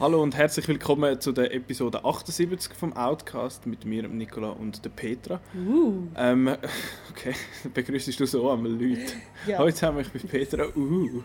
[0.00, 4.90] Hallo und herzlich willkommen zu der Episode 78 vom Outcast mit mir, Nicola und der
[4.90, 5.40] Petra.
[5.56, 6.04] Uh.
[6.16, 6.46] Ähm,
[7.10, 7.34] okay,
[7.74, 9.00] begrüßt du so einmal Leute.
[9.48, 9.58] Ja.
[9.58, 10.66] Heute haben wir bei Petra.
[10.76, 11.08] Uh.
[11.08, 11.22] Du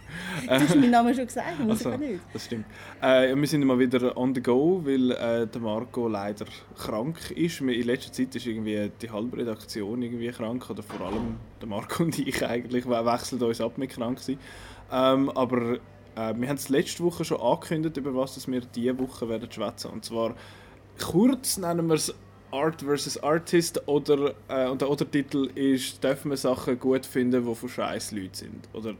[0.49, 2.21] hast meinen Namen schon gesagt, muss Also, ich nicht.
[2.33, 2.65] das stimmt.
[2.99, 6.45] Äh, wir sind mal wieder on the go, weil äh, der Marco leider
[6.75, 7.61] krank ist.
[7.61, 12.01] In letzter Zeit ist irgendwie die halbe Redaktion irgendwie krank oder vor allem der Marco
[12.05, 14.39] und ich eigentlich we- wechseln uns ab mit krank sein.
[14.91, 15.77] Ähm, aber
[16.15, 19.51] äh, wir haben es letzte Woche schon angekündigt, über was dass wir diese Woche werden
[19.51, 19.91] schwätzen.
[19.91, 20.35] Und zwar
[20.99, 22.13] kurz nennen wir es
[22.51, 23.17] Art vs.
[23.23, 28.11] Artist oder äh, und der Untertitel ist «Dürfen wir Sachen gut finden, die von scheiß
[28.11, 28.93] Leuten sind?» Oder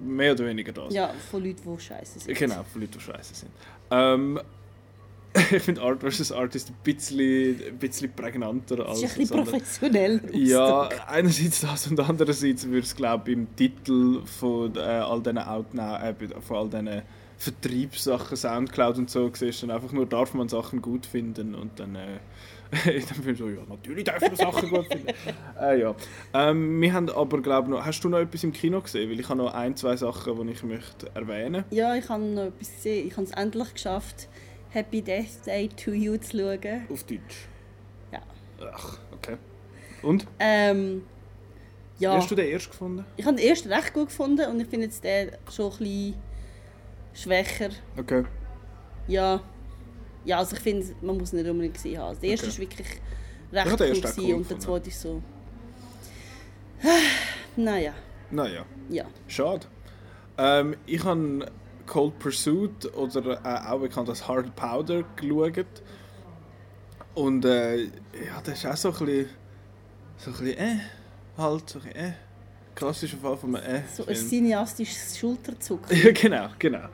[0.00, 0.94] mehr oder weniger das.
[0.94, 2.38] Ja, von Leuten, die scheiße sind.
[2.38, 3.50] Genau, von Leuten, die scheiße sind.
[3.90, 4.40] Ähm,
[5.52, 6.32] ich finde Art vs.
[6.32, 9.58] Artist ein bisschen, ein bisschen prägnanter Das als ist ein bisschen das andere.
[9.58, 10.20] professionell.
[10.32, 15.38] Ja, einerseits das und andererseits würde es glaube ich im Titel von äh, all diesen
[15.38, 17.02] Outnow, äh, von all diesen
[17.40, 21.94] Vertriebssachen, Soundcloud und so, siehst dann einfach nur, darf man Sachen gut finden und dann,
[21.94, 22.18] äh,
[22.70, 25.06] dann findest du, ja, natürlich darf man Sachen gut finden.
[25.60, 25.94] äh, ja.
[26.34, 29.10] Ähm, wir haben aber glaube ich noch, hast du noch etwas im Kino gesehen?
[29.10, 32.42] Weil ich habe noch ein, zwei Sachen, die ich möchte erwähnen ja, ich habe noch
[32.46, 33.06] etwas gesehen.
[33.06, 34.28] Ich habe es endlich geschafft,
[34.70, 36.86] Happy Death Day to You zu schauen.
[36.90, 37.48] Auf Deutsch.
[38.12, 38.20] Ja.
[38.72, 39.36] Ach, okay.
[40.02, 40.26] Und?
[40.38, 41.02] Ähm,
[41.98, 43.04] ja, hast du den erst gefunden?
[43.16, 46.14] ich habe den ersten recht gut gefunden und ich finde jetzt den schon ein bisschen
[47.12, 47.70] schwächer.
[47.98, 48.24] Okay.
[49.08, 49.40] Ja,
[50.24, 52.18] ja also ich finde, man muss nicht unbedingt gesehen haben.
[52.20, 52.52] Der erste Okay.
[52.52, 52.86] ist wirklich
[53.50, 55.22] Ich recht den cool, ersten und der zweite ist so...
[57.56, 57.92] naja,
[58.30, 58.64] Naja.
[58.88, 59.04] ja.
[59.28, 59.66] Schade.
[60.38, 61.46] Ähm, ich habe
[61.90, 65.66] Cold Pursuit oder äh, auch bekannt als Hard Powder geschaut.
[67.16, 69.26] Und äh, ja, das ist auch so ein bisschen,
[70.16, 70.76] so ein bisschen äh,
[71.36, 72.12] halt, so ein bisschen äh.
[72.76, 73.82] Klassischer Fall von einem äh.
[73.92, 75.96] So ein cineastisches Schulterzucken.
[76.04, 76.88] Ja, genau, genau.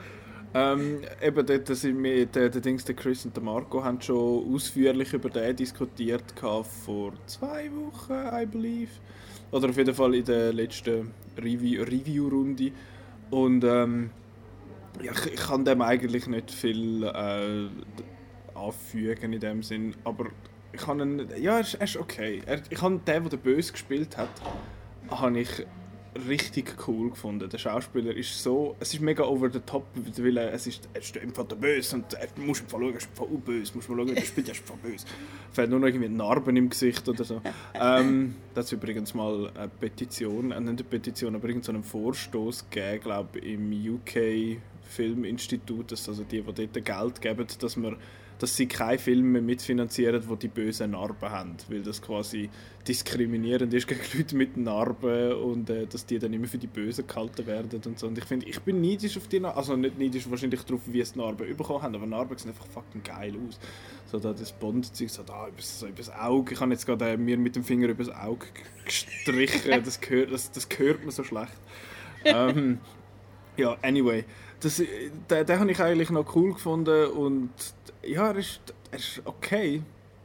[0.55, 4.55] Ähm, eben dort sind wir, der, der Dings, der Chris und der Marco haben schon
[4.55, 8.93] ausführlich über den diskutiert vor zwei Wochen, I believe.
[9.51, 12.73] Oder auf jeden Fall in der letzten Review- Review-Runde.
[13.31, 14.11] Und ähm,
[15.03, 17.69] ich, ich kann dem eigentlich nicht viel äh,
[18.57, 19.95] anfügen in dem Sinn.
[20.05, 20.27] Aber
[20.73, 22.43] ich kann ihn, ja, er ist, er ist okay.
[22.47, 24.29] Er, ich habe den, der den Böse gespielt hat,
[25.11, 25.67] habe ich
[26.29, 27.49] richtig cool gefunden.
[27.49, 31.01] Der Schauspieler ist so, es ist mega over the top, weil er, es ist, er
[31.01, 33.99] ist Fall der Böse und er muss im schauen, er ist Fall böse, muss man
[33.99, 35.07] schauen, der spielt, er ist Fall böse.
[35.53, 37.41] Fällt nur noch irgendwie Narben im Gesicht oder so.
[37.75, 41.85] ähm, das hat übrigens mal eine Petition, äh, nicht eine Petition, aber irgendeinen so einen
[41.85, 44.59] Vorstoß gegeben, glaube im UK
[44.89, 47.97] Filminstitut, dass also die, die dort Geld geben, dass man
[48.39, 52.51] dass sie keine Filme mitfinanzieren, die die bösen Narben haben, weil das quasi
[52.87, 57.07] diskriminierend ist gegen Leute mit Narben und äh, dass die dann immer für die Bösen
[57.07, 58.07] gehalten werden und so.
[58.07, 61.01] Und ich finde, ich bin neidisch auf die Narben, also nicht neidisch wahrscheinlich darauf, wie
[61.01, 63.59] es Narben bekommen haben, aber Narben sehen einfach fucking geil aus.
[64.07, 67.17] So da das Bond-Zeug, so da übers, so übers Auge, ich habe jetzt gerade äh,
[67.17, 68.47] mir mit dem Finger übers Auge
[68.85, 71.53] gestrichen, das gehört, das, das gehört mir so schlecht.
[72.25, 72.81] ähm,
[73.57, 74.25] ja, anyway.
[74.61, 74.87] Das, äh,
[75.31, 77.51] den, den habe ich eigentlich noch cool gefunden und
[78.03, 79.83] ja, er ist, er ist okay.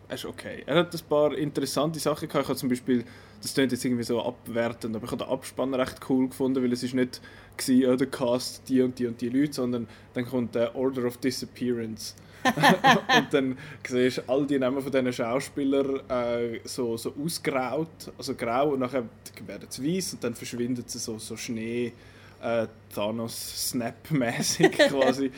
[0.07, 0.63] Er ist okay.
[0.65, 2.43] Er hat ein paar interessante Sachen gehabt.
[2.43, 3.05] Ich habe zum Beispiel,
[3.41, 6.73] das klingt jetzt irgendwie so abwertend, aber ich habe den Abspann recht cool gefunden, weil
[6.73, 7.21] es ist nicht
[7.55, 11.05] gewesen, ja, der Cast die und die und die Leute, sondern dann kommt der Order
[11.05, 12.15] of Disappearance.
[12.43, 18.35] und dann siehst du all die Namen von diesen Schauspielern äh, so, so ausgraut, also
[18.35, 19.03] grau, und nachher
[19.45, 21.93] werden sie weiß und dann verschwinden sie so, so Schnee,
[22.41, 25.31] äh, Thanos-Snap-mäßig quasi.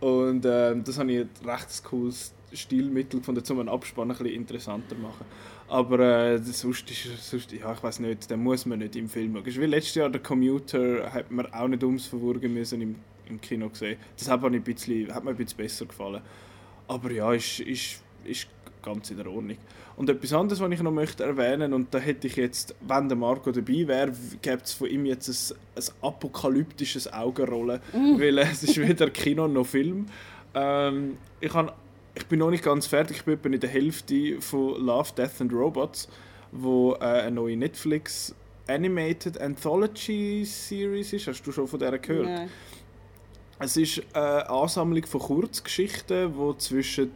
[0.00, 4.34] Und ähm, das habe ich ein recht cooles Stilmittel gefunden, um einen Abspann ein bisschen
[4.34, 5.24] interessanter zu machen.
[5.68, 9.08] Aber äh, das sonst ist, sonst, ja, ich weiß nicht, den muss man nicht im
[9.08, 9.46] Film schauen.
[9.46, 12.96] Wie letztes Jahr der Commuter hat man auch nicht ums Verwurgen müssen im,
[13.28, 13.98] im Kino gesehen.
[14.18, 16.20] Das hat mir, ein bisschen, hat mir ein bisschen besser gefallen.
[16.88, 18.48] Aber ja, ist, ist, ist
[18.82, 19.56] ganz in der Ordnung.
[19.96, 23.16] Und etwas anderes, was ich noch möchte erwähnen, und da hätte ich jetzt, wenn der
[23.16, 28.62] Marco dabei wäre, gäbe es von ihm jetzt ein, ein apokalyptisches Augenrollen, weil äh, es
[28.62, 30.06] ist weder Kino noch Film.
[30.54, 31.70] Ähm, ich, han,
[32.14, 35.40] ich bin noch nicht ganz fertig, ich bin etwa in der Hälfte von Love, Death
[35.40, 36.08] and Robots,
[36.52, 38.34] wo äh, eine neue Netflix
[38.68, 41.26] Animated Anthology Series ist.
[41.26, 42.26] Hast du schon von der gehört?
[42.26, 42.48] Nein.
[43.58, 47.12] Es ist eine Ansammlung von Kurzgeschichten, die zwischen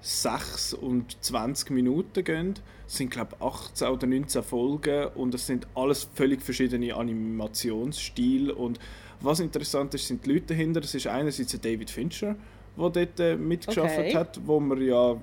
[0.00, 2.54] 6 und 20 Minuten gehen.
[2.86, 8.54] Es sind, glaube ich, 18 oder 19 Folgen und es sind alles völlig verschiedene Animationsstile.
[8.54, 8.78] Und
[9.20, 10.80] was interessant ist, sind die Leute dahinter.
[10.80, 12.36] Es ist einerseits David Fincher,
[12.76, 14.14] der dort äh, mitgeschafft Okay.
[14.14, 15.20] hat, wo man ja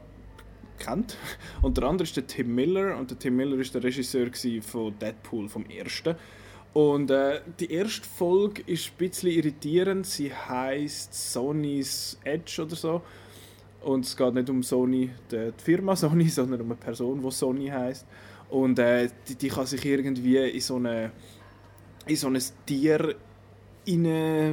[0.80, 1.18] kennt.
[1.62, 4.30] Und der andere ist der Tim Miller und der Tim Miller ist der Regisseur
[4.62, 6.16] von Deadpool vom ersten.
[6.74, 10.08] Und äh, die erste Folge ist ein bisschen irritierend.
[10.08, 13.02] Sie heißt Sony's Edge oder so.
[13.84, 17.68] Und es geht nicht um Sony, die, Firma Sony, sondern um eine Person, die Sony
[17.68, 18.06] heißt.
[18.50, 21.12] Und äh, die, die kann sich irgendwie in so eine
[22.06, 23.16] in so ein Tier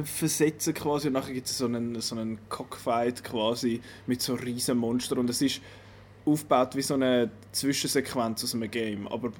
[0.03, 1.07] versetzen quasi.
[1.07, 5.19] Und nachher gibt es so einen, so einen Cockfight quasi mit so riesen Monstern.
[5.19, 5.61] Und es ist
[6.25, 9.31] aufgebaut wie so eine Zwischensequenz aus einem Game, aber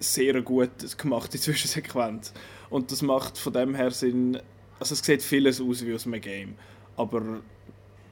[0.00, 2.32] sehr gut gemachte Zwischensequenz.
[2.70, 4.40] Und das macht von dem her Sinn,
[4.80, 6.54] also es sieht vieles aus wie aus einem Game,
[6.96, 7.40] aber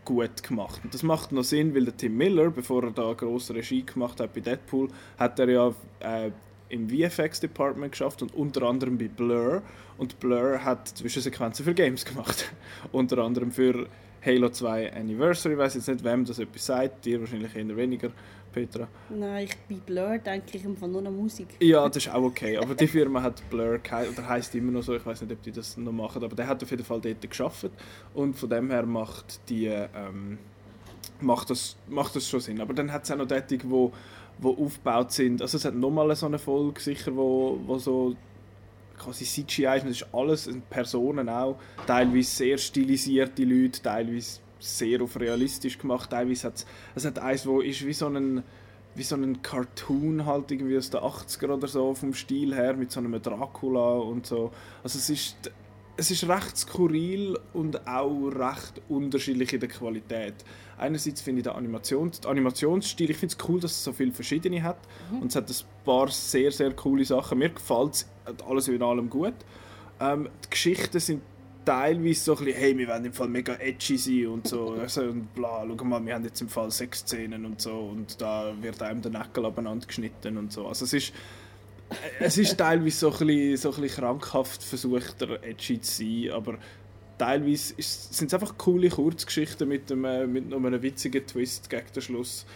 [0.05, 0.81] gut gemacht.
[0.85, 4.21] Und das macht noch Sinn, weil der Tim Miller, bevor er da grosse Regie gemacht
[4.21, 4.89] hat bei Deadpool,
[5.19, 6.31] hat er ja äh,
[6.69, 9.63] im VFX-Department geschafft und unter anderem bei Blur.
[9.99, 12.53] Und Blur hat Zwischensequenzen für Games gemacht.
[12.93, 13.87] unter anderem für
[14.25, 15.55] Halo 2 Anniversary.
[15.55, 17.05] Ich weiß jetzt nicht, wem das etwas sagt.
[17.05, 18.11] Dir wahrscheinlich eher weniger,
[18.53, 18.89] Petra.
[19.11, 21.49] Nein, ich bei Blur denke ich einfach nur an Musik.
[21.61, 22.57] Ja, das ist auch okay.
[22.59, 24.95] Aber die Firma hat Blur oder heißt immer noch so.
[24.95, 26.23] Ich weiß nicht, ob die das noch machen.
[26.23, 27.71] Aber der hat auf jeden Fall dort geschafft.
[28.15, 30.39] Und von dem her macht die ähm,
[31.21, 32.61] macht das, macht das schon Sinn.
[32.61, 33.91] Aber dann hat es auch noch die, die
[34.39, 35.43] die aufgebaut sind.
[35.43, 38.17] Also es hat nochmal so eine Folge sicher, wo, wo so
[38.99, 45.19] quasi CGI ist, das ist alles Personen auch, teilweise sehr stilisierte Leute, teilweise sehr auf
[45.19, 48.43] realistisch gemacht, teilweise hat es hat eins, wo ist wie so ein
[48.95, 52.93] wie so ein Cartoon halt irgendwie aus den 80er oder so vom Stil her mit
[52.93, 54.53] so einem Dracula und so.
[54.83, 55.51] Also es ist
[55.97, 60.35] es ist recht skurril und auch recht unterschiedlich in der Qualität.
[60.79, 64.13] Einerseits finde ich den Animations, den Animationsstil, ich finde es cool, dass es so viele
[64.13, 64.79] verschiedene hat
[65.11, 65.23] mhm.
[65.23, 67.39] und es hat ein paar sehr, sehr coole Sachen.
[67.39, 68.07] Mir gefällt es
[68.47, 69.35] alles in allem gut.
[70.01, 71.23] Ähm, die Geschichten sind
[71.65, 75.35] teilweise so ein bisschen, hey, wir wollen im Fall mega edgy sein und so, und
[75.35, 78.83] bla, schau mal, wir haben jetzt im Fall sechs Szenen und so und da wird
[78.83, 80.67] einem der Nägel abeinander geschnitten und so.
[80.67, 81.13] Also es ist
[82.21, 86.33] es ist teilweise so ein bisschen, so ein bisschen krankhaft versucht, der edgy zu sein,
[86.33, 86.59] aber
[87.19, 92.47] teilweise sind es einfach coole Kurzgeschichten mit einem, mit einem witzigen Twist gegen den Schluss.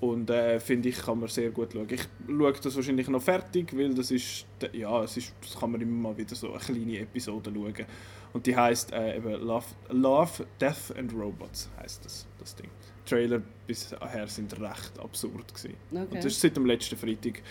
[0.00, 1.86] Und äh, finde ich, kann man sehr gut schauen.
[1.88, 5.80] Ich schaue das wahrscheinlich noch fertig, weil das ist, ja, es ist, das kann man
[5.80, 7.86] immer mal wieder so eine kleine Episode schauen.
[8.34, 12.68] Und die heißt äh, eben Love, Love, Death and Robots heißt das, das Ding.
[13.04, 15.76] Die Trailer bisher sind recht absurd gewesen.
[15.90, 16.00] Okay.
[16.02, 17.42] Und das ist seit dem letzten Freitag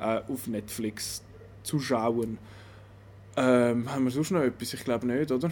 [0.00, 1.22] äh, auf Netflix
[1.62, 2.38] zu schauen.
[3.36, 4.74] Ähm, haben wir sonst noch etwas?
[4.74, 5.50] Ich glaube nicht, oder?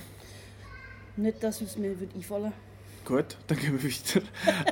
[1.17, 2.70] Nicht, dass es mir einfallen würde.
[3.11, 4.23] Gut, dann gehen wir weiter.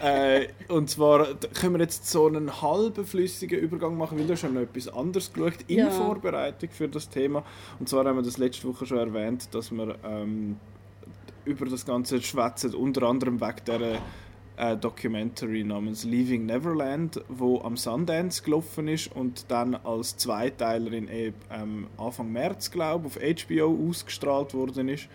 [0.40, 1.26] äh, und zwar
[1.61, 5.32] können wir jetzt so einen halben flüssigen Übergang machen, weil du schon noch etwas anderes
[5.32, 5.90] geschaut in ja.
[5.90, 7.43] Vorbereitung für das Thema.
[7.81, 10.56] Und zwar haben wir das letzte Woche schon erwähnt, dass wir ähm,
[11.46, 14.00] über das Ganze schwätzen, unter anderem wegen der
[14.56, 21.08] äh, Documentary namens Leaving Neverland, wo am Sundance gelaufen ist und dann als Zweiteilerin
[21.50, 25.08] ähm, Anfang März, glaube auf HBO ausgestrahlt worden ist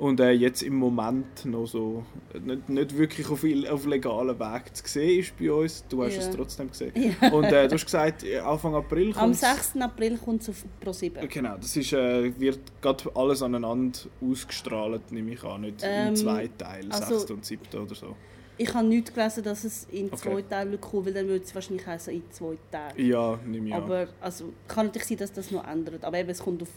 [0.00, 2.02] und äh, jetzt im Moment noch so
[2.42, 5.84] nicht, nicht wirklich auf, auf legalen Weg zu sehen ist bei uns.
[5.88, 6.22] Du hast ja.
[6.22, 6.92] es trotzdem gesehen.
[6.94, 7.28] Ja.
[7.30, 9.76] Und äh, du hast gesagt, Anfang April kommt Am 6.
[9.78, 11.26] April kommt es auf Pro7.
[11.26, 16.16] Genau, das ist, äh, wird gerade alles aneinander ausgestrahlt, nehme ich an, nicht ähm, in
[16.16, 17.30] zwei Teilen, also, 6.
[17.32, 17.62] und 7.
[17.78, 18.16] oder so.
[18.56, 20.16] Ich habe nicht gelesen, dass es in okay.
[20.16, 23.06] zwei Teilen kommt, weil dann würde es wahrscheinlich heißen in zwei Tagen.
[23.06, 26.04] Ja, nehme ich Aber also, kann natürlich sein, dass das noch ändert.
[26.04, 26.68] Aber eben, es kommt auf,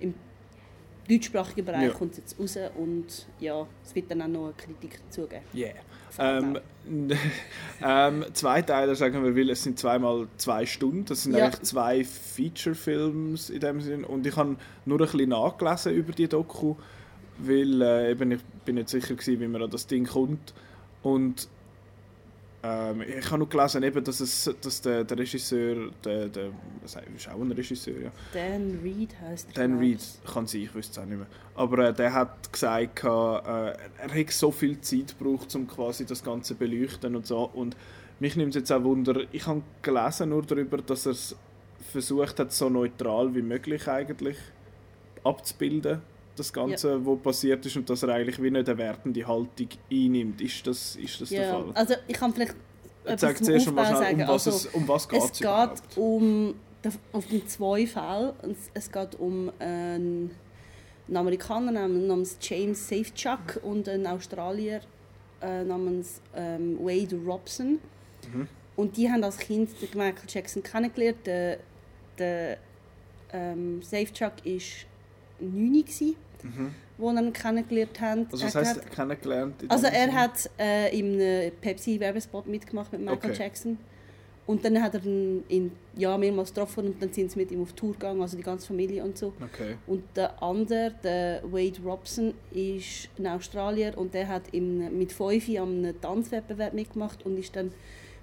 [0.00, 0.12] im
[1.08, 1.90] deutschsprachigen Bereich ja.
[1.90, 5.42] kommt es jetzt raus und ja, es wird dann auch noch eine Kritik dazugeben.
[5.54, 5.74] Yeah.
[6.18, 6.58] Ähm,
[7.82, 11.04] ähm, zwei Teile, sagen wir, weil es sind zweimal zwei Stunden.
[11.04, 11.44] Das sind ja.
[11.44, 14.04] eigentlich zwei Feature-Films in dem Sinn.
[14.04, 16.76] Und ich habe nur ein bisschen nachgelesen über die Doku,
[17.38, 20.54] weil äh, eben ich bin nicht sicher gewesen, wie man an das Ding kommt.
[21.02, 21.48] Und
[22.66, 26.50] ähm, ich habe noch gelesen, eben, dass, es, dass der, der Regisseur, der, der
[26.82, 28.10] was ist auch ein Regisseur, ja.
[28.32, 29.54] Dan Reed heißt er.
[29.54, 31.26] Dan Reed, kann sein, ich wüsste es auch nicht mehr.
[31.54, 36.24] Aber äh, der hat gesagt, äh, er hat so viel Zeit gebraucht, um quasi das
[36.24, 37.50] Ganze zu beleuchten und so.
[37.54, 37.76] Und
[38.18, 41.36] mich nimmt es jetzt auch Wunder, ich habe gelesen nur darüber, dass er es
[41.92, 44.38] versucht hat, so neutral wie möglich eigentlich
[45.22, 46.00] abzubilden
[46.38, 47.06] das Ganze, ja.
[47.06, 50.40] was passiert ist und dass er eigentlich wie nicht eine wertende Haltung einnimmt.
[50.40, 51.40] Ist das, ist das ja.
[51.40, 51.70] der Fall?
[51.74, 52.54] Also ich kann vielleicht
[53.16, 55.96] Sag zuerst mal schnell, um was, also, es, um was geht es geht überhaupt?
[55.96, 56.54] um
[57.12, 58.32] auf den zwei Fällen.
[58.74, 60.30] Es geht um einen,
[61.08, 64.80] einen Amerikaner namens James Safechuck und einen Australier
[65.40, 67.78] äh, namens ähm, Wade Robson.
[68.32, 68.48] Mhm.
[68.76, 71.18] Und die haben als Kind den Michael Jackson kennengelernt.
[71.26, 71.58] Der,
[72.18, 72.58] der
[73.32, 74.60] ähm, Safechuck war
[75.40, 76.16] 9
[76.46, 76.74] mhm.
[76.98, 78.26] wo ihn kennengelernt haben.
[78.30, 79.54] Also was heisst hat, kennengelernt?
[79.68, 83.42] Also er hat äh, in einem Pepsi-Werbespot mitgemacht mit Michael okay.
[83.42, 83.78] Jackson.
[84.46, 87.62] Und dann hat er ihn in, ja, mehrmals getroffen und dann sind sie mit ihm
[87.62, 89.32] auf Tour gegangen, also die ganze Familie und so.
[89.42, 89.74] Okay.
[89.88, 95.48] Und der andere, der Wade Robson, ist ein Australier und der hat im, mit 5
[95.58, 97.72] am Tanzwettbewerb mitgemacht und ist dann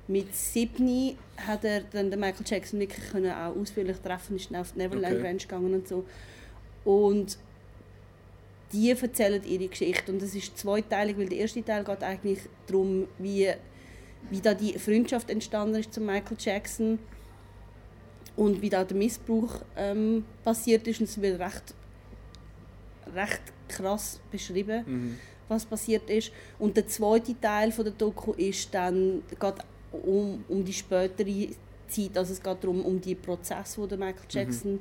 [0.07, 4.61] mit 7 hat er dann den Michael Jackson wirklich können auch ausführlich treffen, ist dann
[4.61, 5.27] auf die Neverland Okay.
[5.27, 6.05] Ranch gegangen und so.
[6.85, 7.37] Und
[8.73, 13.07] die erzählen ihre Geschichte und es ist zweiteilig, weil der erste Teil geht eigentlich darum,
[13.19, 13.49] wie,
[14.29, 16.99] wie da die Freundschaft entstanden ist zu Michael Jackson
[18.35, 21.75] und wie da der Missbrauch ähm, passiert ist und es wird recht,
[23.13, 25.19] recht krass beschrieben, Mhm.
[25.47, 26.31] was passiert ist.
[26.57, 29.55] Und der zweite Teil von der Doku ist dann geht
[29.91, 31.49] um, um die spätere
[31.87, 34.79] Zeit, also es geht darum um die Prozess, wo der Michael Jackson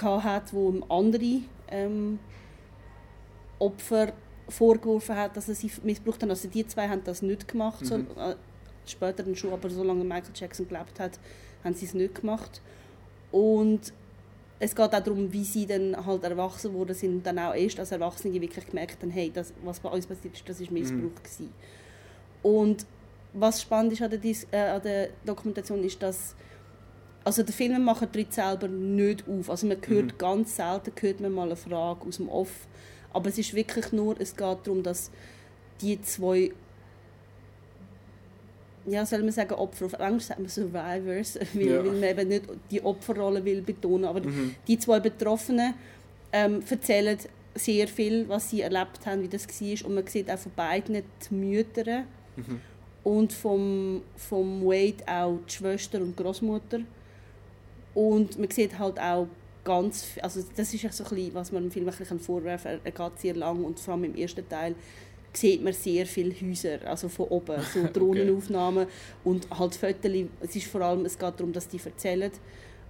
[0.00, 0.24] mhm.
[0.24, 2.18] hat, wo andere ähm,
[3.60, 4.12] Opfer
[4.48, 6.30] vorgeworfen hat, dass er sie missbraucht hat.
[6.30, 8.06] Also die zwei haben das nicht gemacht, so, Mhm.
[8.16, 8.34] äh,
[8.86, 11.20] später dann schon, aber solange Michael Jackson gelebt hat,
[11.62, 12.60] haben sie es nicht gemacht.
[13.30, 13.92] Und
[14.58, 17.78] es geht auch darum, wie sie dann halt erwachsen worden sind und dann auch erst
[17.78, 21.14] als Erwachsene wirklich gemerkt haben, hey, das, was bei uns passiert ist, das ist Missbrauch
[21.22, 21.52] gewesen.
[22.42, 22.86] Und
[23.32, 26.34] was spannend ist an der, Dis äh, an der Dokumentation ist, dass
[27.22, 29.50] also der Filmemacher tritt selber nicht auf.
[29.50, 30.18] Also man hört Mhm.
[30.18, 32.66] ganz selten hört man mal eine Frage aus dem Off.
[33.12, 35.10] Aber es ist wirklich nur, es geht darum, dass
[35.80, 36.52] die zwei
[38.86, 41.84] ja, soll man sagen, Opfer, auf Englisch sagt man Survivors, weil, Ja.
[41.84, 44.54] weil man eben nicht die Opferrolle will betonen, aber Mhm.
[44.66, 45.74] die zwei Betroffenen
[46.32, 47.18] ähm, erzählen
[47.54, 50.94] sehr viel, was sie erlebt haben, wie das war und man sieht auch von beiden
[51.30, 52.04] die Mütter
[52.36, 52.60] Mhm.
[53.04, 56.80] und vom, vom Wade auch die Schwester und Großmutter
[57.94, 59.26] und man sieht halt auch
[59.64, 62.72] ganz, also das ist ja so ein bisschen, was man dem Film ein bisschen vorwerfen
[62.72, 64.74] kann, er geht sehr lang und vor allem im ersten Teil
[65.32, 68.86] sieht man sehr viele Häuser, also von oben, so Drohnenaufnahmen
[69.24, 72.32] und halt Fotos, es ist vor allem, es geht darum, dass die erzählen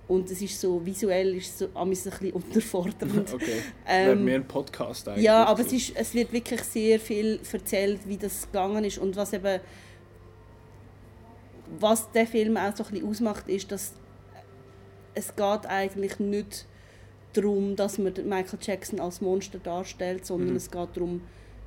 [0.08, 3.30] und es ist so, visuell ist es so, ein bisschen unterfordernd.
[3.32, 3.62] Okay.
[3.86, 5.24] Ähm, Wäre mehr ein Podcast eigentlich.
[5.24, 9.14] Ja, aber es, ist, es wird wirklich sehr viel erzählt, wie das gegangen ist und
[9.14, 9.60] was eben
[11.78, 13.92] was der Film auch so ein bisschen ausmacht, ist, dass
[15.14, 16.66] es geht eigentlich nicht
[17.32, 20.56] darum, dass man Michael Jackson als Monster darstellt, sondern Mhm.
[20.56, 21.20] es geht darum,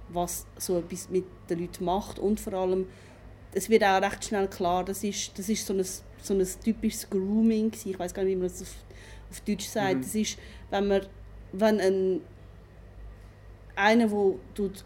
[0.10, 2.88] was so etwas mit den Leuten macht und vor allem
[3.56, 5.84] es wird auch recht schnell klar, das ist, das ist so, ein,
[6.22, 8.74] so ein typisches Grooming ich weiß gar nicht, wie man das auf,
[9.32, 10.02] auf Deutsch sagt, Mhm.
[10.02, 10.38] das ist,
[10.70, 11.02] wenn man
[11.54, 12.22] wenn ein
[13.76, 14.84] einer, der tut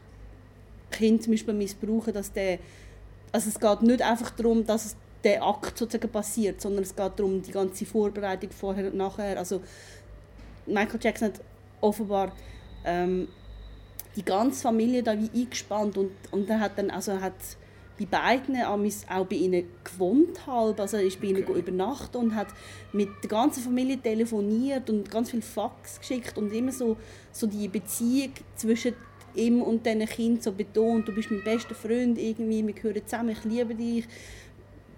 [0.91, 2.59] Kind zum Beispiel missbrauchen, dass der,
[3.31, 4.95] also es geht nicht einfach darum, dass es
[5.27, 9.37] der Akt sozusagen passiert, sondern es geht darum, die ganze Vorbereitung vorher und nachher.
[9.37, 9.61] Also
[10.65, 11.41] Michael Jackson hat
[11.81, 12.31] offenbar
[12.85, 13.27] ähm,
[14.15, 17.33] die ganze Familie da wie eingespannt und, und er hat dann, also hat
[17.99, 21.59] bei beiden amis auch bei ihnen gewohnt halb, also er ist bei ihnen Okay.
[21.59, 22.47] übernachtet und hat
[22.93, 26.95] mit der ganzen Familie telefoniert und ganz viel Fax geschickt und immer so,
[27.33, 28.93] so die Beziehung zwischen
[29.35, 33.29] ihm und diesen Kind so betont, du bist mein bester Freund irgendwie, wir gehören zusammen,
[33.29, 34.05] ich liebe dich.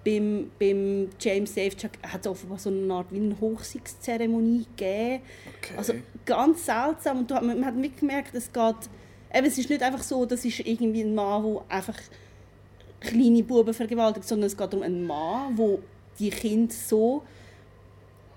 [0.05, 5.21] Beim, beim James Safechuck hat es offenbar so eine Art wie eine Hochzeitszeremonie gegeben.
[5.57, 5.73] Okay.
[5.77, 5.93] Also
[6.25, 8.75] ganz seltsam und du, man, hat wirklich gemerkt, es geht,
[9.33, 11.97] eben, es ist nicht einfach so, das ist irgendwie ein Mann, der einfach
[13.01, 15.79] kleine Buben vergewaltigt, sondern es geht um einen Mann, der
[16.17, 17.23] die Kinder so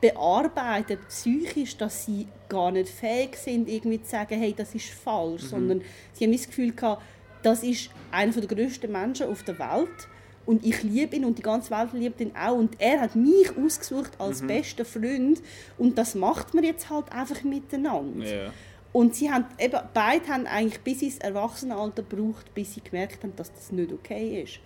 [0.01, 5.43] bearbeitet psychisch, dass sie gar nicht fähig sind, irgendwie zu sagen, hey, das ist falsch,
[5.43, 7.03] sondern sie haben das Gefühl gehabt,
[7.43, 10.09] das ist einer der grössten Menschen auf der Welt
[10.47, 13.57] und ich liebe ihn und die ganze Welt liebt ihn auch und er hat mich
[13.57, 15.41] ausgesucht als besten Freund
[15.79, 18.27] und das macht man jetzt halt einfach miteinander.
[18.27, 18.53] ja.
[18.95, 23.35] Und sie haben, eben, beide haben eigentlich bis ins Erwachsenenalter gebraucht, bis sie gemerkt haben,
[23.37, 24.59] dass das nicht okay ist.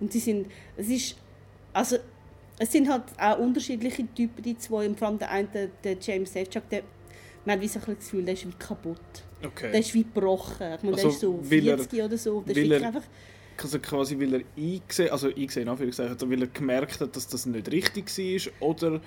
[0.00, 1.16] Und sie sind, es ist,
[1.72, 1.96] also,
[2.58, 5.96] es sind halt auch unterschiedliche Typen, die zwei, und vor allem der eine, der, der
[6.00, 6.82] James Safechuck, der,
[7.44, 8.98] man hat wie so ein das Gefühl, der ist wie kaputt.
[9.46, 9.70] Okay.
[9.70, 10.74] Der ist wie gebrochen.
[10.76, 12.40] Ich meine, der Also, ist so weil er- 40 oder so.
[12.40, 13.02] Der ist wirklich er- einfach,
[13.62, 17.44] Also quasi, weil er eingesehen, also eingesehen, Anführungszeichen, also weil er gemerkt hat, dass das
[17.46, 19.00] nicht richtig war oder,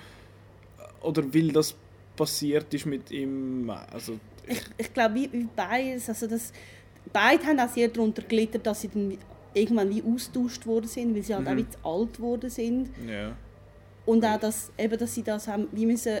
[1.00, 1.74] oder weil das
[2.16, 6.52] passiert ist mit ihm, also ich, ich glaube, wie, wie beides, also das,
[7.12, 9.16] beide haben auch sehr darunter gelitten, dass sie dann
[9.54, 11.52] irgendwann wie austauscht worden sind, weil sie halt Mhm.
[11.52, 12.90] auch wie zu alt worden sind.
[13.08, 13.34] ja.
[14.04, 16.18] Und auch, dass, eben, dass sie das haben, wie müssen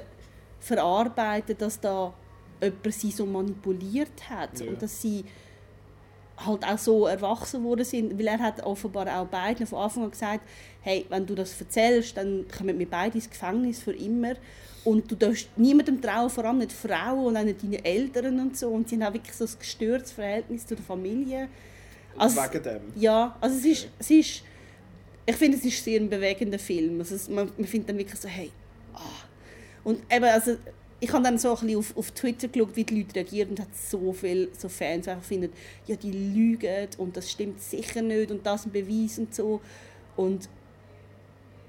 [0.60, 2.14] verarbeiten, dass da
[2.62, 4.68] jemand sie so manipuliert hat Ja.
[4.68, 5.24] und dass sie
[6.46, 10.10] halt auch so erwachsen worden sind, weil er hat offenbar auch beiden von Anfang an
[10.10, 10.40] gesagt,
[10.80, 14.34] hey, wenn du das erzählst, dann kommen wir beide ins Gefängnis für immer
[14.84, 18.56] und du darfst niemandem trauen, vor allem nicht Frauen und auch nicht deinen Eltern und
[18.56, 21.48] so und sie haben auch wirklich so ein gestörtes Verhältnis zu der Familie.
[22.16, 22.82] Also, Wegen dem.
[22.96, 24.42] ja, also es ist, es ist
[25.24, 26.98] ich finde, es ist sehr ein bewegender Film.
[26.98, 28.50] Also es, man, man findet dann wirklich so, hey,
[28.94, 29.00] ah.
[29.84, 30.56] Und eben, also,
[31.02, 33.60] ich habe dann so ein bisschen auf, auf Twitter geschaut, wie die Leute reagieren und
[33.60, 35.52] hat so viele so Fans, die finden,
[35.88, 39.60] ja, die lügen und das stimmt sicher nicht und das ein Beweis und so.
[40.14, 40.48] Und,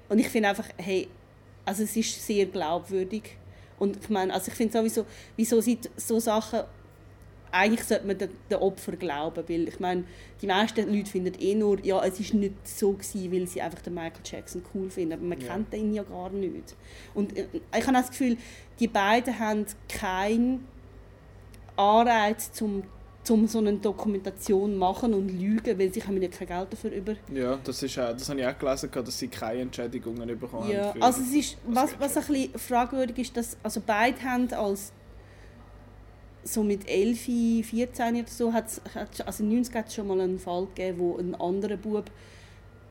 [0.08, 1.08] und ich finde einfach, hey,
[1.64, 3.36] also es ist sehr glaubwürdig.
[3.80, 6.60] Und ich meine, also ich finde sowieso, wieso sind so Sachen
[7.54, 10.04] eigentlich sollte man den, den Opfer glauben, weil ich meine,
[10.42, 13.80] die meisten Leute finden eh nur, ja, es ist nicht so gewesen, weil sie einfach
[13.80, 15.48] den Michael Jackson cool finden, aber man ja.
[15.48, 16.74] kennt ihn ja gar nicht.
[17.14, 17.46] Und äh,
[17.76, 18.36] ich habe das Gefühl,
[18.80, 20.66] die beiden haben keinen
[21.76, 22.82] Anreiz zum
[23.30, 27.14] um so eine Dokumentation machen und lügen, weil sie haben ja kein Geld dafür über.
[27.32, 30.88] Ja, das, ist auch, das habe ich auch gelesen, dass sie keine Entschädigungen bekommen ja,
[30.88, 31.02] haben.
[31.02, 34.92] also es ist, was, was ein bisschen fragwürdig ist, dass also beide haben als
[36.44, 40.38] so mit 11, 14 oder so, hat's, hat's, also 90 hat es schon mal einen
[40.38, 42.10] Fall gegeben, wo ein anderer Bub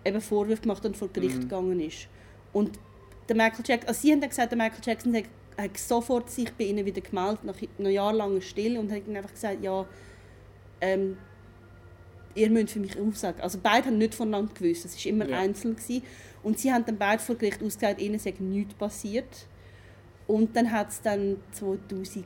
[0.03, 1.41] eben Vorwürfe gemacht und vor Gericht mhm.
[1.41, 2.07] gegangen ist.
[2.51, 2.79] Und
[3.29, 5.25] der Michael Jackson, also sie haben dann gesagt, der Michael Jackson hat,
[5.57, 9.33] hat sofort sich bei ihnen wieder gemeldet, nach einer jahrelanger Stille und hat dann einfach
[9.33, 9.85] gesagt, ja,
[10.81, 11.17] ähm,
[12.35, 13.41] ihr müsst für mich aufsagen.
[13.41, 15.39] Also beide haben nicht voneinander gewusst, es war immer ja.
[15.39, 15.75] einzeln.
[15.75, 16.03] Gewesen.
[16.41, 19.47] Und sie haben dann beide vor Gericht ausgesagt, ihnen sei nichts passiert.
[20.27, 22.25] Und dann hat es dann 2000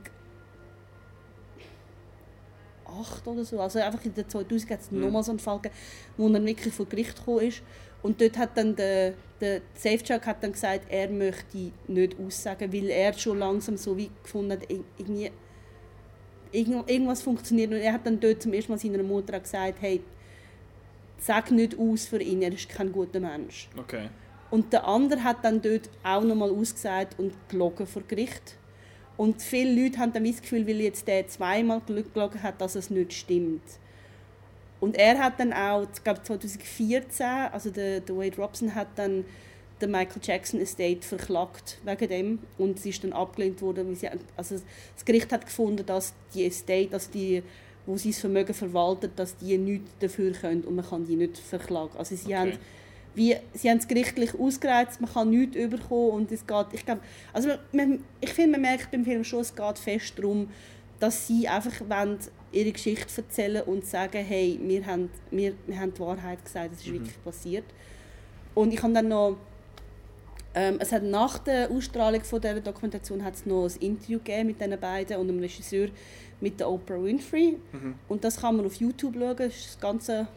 [2.98, 5.01] 2008 oder so, also einfach in den 2000 hat es mhm.
[5.01, 5.75] nochmal so einen Fall gegeben,
[6.18, 7.62] wo er wirklich vor Gericht gekommen ist.
[8.04, 12.89] Und dort hat dann der, der Safecheck hat dann gesagt, er möchte nicht aussagen, weil
[12.89, 15.32] er schon langsam so wie gefunden hat, irgendwie,
[16.51, 17.72] irgendwas funktioniert.
[17.72, 20.01] Und er hat dann dort zum ersten Mal seiner Mutter gesagt, hey,
[21.18, 23.68] sag nicht aus für ihn, er ist kein guter Mensch.
[23.77, 24.10] Okay.
[24.50, 28.56] Und der andere hat dann dort auch nochmal ausgesagt und gelogen vor Gericht.
[29.17, 32.89] Und viele Leute haben dann das Gefühl, weil jetzt der zweimal gelogen hat, dass es
[32.89, 33.63] nicht stimmt.
[34.79, 39.25] Und er hat dann auch, ich glaube 2014, also der, der Wade Robson hat dann
[39.81, 44.55] den Michael Jackson Estate verklagt wegen dem und es ist dann abgelehnt worden, sie, also
[44.55, 47.43] das Gericht hat gefunden, dass die Estate, also die,
[47.86, 51.38] wo sie das Vermögen verwaltet, dass die nichts dafür können und man kann die nicht
[51.38, 51.95] verklagen.
[51.97, 52.36] Also sie okay.
[52.36, 52.51] haben
[53.17, 57.01] wie, sie haben es gerichtlich ausgereizt, man kann nichts überkommen und es geht, ich glaube,
[57.33, 60.50] also man, ich finde, man merkt beim Film schon, es geht fest darum,
[61.00, 62.20] dass sie einfach wollen,
[62.51, 66.81] ihre Geschichte erzählen und sagen, hey, wir haben, wir, wir haben die Wahrheit gesagt, es
[66.81, 66.94] ist mhm.
[66.94, 67.65] wirklich passiert.
[68.53, 69.37] Und ich habe dann noch,
[70.53, 74.48] ähm, es hat nach der Ausstrahlung von dieser Dokumentation hat es noch ein Interview gegeben
[74.48, 75.89] mit diesen beiden und einem Regisseur
[76.39, 77.57] mit der Oprah Winfrey.
[77.72, 77.96] Mhm.
[78.07, 80.27] Und das kann man auf YouTube schauen, das ganze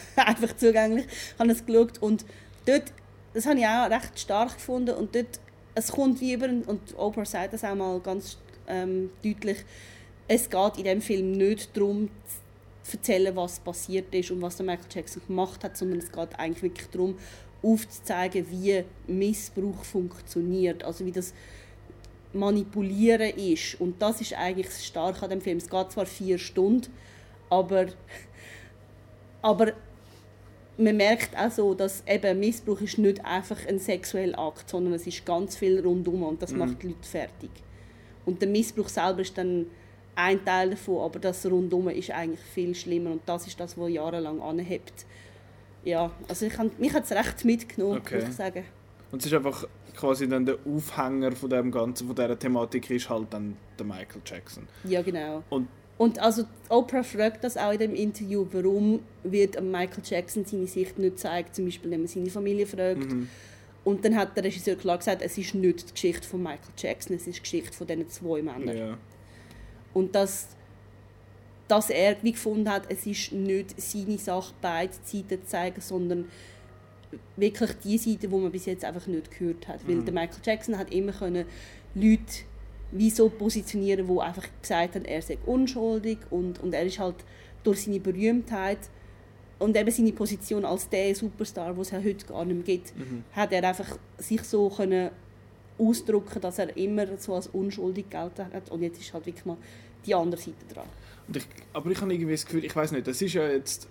[0.16, 1.06] einfach zugänglich.
[1.06, 2.24] Ich habe es geschaut und
[2.66, 2.92] dort,
[3.34, 5.40] das habe ich auch recht stark gefunden und dort,
[5.74, 9.58] es kommt wie über, und Oprah sagt das auch mal ganz ähm, deutlich,
[10.28, 12.08] es geht in dem Film nicht darum,
[12.82, 16.38] zu erzählen, was passiert ist und was der Michael Jackson gemacht hat, sondern es geht
[16.38, 17.16] eigentlich wirklich darum,
[17.62, 21.32] aufzuzeigen, wie Missbrauch funktioniert, also wie das
[22.32, 23.80] Manipulieren ist.
[23.80, 25.58] Und das ist eigentlich stark an dem Film.
[25.58, 26.92] Es geht zwar vier Stunden,
[27.50, 27.86] aber
[29.42, 29.72] aber
[30.78, 35.06] man merkt auch so, dass eben Missbrauch ist nicht einfach ein sexueller Akt, sondern es
[35.06, 36.58] ist ganz viel rundum und das mhm.
[36.58, 37.50] macht die Leute fertig.
[38.24, 39.66] Und der Missbrauch selber ist dann
[40.14, 43.90] ein Teil davon, aber das rundum ist eigentlich viel schlimmer und das ist das, was
[43.90, 45.06] jahrelang anhebt.
[45.84, 48.20] Ja, also ich hab, mich hat es recht mitgenommen, okay.
[48.20, 48.64] muss ich sagen.
[49.10, 53.10] Und es ist einfach quasi dann der Aufhänger von dem Ganzen, von dieser Thematik ist
[53.10, 54.66] halt dann der Michael Jackson.
[54.84, 55.42] Ja, genau.
[55.50, 55.68] Und
[56.02, 60.98] und also Oprah fragt das auch in dem Interview, warum wird Michael Jackson seine Sicht
[60.98, 63.12] nicht zeigt, zum Beispiel wenn man seine Familie fragt.
[63.12, 63.28] Mhm.
[63.84, 67.14] Und dann hat der Regisseur klar gesagt, es ist nicht die Geschichte von Michael Jackson,
[67.14, 68.76] es ist die Geschichte von diesen zwei Männern.
[68.76, 68.98] Ja.
[69.94, 70.48] Und dass,
[71.68, 76.24] dass er wie gefunden hat, es ist nicht seine Sache, beide Seiten zu zeigen, sondern
[77.36, 79.86] wirklich die Seite, die man bis jetzt einfach nicht gehört hat.
[79.86, 79.98] Mhm.
[79.98, 81.44] Weil der Michael Jackson hat immer können
[81.94, 82.42] Leute
[82.92, 87.16] wie so positionieren, wo einfach gesagt haben, er sei unschuldig und, und er ist halt
[87.64, 88.78] durch seine Berühmtheit
[89.58, 93.24] und eben seine Position als der Superstar, den es heute gar nicht mehr gibt, mhm.
[93.32, 95.10] hat er einfach sich so können
[95.78, 99.56] ausdrücken, dass er immer so als unschuldig gelten hat und jetzt ist halt wirklich mal
[100.04, 100.86] die andere Seite dran.
[101.34, 103.88] Ich, aber ich habe irgendwie das Gefühl, ich weiß nicht, das ist ja jetzt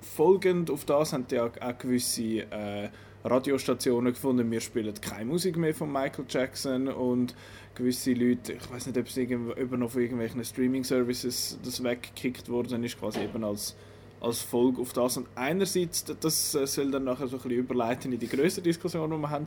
[0.00, 2.88] folgend auf das haben ja auch gewisse äh,
[3.24, 7.34] Radiostationen gefunden, wir spielen keine Musik mehr von Michael Jackson und
[7.74, 12.82] gewisse Leute, ich weiß nicht, ob es über noch von irgendwelchen Streaming-Services das weggekickt worden
[12.84, 13.76] ist, quasi eben als,
[14.20, 15.18] als Folge auf das.
[15.18, 19.16] Und einerseits, das soll dann nachher so ein bisschen überleiten in die größere Diskussion, die
[19.16, 19.46] wir haben,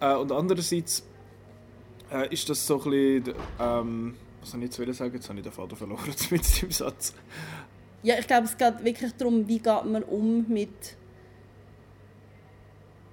[0.00, 1.04] äh, und andererseits
[2.10, 5.44] äh, ist das so ein bisschen, ähm, was soll ich jetzt sagen, jetzt habe ich
[5.44, 7.14] den Vater verloren mit dem Satz.
[8.02, 10.96] Ja, ich glaube, es geht wirklich darum, wie geht man um mit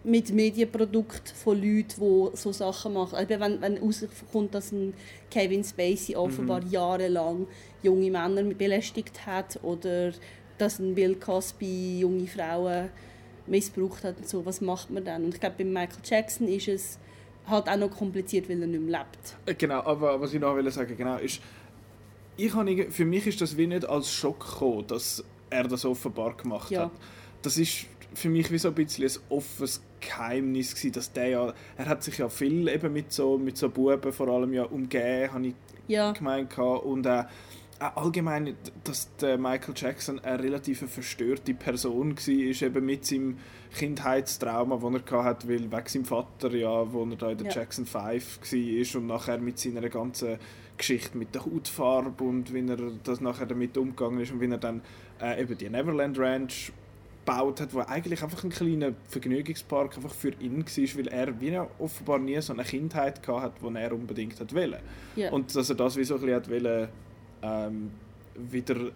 [0.08, 3.16] mit Medienprodukten von Leuten, die so Sachen machen.
[3.16, 4.94] Also wenn, wenn herauskommt, dass ein
[5.30, 6.72] Kevin Spacey offenbar mhm.
[6.72, 7.48] jahrelang
[7.84, 10.14] junge Männer belästigt hat oder
[10.58, 12.90] dass ein Bill Cosby junge Frauen
[13.48, 15.26] missbraucht hat und so, was macht man dann?
[15.26, 17.00] Und ich glaube, bei Michael Jackson ist es
[17.46, 19.36] halt auch noch kompliziert, weil er nicht mehr lebt.
[19.46, 21.42] Äh, genau, aber was ich noch will sagen genau, ist,
[22.38, 26.38] ich habe, für mich ist das wie nicht als Schock gekommen, dass er das offenbar
[26.38, 26.84] gemacht ja.
[26.84, 26.92] hat.
[27.42, 31.54] Das ist für mich wie so ein bisschen ein offenes Geheimnis gewesen, dass der ja,
[31.78, 35.34] er hat sich ja viel eben mit so, mit so Buben vor allem ja umgeben,
[35.34, 35.56] habe ich
[35.88, 36.12] ja.
[36.12, 37.24] gemeint und äh,
[37.80, 43.38] allgemein, dass der Michael Jackson eine relativ verstörte Person war, eben mit seinem
[43.76, 47.54] Kindheitstrauma, das er hatte, weil wegen seinem Vater, ja, wo er da in der ja.
[47.54, 50.40] Jackson 5 war und nachher mit seiner ganzen
[50.78, 54.58] Geschichte mit der Hautfarbe und wie er das nachher damit umgegangen ist und wie er
[54.58, 54.82] dann
[55.22, 56.72] äh, eben die Neverland Ranch
[57.28, 61.50] gebaut hat, wo eigentlich einfach ein kleiner Vergnügungspark einfach für ihn war, weil er wie
[61.50, 64.80] er offenbar nie so eine Kindheit hatte, die er unbedingt hat wollte.
[65.16, 65.32] Yeah.
[65.32, 66.88] Und dass er das wie so ein bisschen hat wollen,
[67.42, 67.92] ähm,
[68.36, 68.92] wieder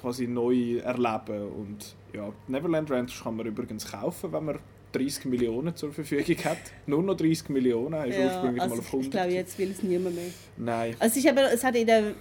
[0.00, 4.58] quasi neu erleben und ja, Neverland Ranch kann man übrigens kaufen, wenn man
[4.92, 6.58] 30 Millionen zur Verfügung hat.
[6.86, 9.04] Nur noch 30 Millionen, ist ja, ursprünglich also mal auf 100.
[9.04, 10.24] Ich glaube, jetzt will es niemand mehr.
[10.56, 10.96] Nein.
[10.98, 12.14] Also es, ist eben, es hat in der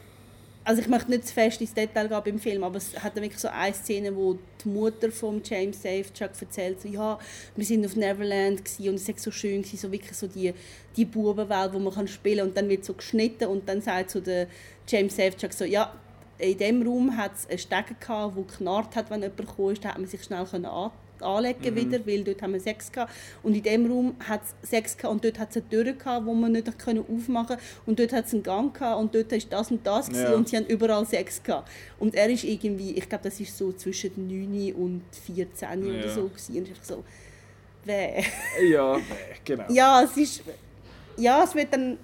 [0.65, 3.38] also ich möchte nicht zu fest ins Detail gehen beim Film, aber es hat wirklich
[3.38, 7.19] so eine Szene, wo die Mutter von James Safechuck erzählt, so, ja,
[7.56, 10.54] wir sind auf Neverland und es war so schön, gewesen, so wirklich so die,
[10.97, 12.47] die Bubenwelt, wo man kann spielen kann.
[12.47, 14.47] Und dann wird so geschnitten und dann sagt so der
[14.88, 15.93] James Safechuck so, ja,
[16.39, 19.89] in diesem Raum hat es einen Stegen gehabt, der geknarrt hat, wenn jemand kam, da
[19.89, 20.65] hat man sich schnell können
[21.21, 21.75] anlegen mhm.
[21.75, 23.13] wieder, weil dort haben wir Sex gehabt.
[23.43, 26.28] Und in dem Raum hat es Sex gehabt und dort hat es eine Tür gehabt,
[26.28, 29.51] die man nicht können aufmachen und dort hat es einen Gang gehabt und dort ist
[29.51, 30.34] das und das ja.
[30.34, 31.69] und sie haben überall Sex gehabt.
[31.99, 35.99] Und er ist irgendwie, ich glaube, das ist so zwischen 9 und 14 ja.
[35.99, 36.58] oder so gewesen.
[36.58, 37.04] und ich so,
[37.84, 38.23] weh.
[38.69, 38.99] Ja,
[39.43, 39.65] genau.
[39.69, 40.43] Ja, es ist,
[41.17, 41.97] ja, es wird dann,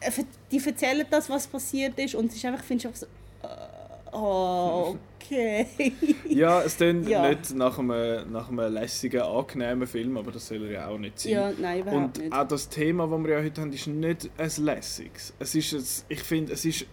[0.00, 0.10] äh,
[0.50, 3.06] die erzählen das, was passiert ist und es ist einfach, finde ich einfach so,
[3.46, 3.73] äh,
[4.14, 5.66] oh, Okay.
[6.28, 7.28] ja, es klingt ja.
[7.28, 11.18] nicht nach einem, nach einem lässigen, angenehmen Film, aber das soll er ja auch nicht
[11.18, 11.32] sein.
[11.32, 12.32] Ja, nein, überhaupt Und nicht.
[12.32, 15.32] auch das Thema, das wir ja heute haben, ist nicht ein lässiges.
[15.38, 16.86] Es ist, ein, ich finde, es ist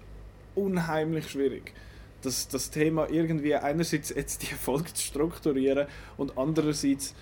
[0.55, 1.73] unheimlich schwierig.
[2.21, 7.15] Das, das Thema irgendwie einerseits jetzt die Folge zu strukturieren und andererseits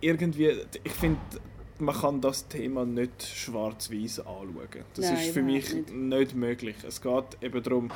[0.00, 1.20] irgendwie, ich finde,
[1.80, 4.84] man kann das Thema nicht schwarz-weiß anschauen.
[4.94, 5.92] Das Nein, ist für mich nicht.
[5.92, 6.34] nicht.
[6.34, 6.76] möglich.
[6.86, 7.90] Es geht eben darum,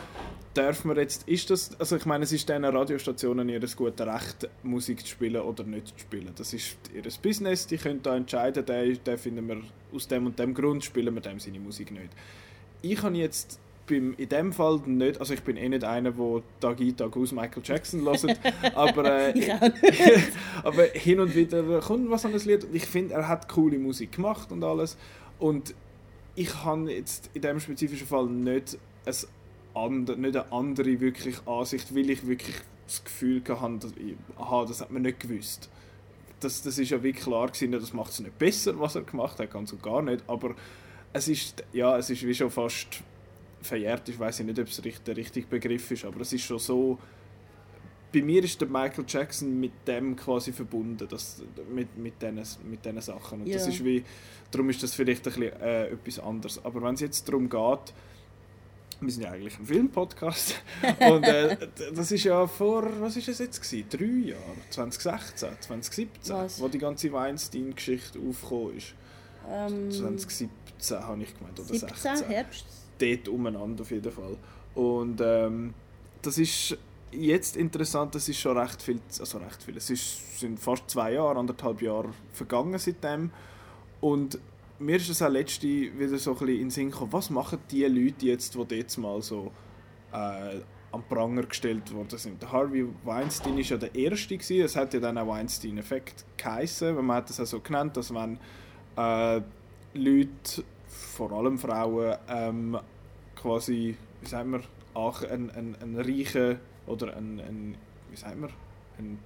[0.55, 4.49] darf man jetzt, ist das, also ich meine, es ist diesen Radiostationen ihr gutes Recht,
[4.63, 6.33] Musik zu spielen oder nicht zu spielen.
[6.37, 9.61] Das ist ihr Business, die können da entscheiden, den, den finden wir
[9.93, 12.11] aus dem und dem Grund, spielen wir dem seine Musik nicht.
[12.83, 13.59] Ich habe jetzt
[13.93, 17.17] beim, in dem Fall nicht, also ich bin eh nicht einer, der Tag ein, Tag
[17.17, 18.39] aus Michael Jackson hört,
[18.75, 19.59] aber, äh,
[20.65, 23.79] aber hin und wieder kommt was an das Lied und ich finde, er hat coole
[23.79, 24.97] Musik gemacht und alles
[25.39, 25.75] und
[26.35, 29.15] ich habe jetzt in dem spezifischen Fall nicht, ein
[29.75, 33.93] and, nicht eine andere wirklich Ansicht, weil ich wirklich das Gefühl hatte, dass,
[34.39, 35.71] aha, das hat man nicht gewusst.
[36.41, 39.39] Das, das ist ja wirklich klar gewesen, das macht es nicht besser, was er gemacht
[39.39, 40.55] hat, ganz und gar nicht, aber
[41.13, 43.03] es ist, ja, es ist wie schon fast
[43.63, 46.59] verjährt ist, weiß ich nicht, ob es der richtige Begriff ist, aber es ist schon
[46.59, 46.99] so.
[48.13, 52.85] Bei mir ist der Michael Jackson mit dem quasi verbunden, das, mit, mit, diesen, mit
[52.85, 53.41] diesen Sachen.
[53.41, 53.55] Und ja.
[53.55, 54.05] das ist wie,
[54.51, 56.63] darum ist das vielleicht ein bisschen, äh, etwas anderes.
[56.63, 57.95] Aber wenn es jetzt darum geht,
[59.01, 60.57] wir sind ja eigentlich ein Filmpodcast.
[61.01, 61.57] Und äh,
[61.95, 63.87] das ist ja vor, was ist es jetzt gewesen?
[63.89, 64.57] Drei Jahre?
[64.71, 66.61] 2016, 2017, was?
[66.61, 68.95] wo die ganze Weinstein-Geschichte aufgekommen ist.
[69.51, 72.29] Ähm, 2017 habe ich gemeint, oder 17, 16.
[72.29, 72.67] Herbst
[73.03, 74.37] dort umeinander auf jeden Fall.
[74.75, 75.75] Und ähm,
[76.23, 76.77] das ist
[77.11, 81.13] jetzt interessant, es ist schon recht viel, also recht viel, es ist, sind fast zwei
[81.13, 83.31] Jahre, anderthalb Jahre vergangen seitdem
[84.01, 84.39] und
[84.79, 87.59] mir ist es auch letzte wieder so ein bisschen in den Sinn gekommen, was machen
[87.71, 89.53] die Leute jetzt, die jetzt mal so
[90.13, 90.61] äh,
[90.91, 92.43] am Pranger gestellt worden sind.
[92.43, 96.95] Der Harvey Weinstein ist ja der Erste gewesen, es hat ja dann auch Weinstein-Effekt geheissen,
[97.07, 98.39] man hat das auch so genannt, dass wenn
[98.97, 99.41] äh,
[99.95, 102.79] Leute, vor allem Frauen, ähm,
[103.43, 104.63] quasi, wie sagt man,
[104.95, 107.75] auch ein, ein, ein reicher oder ein, ein,
[108.11, 108.51] wie sagt man,
[108.99, 109.19] ein,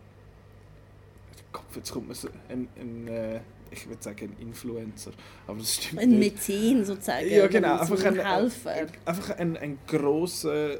[1.52, 5.12] Kopf, jetzt kommt man so, ein, ein äh, ich würde sagen ein Influencer,
[5.46, 8.70] aber das stimmt Ein Mäzen sozusagen, ja genau, einfach ein, Helfer.
[8.70, 10.78] Ein, einfach ein, ein grosser,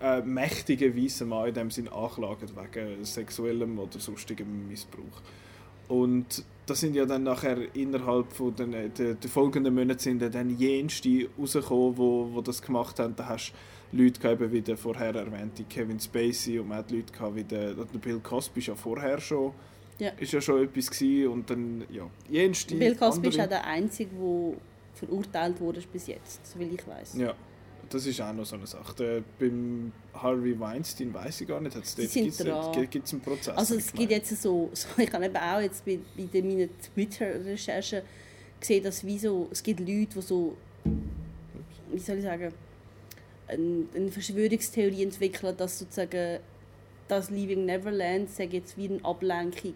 [0.00, 5.22] äh, mächtiger weißer Mann in dem Sinn angeklagt wegen sexuellem oder sonstigem Missbrauch.
[5.88, 10.20] Und das sind ja dann nachher innerhalb von den, äh, der, der folgenden Monate sind
[10.22, 13.14] dann jenste rausgekommen, wo, wo das gemacht haben.
[13.16, 13.52] Da hast
[13.92, 17.44] du Leute gehabt, wie der vorher erwähnte Kevin Spacey und man hat Leute gehabt, wie
[17.44, 19.52] der, der Bill Cosby schon vorher schon
[19.98, 20.10] Ja.
[20.18, 23.66] ist ja schon etwas gewesen und dann, ja, jenste Bill Cosby ist andere- auch der
[23.66, 24.54] Einzige, der
[24.94, 27.16] verurteilt wurde bis jetzt, soviel ich weiß.
[27.18, 27.34] Ja,
[27.92, 28.94] das ist auch noch so eine Sache.
[28.96, 33.56] Der, beim Harvey Weinstein weiß ich gar nicht, hat's Sie dort- gibt's einen Prozess?
[33.56, 36.48] Also es ich gibt jetzt so, so ich habe eben auch jetzt bei, bei den-
[36.48, 38.02] meinen Twitter-Recherchen
[38.60, 40.56] gesehen, dass wie so, es gibt Leute, die so,
[41.92, 42.52] wie soll ich sagen,
[43.48, 46.38] eine, eine Verschwörungstheorie entwickeln, dass sozusagen
[47.08, 49.74] das Leaving Neverland sage jetzt wie eine Ablenkung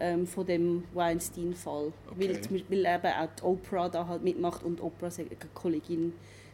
[0.00, 1.92] ähm, von dem Weinstein-Fall.
[2.16, 2.40] Weil, Okay.
[2.42, 6.12] zum Beispiel eben auch die Oprah da halt mitmacht und Oprah eine Kollegin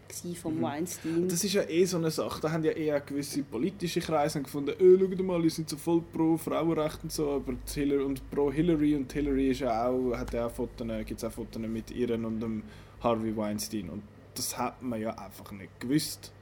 [0.08, 1.28] gsi von Weinstein.
[1.28, 2.40] Das ist ja eh so eine Sache.
[2.40, 6.02] Da haben ja eher gewisse politische Kreise gefunden, oh, schau mal, die sind so voll
[6.12, 10.32] pro Frauenrecht und so, aber Hillary, und pro Hillary und Hillary ist ja auch, hat
[10.32, 12.62] ja auch Fotos, gibt's auch Fotos mit ihr und dem
[13.02, 14.02] Harvey Weinstein und
[14.34, 16.32] das hat man ja einfach nicht gewusst.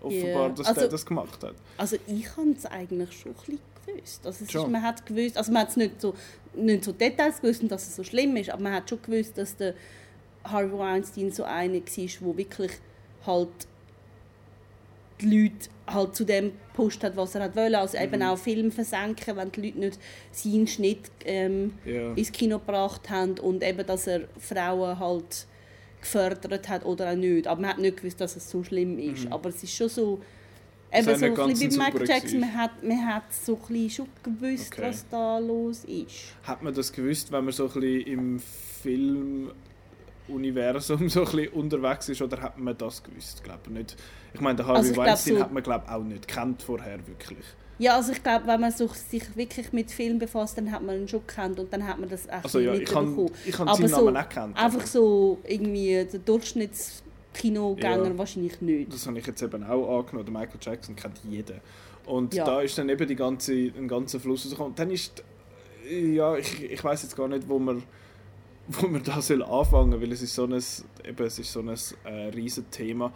[0.00, 1.54] Offenbar, Ja, dass also- der das gemacht hat.
[1.78, 4.26] Also ich habe es eigentlich schon ein bisschen gewusst.
[4.26, 6.14] Also es ist, man hat gewusst, also man hat es nicht so,
[6.54, 9.36] nicht so Details gewusst, und dass es so schlimm ist, aber man hat schon gewusst,
[9.38, 9.74] dass der
[10.44, 12.72] Harvey Weinstein so einer war, wo wirklich
[13.26, 13.48] halt
[15.20, 17.78] die Leute halt zu dem gepusht hat, was er hat wollte.
[17.78, 18.04] Also Mhm.
[18.04, 19.98] eben auch Film versenken, wenn die Leute nicht
[20.32, 22.12] seinen Schnitt ähm, Ja.
[22.14, 25.46] ins Kino gebracht haben und eben, dass er Frauen halt
[26.00, 27.46] gefördert hat oder auch nicht.
[27.46, 29.30] Aber man hat nicht gewusst, dass es so schlimm ist.
[29.30, 30.20] Aber es ist schon so,
[30.92, 33.90] eben so ein bisschen wie ein Michael Jackson, man hat, man hat so ein bisschen
[33.90, 34.82] schon gewusst, Okay.
[34.88, 36.34] was da los ist.
[36.42, 38.40] Hat man das gewusst, wenn man so ein bisschen im
[40.26, 43.38] Filmuniversum so ein bisschen unterwegs ist, oder hat man das gewusst?
[43.38, 43.96] Ich glaube nicht.
[44.32, 46.98] Ich meine, Harvey Also ich glaub, Weinstein so- hat man glaube auch nicht kennt vorher
[47.06, 47.44] wirklich.
[47.78, 50.96] Ja, also ich glaube, wenn man so, sich wirklich mit Film befasst, dann hat man
[51.00, 53.16] ihn schon gekannt und dann hat man das auch Also ja, ich mitbekommen.
[53.16, 54.54] kann, ich kann Aber so, Namen nicht kennen.
[54.54, 58.18] Einfach so irgendwie der Durchschnittskinogänger Ja.
[58.18, 58.92] wahrscheinlich nicht.
[58.92, 60.24] Das habe ich jetzt eben auch angenommen.
[60.26, 61.60] Der Michael Jackson kennt jeden.
[62.06, 62.44] Und Ja.
[62.44, 64.70] da ist dann eben die ganze, ein ganzer Fluss rausgekommen.
[64.72, 65.22] Und dann ist,
[65.90, 67.82] ja, ich, ich weiß jetzt gar nicht, wo man,
[68.68, 71.68] wo man da soll anfangen, weil es ist so ein, eben, es ist so ein
[72.04, 73.12] äh, riesen Thema.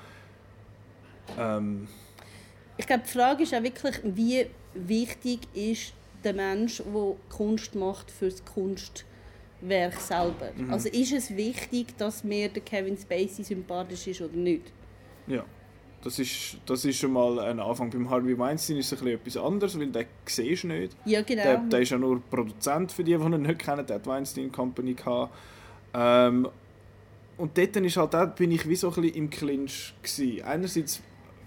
[1.38, 1.88] Ähm,
[2.76, 5.92] Ich glaube, die Frage ist auch wirklich, wie wichtig ist
[6.24, 10.52] der Mensch, der Kunst macht, für das Kunstwerk selber.
[10.56, 10.72] Mhm.
[10.72, 14.72] Also ist es wichtig, dass mir der Kevin Spacey sympathisch ist oder nicht?
[15.26, 15.44] ja,
[16.08, 17.90] das ist, das ist schon mal ein Anfang.
[17.90, 20.96] Beim Harvey Weinstein ist es ein bisschen etwas anderes, weil den siehst du nicht.
[21.04, 21.42] Ja, genau.
[21.42, 23.86] Der, der ist ja nur Produzent für die, die ihn nicht kennen.
[23.86, 25.34] Der hat Weinstein Company gehabt.
[25.92, 26.48] Ähm,
[27.36, 30.42] und dort ist halt auch, bin ich wie so ein bisschen im Clinch gewesen.
[30.44, 31.02] Einerseits,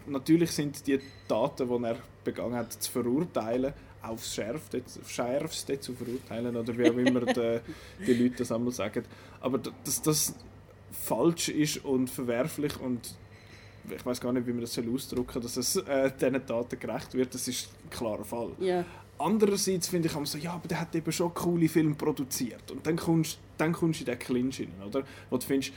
[0.05, 6.55] natürlich sind die Taten, die er begangen hat, zu verurteilen, aufs Schärfste, Schärfste zu verurteilen,
[6.55, 7.59] oder wie auch immer die,
[8.05, 9.05] die Leute das einmal sagen.
[9.39, 10.35] Aber dass das
[10.91, 13.15] falsch ist und verwerflich und
[13.89, 17.13] ich weiß gar nicht, wie man das ausdrücken soll, dass es äh, diesen Taten gerecht
[17.13, 18.51] wird, das ist ein klarer Fall.
[18.59, 18.85] ja.
[19.23, 22.71] Andererseits finde ich immer so, ja, aber der hat eben schon coole Filme produziert.
[22.71, 25.03] Und dann kommst, dann kommst du in den Clinch rein, oder?
[25.29, 25.73] Wo du findest,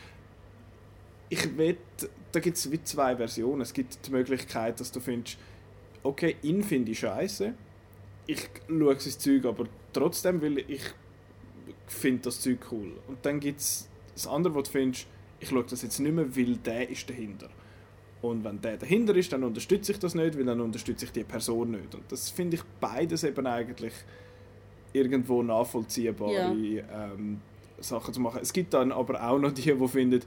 [1.29, 1.77] ich will,
[2.33, 3.61] da gibt es wie zwei Versionen.
[3.61, 5.37] Es gibt die Möglichkeit, dass du findest,
[6.03, 7.53] okay, ihn finde ich scheiße.
[8.27, 10.83] Ich schaue sein Zeug aber trotzdem, weil ich
[11.87, 12.93] finde das Zeug cool.
[13.09, 15.07] Und dann gibt es das andere, wo du findest,
[15.41, 17.51] ich schaue das jetzt nicht mehr, weil der ist dahinter.
[18.25, 21.25] Und wenn der dahinter ist, dann unterstütze ich das nicht, weil dann unterstütze ich die
[21.25, 21.95] Person nicht.
[21.95, 23.93] Und das finde ich beides eben eigentlich
[24.95, 26.51] irgendwo nachvollziehbare Ja.
[27.13, 27.43] ähm,
[27.81, 28.39] Sachen zu machen.
[28.41, 30.21] Es gibt dann aber auch noch die, die finden,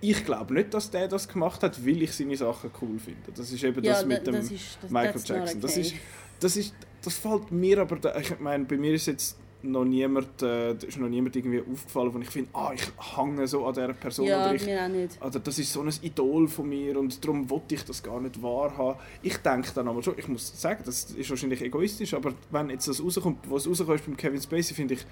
[0.00, 3.30] ich glaube nicht, dass der das gemacht hat, weil ich seine Sachen cool finde.
[3.32, 5.60] Das ist eben ja, das mit dem das ist, das, Michael Jackson.
[5.60, 5.80] Das okay.
[5.80, 5.94] ist,
[6.40, 10.42] das ist, das fällt mir aber, da, ich meine, bei mir ist jetzt noch niemand,
[10.42, 12.82] äh, ist noch niemand irgendwie aufgefallen, wo ich finde, ah, ich
[13.16, 15.20] hange so an dieser Person Ja, oder ich, mir auch nicht.
[15.24, 18.40] oder das ist so ein Idol von mir und darum wollte ich das gar nicht
[18.42, 18.98] wahrhaben.
[19.22, 22.86] Ich denke dann aber schon, ich muss sagen, das ist wahrscheinlich egoistisch, aber wenn jetzt
[22.88, 25.06] das rauskommt, was rauskommt ist beim Kevin Spacey, finde ich,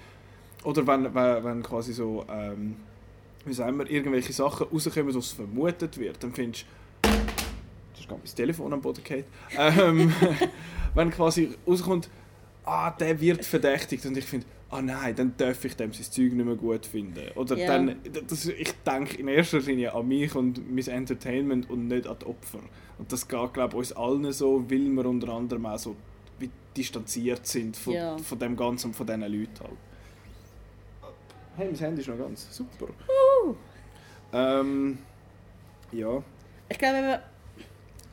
[0.63, 2.75] oder wenn, wenn, wenn quasi so, ähm,
[3.45, 6.65] wie sagen wir, irgendwelche Sachen rauskommen, was vermutet wird, dann findest
[7.01, 7.09] du,
[7.91, 9.25] das ist gerade mein Telefon am Boden gefallen,
[9.57, 10.13] ähm,
[10.93, 12.09] wenn quasi rauskommt,
[12.65, 16.33] ah, der wird verdächtigt und ich finde, ah nein, dann darf ich dem sein Zeug
[16.33, 17.29] nicht mehr gut finden.
[17.35, 17.67] Oder Ja.
[17.67, 17.95] dann,
[18.27, 22.25] das, ich denke in erster Linie an mich und mein Entertainment und nicht an die
[22.25, 22.59] Opfer.
[22.97, 25.95] Und das geht, glaube ich, uns allen so, weil wir unter anderem auch so
[26.75, 28.17] distanziert sind von, Ja.
[28.17, 29.77] von dem Ganzen und von diesen Leuten halt.
[31.55, 32.87] Hey, mein Handy ist noch ganz super.
[34.31, 34.97] Ähm,
[35.91, 36.23] ja.
[36.69, 37.19] Ich glaube,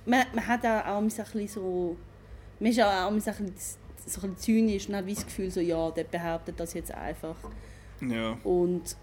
[0.04, 1.96] man, man, hat auch, auch ein bisschen so...
[2.58, 3.54] Man ist auch, auch ein bisschen,
[4.12, 6.92] so ein bisschen zynisch und hat wie das Gefühl, so, ja, der behauptet das jetzt
[6.92, 7.36] einfach.
[8.00, 8.96] Ja, Und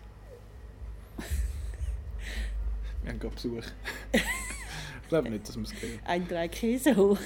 [3.04, 3.64] wir haben gerade Besuch.
[4.12, 7.20] ich glaube nicht, dass wir es gehört ein drei Käse hoch.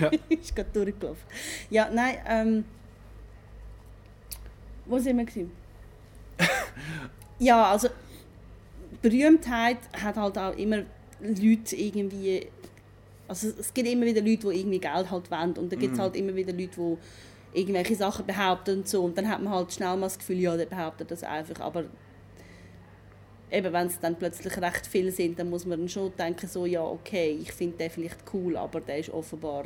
[0.00, 0.10] Ja.
[0.28, 1.24] ist gerade durchgelaufen.
[1.70, 2.64] Ja, nein, ähm,
[4.86, 5.24] Wo sind wir?
[5.24, 5.50] Gewesen?
[7.38, 7.88] ja, also
[9.02, 10.82] Berühmtheit hat halt auch immer
[11.20, 12.48] Leute irgendwie.
[13.26, 15.52] Also es gibt immer wieder Leute, die irgendwie Geld halt wollen.
[15.52, 16.02] Und dann gibt es Mhm.
[16.02, 19.02] halt immer wieder Leute, die irgendwelche Sachen behaupten und so.
[19.04, 21.60] Und dann hat man halt schnell mal das Gefühl, ja, der behauptet das einfach.
[21.60, 21.84] Aber
[23.50, 26.66] eben, wenn es dann plötzlich recht viele sind, dann muss man dann schon denken, so,
[26.66, 29.64] ja, okay, ich finde den vielleicht cool, aber der ist offenbar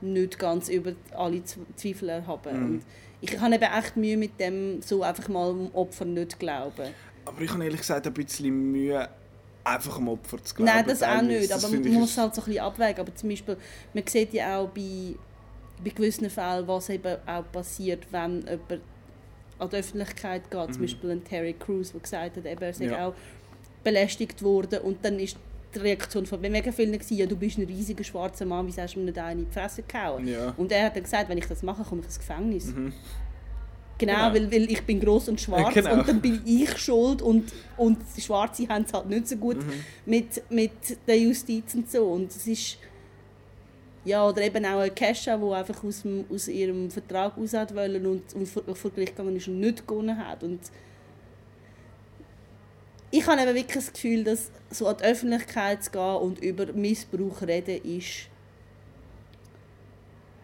[0.00, 1.42] nicht ganz über alle
[1.74, 2.56] Zweifel erhaben.
[2.58, 2.64] Mhm.
[2.74, 2.82] Und
[3.20, 6.88] ich habe eben echt Mühe mit dem, so einfach mal dem Opfer nicht glauben.
[7.24, 9.08] Aber ich habe ehrlich gesagt ein bisschen Mühe,
[9.74, 10.72] einfach am Opfer zu glauben.
[10.72, 13.00] Nein, das auch nicht, Das aber man muss halt so ein bisschen abwägen.
[13.00, 13.56] Aber zum Beispiel,
[13.94, 15.14] man sieht ja auch bei,
[15.84, 18.80] bei gewissen Fällen, was eben auch passiert, wenn jemand
[19.58, 20.72] an die Öffentlichkeit geht.
[20.72, 20.86] Zum Mhm.
[20.86, 23.06] Beispiel ein Terry Crews, der gesagt hat, eben, er sei Ja.
[23.08, 23.14] auch
[23.84, 25.36] belästigt worden und dann ist
[25.74, 28.94] die Reaktion von mega vielen gewesen, ja, du bist ein riesiger schwarzer Mann, wieso hast
[28.94, 30.26] du mir nicht einen in die Fresse gehauen?
[30.26, 30.54] Ja.
[30.56, 32.66] Und er hat dann gesagt, wenn ich das mache, komme ich ins Gefängnis.
[32.66, 32.92] Mhm.
[33.98, 34.34] Genau, Genau.
[34.34, 35.94] Weil, weil ich bin groß und schwarz Genau.
[35.94, 39.56] und dann bin ich schuld und, und die Schwarze haben es halt nicht so gut
[39.58, 39.72] Mhm.
[40.06, 40.70] mit, mit
[41.06, 42.04] der Justiz und so.
[42.06, 42.78] Und es ist
[44.04, 47.74] ja, oder eben auch eine Kesha, die einfach aus, dem, aus ihrem Vertrag raus hat
[47.74, 50.42] wollen und, und vor, vor Gericht gegangen ist und nicht gewonnen hat.
[50.44, 50.60] Und
[53.10, 56.72] ich habe eben wirklich das Gefühl, dass so an die Öffentlichkeit zu gehen und über
[56.72, 58.28] Missbrauch reden ist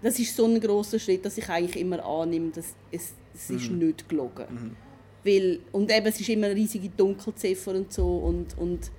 [0.03, 3.71] das ist so ein grosser Schritt, dass ich eigentlich immer annehme, dass es, es ist
[3.71, 3.79] Mhm.
[3.79, 4.47] nicht gelogen.
[4.51, 4.77] Mhm.
[5.25, 8.07] Weil, und eben, es ist immer eine riesige Dunkelziffer und so.
[8.19, 8.91] Und, und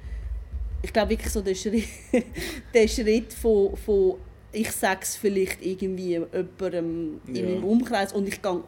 [0.82, 1.86] ich glaube wirklich so der Schritt,
[2.74, 4.16] der Schritt von, von
[4.52, 7.44] ich sage es vielleicht irgendwie jemandem in Ja.
[7.44, 8.64] meinem Umkreis und ich gehe an,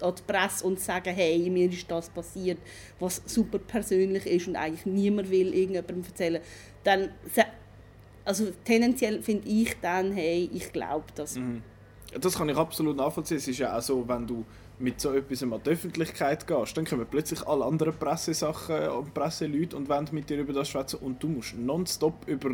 [0.00, 2.58] an die Presse und sage, hey, mir ist das passiert,
[2.98, 6.40] was super persönlich ist und eigentlich niemand will irgendjemandem erzählen,
[6.84, 7.10] dann,
[8.24, 11.36] also tendenziell finde ich dann, hey, ich glaube das.
[11.36, 11.62] Mhm.
[12.20, 13.36] Das kann ich absolut nachvollziehen.
[13.36, 14.44] Es ist ja auch so, wenn du
[14.80, 19.76] mit so etwas an die Öffentlichkeit gehst, dann kommen plötzlich alle anderen Pressesachen und Presseleute
[19.76, 22.50] und wollen mit dir über das schwätzen und du musst nonstop über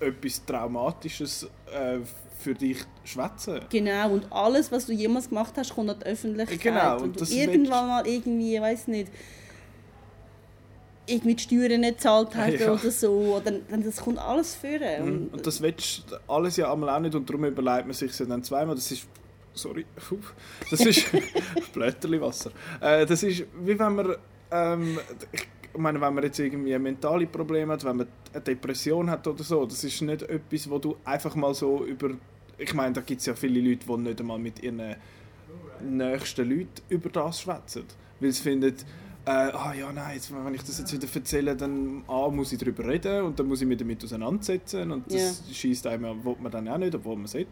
[0.00, 1.98] etwas Traumatisches äh,
[2.38, 3.60] für dich schwätzen.
[3.68, 6.60] Genau, und alles, was du jemals gemacht hast, kommt an die Öffentlichkeit.
[6.60, 9.12] Genau, Wenn und du irgendwann mal irgendwie, ich weiß nicht,
[11.06, 12.72] irgendwie die Steuern nicht gezahlt hast Ja.
[12.72, 14.70] oder so, oder, dann das kommt alles vor.
[14.70, 15.04] Mhm.
[15.04, 18.16] Und, Und das willst du alles ja einmal auch nicht und darum überlegt man sich
[18.16, 18.74] dann zweimal.
[18.74, 19.06] Das ist.
[19.62, 19.84] Sorry.
[20.70, 21.06] Das ist.
[21.72, 22.50] Blätterli Wasser.
[22.80, 24.14] Äh, das ist wie wenn man.
[24.50, 24.98] Ähm,
[25.72, 29.44] ich meine, wenn man jetzt irgendwie mentale Probleme hat, wenn man eine Depression hat oder
[29.44, 32.10] so, das ist nicht etwas, wo du einfach mal so über.
[32.58, 34.96] Ich meine, da gibt es ja viele Leute, die nicht einmal mit ihren
[35.80, 37.84] nächsten Leuten über das schwätzen.
[38.18, 38.74] Weil sie finden,
[39.26, 42.58] äh, ah ja, nein, jetzt, wenn ich das jetzt wieder erzähle, dann A, muss ich
[42.58, 46.50] darüber reden und dann muss ich mich damit auseinandersetzen und das schießt einem, will man
[46.50, 47.50] dann auch nicht, obwohl man es sollte.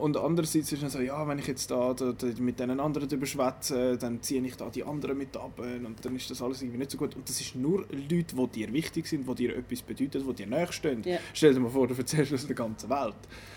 [0.00, 3.08] Und andererseits ist dann so, ja, wenn ich jetzt da, da, da mit den anderen
[3.08, 6.62] darüber schwätze, dann ziehe ich da die anderen mit ab und dann ist das alles
[6.62, 7.14] irgendwie nicht so gut.
[7.14, 10.46] Und das ist nur Leute, die dir wichtig sind, die dir etwas bedeuten, die dir
[10.46, 11.02] näher stehen.
[11.04, 11.18] Ja.
[11.34, 13.14] Stell dir mal vor, du erzählst das der ganzen Welt.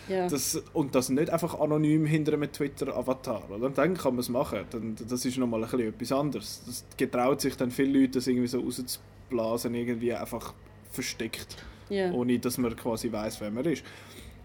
[0.10, 0.28] ja.
[0.28, 3.44] Das, und das nicht einfach anonym hinter einem Twitter-Avatar.
[3.74, 4.66] Dann kann man es machen.
[4.70, 6.64] Dann, das ist nochmal ein bisschen etwas anderes.
[6.66, 10.54] Das getraut sich dann viele Leute, das irgendwie so rauszublasen, irgendwie einfach
[10.92, 11.56] versteckt,
[11.90, 12.12] ja.
[12.12, 13.84] ohne dass man quasi weiß, wer man ist.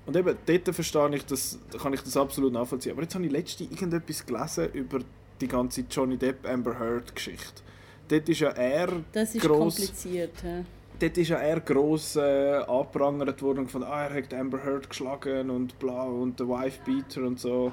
[0.09, 2.93] Und eben, dort verstehe ich das, kann ich das absolut nachvollziehen.
[2.93, 5.01] Aber jetzt habe ich letztens irgendetwas gelesen über
[5.39, 7.61] die ganze Johnny Depp Amber Heard Geschichte.
[8.09, 10.33] Dort ist ja er das ist gross, kompliziert.
[10.43, 10.65] hä?
[10.99, 15.51] dort ist ja er gross äh, angeprangert worden von ah, er hat Amber Heard geschlagen
[15.51, 17.71] und bla und der Wife Beater und so.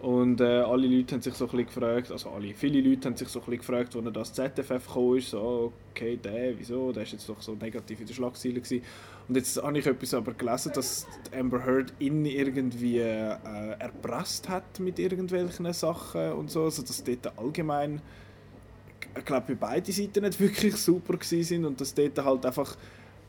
[0.00, 3.16] Und äh, alle Leute haben sich so ein bisschen gefragt, also alle, viele Leute haben
[3.16, 6.92] sich so ein bisschen gefragt, als er das ZFF gekommen ist, so, okay, der, wieso,
[6.92, 8.82] der ist jetzt doch so negativ in der Schlagzeile gewesen.
[9.26, 13.36] Und jetzt habe ich etwas aber gelesen, dass Amber Heard ihn irgendwie äh,
[13.78, 18.02] erpresst hat mit irgendwelchen Sachen und so, also dass dort allgemein
[19.16, 22.76] ich glaube, bei beiden Seiten nicht wirklich super sind und dass dort halt einfach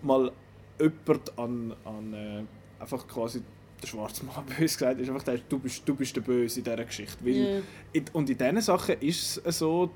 [0.02, 0.32] mal
[0.80, 2.44] jemand an, an äh,
[2.82, 3.42] einfach quasi
[3.82, 6.64] der schwarze Mann böse gesagt ist, einfach der, du bist, du bist der Böse in
[6.64, 7.18] dieser Geschichte.
[7.24, 7.62] Weil Ja.
[7.94, 9.90] in, und in diesen Sachen ist es so,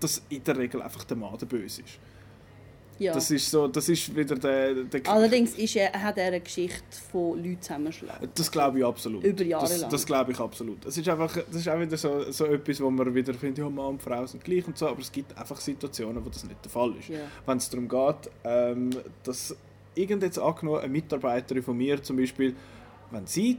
[0.00, 1.98] dass in der Regel einfach der Mann der Böse ist.
[2.98, 3.12] Ja.
[3.12, 4.84] Das ist so, das ist wieder der...
[4.84, 8.28] der Allerdings ist er, hat er eine Geschichte von Leuten zusammenschlagen.
[8.34, 9.22] Das glaube ich absolut.
[9.22, 9.90] Über Jahre das, lang.
[9.90, 10.84] Das glaube ich absolut.
[10.86, 13.68] Es ist einfach, das ist auch wieder so, so etwas, wo man wieder findet, ja,
[13.68, 16.64] Mann und Frau sind gleich und so, aber es gibt einfach Situationen, wo das nicht
[16.64, 17.08] der Fall ist.
[17.08, 17.18] Ja.
[17.44, 18.90] Wenn es darum geht, ähm,
[19.22, 19.54] dass
[19.94, 22.54] irgend jetzt angenommen, eine Mitarbeiterin von mir zum Beispiel,
[23.10, 23.58] wenn sie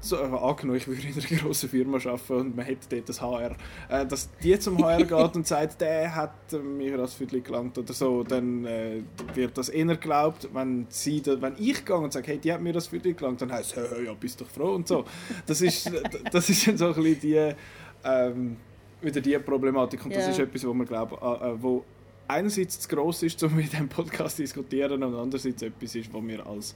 [0.00, 3.20] so, äh, angenommen, ich würde in einer grossen Firma arbeiten und man hätte dort das
[3.20, 3.56] HR,
[3.88, 7.76] äh, dass die zum HR geht und sagt, der hat äh, mir das Viertel gelangt
[7.78, 9.02] oder so, dann äh,
[9.34, 10.48] wird das eher geglaubt.
[10.52, 13.40] Wenn, sie, da, wenn ich gehe und sage, hey, die hat mir das Viertel gelangt,
[13.42, 15.04] dann heisst es, hey, ja, bist doch froh und so.
[15.46, 15.90] Das ist,
[16.32, 17.52] das ist dann so ein bisschen die,
[18.04, 18.56] ähm,
[19.02, 20.04] wieder die Problematik.
[20.04, 20.30] Und das Ja.
[20.30, 21.84] ist etwas, wo man glaube, äh, äh, wo
[22.28, 26.22] einerseits zu gross ist, um mit dem Podcast zu diskutieren, und andererseits etwas ist, wo
[26.24, 26.74] wir als,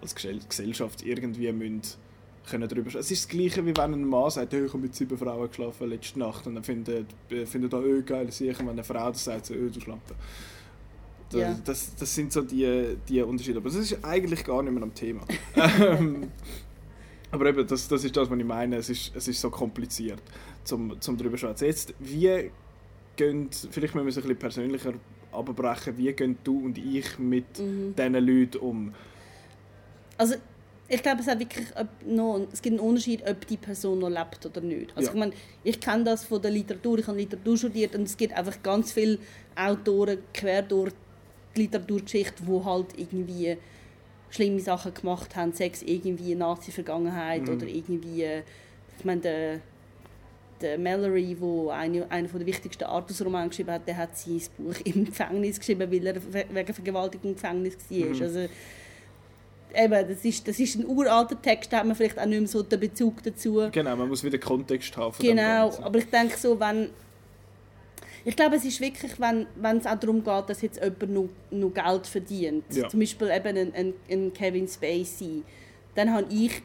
[0.00, 1.82] als Gesell- Gesellschaft irgendwie müssen
[2.50, 3.00] können drüber sprechen.
[3.00, 5.48] Es ist das Gleiche, wie wenn ein Mann sagt, hey, ich habe mit sieben Frauen
[5.48, 9.10] geschlafen letzte Nacht und dann findet, äh, findet er, oh, geil, sicher, wenn eine Frau
[9.10, 10.14] das sagt, so, oh, du Schlampe.
[11.30, 11.58] Das, Ja.
[11.64, 13.58] das, das sind so die, die Unterschiede.
[13.58, 15.22] Aber das ist eigentlich gar nicht mehr am Thema.
[15.80, 16.28] Ähm,
[17.32, 18.76] aber eben, das, das ist das, was ich meine.
[18.76, 20.22] Es ist, es ist so kompliziert,
[20.62, 21.64] zum, zum darüber zu schwätzen.
[21.66, 22.50] Jetzt, wie
[23.16, 24.92] gehen, vielleicht müssen wir es ein bisschen persönlicher
[25.32, 27.94] abbrechen, wie gehen du und ich mit Mhm.
[27.96, 28.94] diesen Leuten um?
[30.16, 30.36] Also
[30.88, 31.66] ich glaube, es, hat wirklich
[32.06, 34.90] noch, es gibt einen Unterschied, ob die Person noch lebt oder nicht.
[34.96, 35.14] Also Ja.
[35.14, 35.32] ich meine,
[35.64, 38.92] ich kenne das von der Literatur, ich habe Literatur studiert und es gibt einfach ganz
[38.92, 39.18] viele
[39.56, 40.92] Autoren quer durch
[41.56, 43.56] die Literaturgeschichte, die halt irgendwie
[44.30, 47.48] schlimme Sachen gemacht haben, Sex irgendwie Nazi-Vergangenheit Mhm.
[47.56, 48.24] oder irgendwie,
[48.98, 49.60] ich meine, der,
[50.60, 55.04] der Mallory, wo eine, einer der wichtigsten Artus-Romane geschrieben hat, der hat sein Buch im
[55.04, 57.98] Gefängnis geschrieben, weil er we- wegen Vergewaltigung im Gefängnis war.
[58.08, 58.22] Mhm.
[58.22, 58.46] Also,
[59.76, 62.48] eben, das ist, das ist ein uralter Text, da hat man vielleicht auch nicht mehr
[62.48, 63.68] so den Bezug dazu.
[63.72, 65.14] Genau, man muss wieder Kontext haben.
[65.18, 66.90] Genau, aber ich denke so, wenn...
[68.24, 71.28] Ich glaube, es ist wirklich, wenn, wenn es auch darum geht, dass jetzt jemand noch,
[71.52, 72.88] noch Geld verdient, Ja.
[72.88, 75.44] zum Beispiel eben ein, ein, ein Kevin Spacey,
[75.94, 76.60] dann habe ich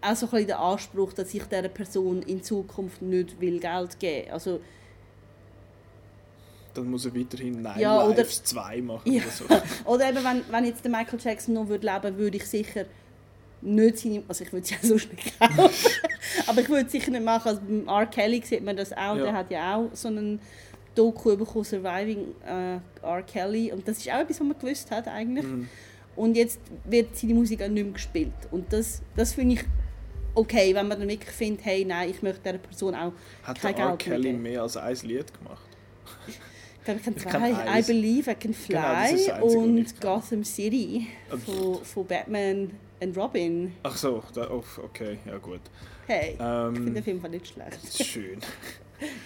[0.00, 3.98] auch so ein bisschen den Anspruch, dass ich dieser Person in Zukunft nicht will Geld
[3.98, 4.60] geben Also
[6.74, 9.22] Dann muss er weiterhin Nine Ja, oder- Lives 2 machen Ja.
[9.22, 9.44] oder so.
[9.90, 12.84] Oder eben, wenn, wenn jetzt der Michael Jackson noch würde leben würde, ich sicher
[13.62, 14.22] nicht seine...
[14.28, 15.70] Also ich würde sie ja sonst nicht kaufen.
[16.46, 17.48] aber ich würde es sicher nicht machen.
[17.48, 18.06] Also beim R.
[18.06, 19.16] Kelly sieht man das auch.
[19.16, 19.22] Ja.
[19.24, 20.40] Der hat ja auch so einen
[20.94, 23.22] Doku bekommen, Surviving äh, R.
[23.22, 23.72] Kelly.
[23.72, 25.44] Und das ist auch etwas, was man gewusst hat eigentlich.
[25.46, 25.68] Mhm.
[26.16, 28.32] Und jetzt wird seine Musik auch nicht mehr gespielt.
[28.50, 29.64] Und das, das finde ich
[30.36, 33.12] okay, wenn man dann wirklich findet, hey, nein, ich möchte dieser Person auch
[33.44, 33.96] Hat kein der R.
[33.96, 34.42] Geld mehr Kelly geben.
[34.42, 35.62] mehr als ein Lied gemacht?
[36.86, 37.78] Ich glaube, ich kenne Ich zwei.
[37.80, 37.82] I.
[37.82, 40.00] Believe, I Can Fly Genau, was ich und.
[40.00, 41.06] Gotham City
[41.46, 42.70] von, von Batman
[43.00, 43.72] und Robin.
[43.82, 45.60] Ach so, da, oh, okay, ja gut.
[46.06, 48.02] Hey, ich finde Ähm, den Film voll nicht schlecht.
[48.04, 48.38] schön.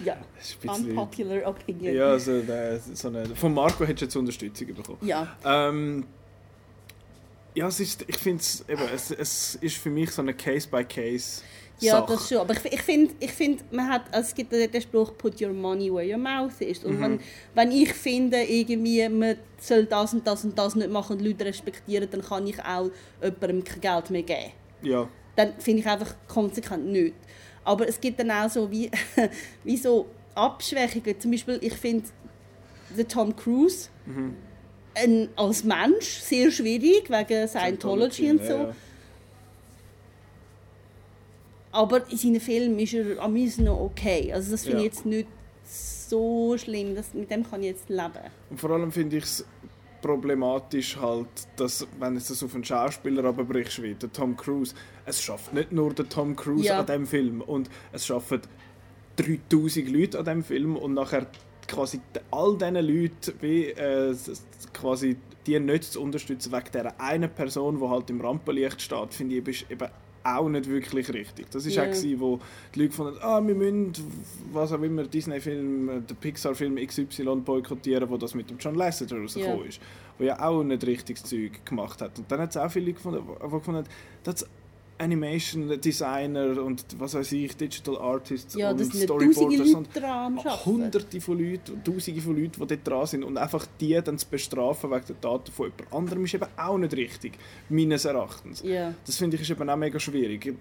[0.03, 0.17] Ja,
[0.61, 1.93] bisschen, unpopular opinion.
[1.95, 4.97] ja, also, der, so eine, von Marco hättest du jetzt Unterstützung bekommen.
[5.01, 6.05] Ja, Ähm,
[7.53, 11.43] ja, es ist, ich finde es, es, es ist für mich so eine Case-by-Case
[11.81, 12.13] ja Sache.
[12.13, 12.37] das schon.
[12.39, 15.53] Aber ich, ich finde, ich find, man hat, also es gibt den Spruch, put your
[15.53, 16.83] money where your mouth is.
[16.83, 17.01] Und Mhm.
[17.01, 17.19] wenn,
[17.55, 21.45] wenn ich finde, irgendwie, man soll das und das und das nicht machen und Leute
[21.45, 22.89] respektieren, dann kann ich auch
[23.21, 24.51] jemandem kein Geld mehr geben.
[24.81, 27.15] Ja, dann finde ich einfach konsequent nicht.
[27.63, 28.89] Aber es gibt dann auch so wie,
[29.63, 31.19] wie so Abschwächungen.
[31.19, 32.05] Zum Beispiel, ich finde
[33.07, 34.35] Tom Cruise Mhm.
[34.95, 38.51] ein, als Mensch sehr schwierig, wegen Scientology und so.
[38.53, 38.75] ja, ja.
[41.71, 44.31] Aber in seinen Filmen ist er am meisten noch okay.
[44.33, 44.85] Also das finde Ja.
[44.85, 45.27] ich jetzt nicht
[45.63, 46.95] so schlimm.
[46.95, 48.11] Das, mit dem kann ich jetzt leben.
[48.49, 49.45] Und vor allem finde ich es
[50.01, 54.73] problematisch halt, dass, wenn du das auf einen Schauspieler runterbrichst, wie der Tom Cruise,
[55.05, 56.79] es schafft nicht nur der Tom Cruise Ja.
[56.79, 58.41] an dem Film und es schaffen
[59.17, 61.27] 3000 Leute an dem Film und nachher
[61.67, 61.99] quasi
[62.31, 64.15] all diesen Leuten wie äh,
[64.73, 69.35] quasi die nicht zu unterstützen wegen dieser einen Person, die halt im Rampenlicht steht, finde
[69.51, 69.87] ich eben
[70.23, 71.49] auch nicht wirklich richtig.
[71.51, 71.83] Das ist Ja.
[71.83, 72.39] auch gewesen, wo
[72.75, 73.93] die Leute gefunden haben, ah, wir müssen,
[74.51, 79.17] was auch immer, Disney-Film, äh, den Pixar-Film XY boykottieren, wo das mit dem John Lasseter
[79.19, 79.65] rausgekommen Ja.
[79.65, 79.81] ist,
[80.17, 82.17] wo ja auch nicht richtiges Zeug gemacht hat.
[82.19, 83.85] Und dann hat es auch viele gefunden, die gefunden
[84.25, 84.35] haben,
[84.99, 90.65] Animation Designer und was weiß ich, Digital Artists Ja, und Storyboarders und Arbeiten.
[90.65, 94.27] hunderte von Leuten, tausende von Leuten, die dort dran sind und einfach die dann zu
[94.27, 97.33] bestrafen wegen der Daten von jemand anderem ist eben auch nicht richtig,
[97.69, 98.61] meines Erachtens.
[98.61, 98.93] Ja.
[99.05, 100.53] Das finde ich ist eben auch mega schwierig.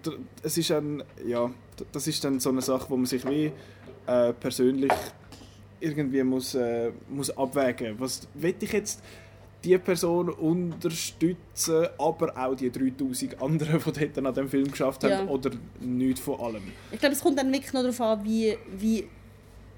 [0.42, 1.50] Es ist ein, ja,
[1.92, 3.50] das ist dann so eine Sache, wo man sich wie
[4.06, 4.92] äh, persönlich
[5.80, 7.96] irgendwie muss, äh, muss abwägen.
[7.98, 9.02] Was will ich jetzt
[9.64, 15.10] die Person unterstützen, aber auch die 3000 anderen, die dort an dem Film geschafft haben,
[15.10, 15.26] Ja.
[15.26, 15.50] oder
[15.80, 16.62] nichts von allem.
[16.92, 19.06] Ich glaube, es kommt dann wirklich noch darauf an, wie, wie,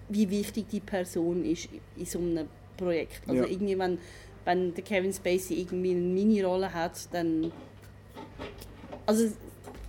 [0.09, 3.23] wie wichtig die Person ist in so einem Projekt.
[3.27, 3.49] Also Ja.
[3.49, 3.99] irgendwie, wenn,
[4.45, 7.51] wenn der Kevin Spacey irgendwie eine Mini-Rolle hat, dann...
[9.07, 9.25] Also,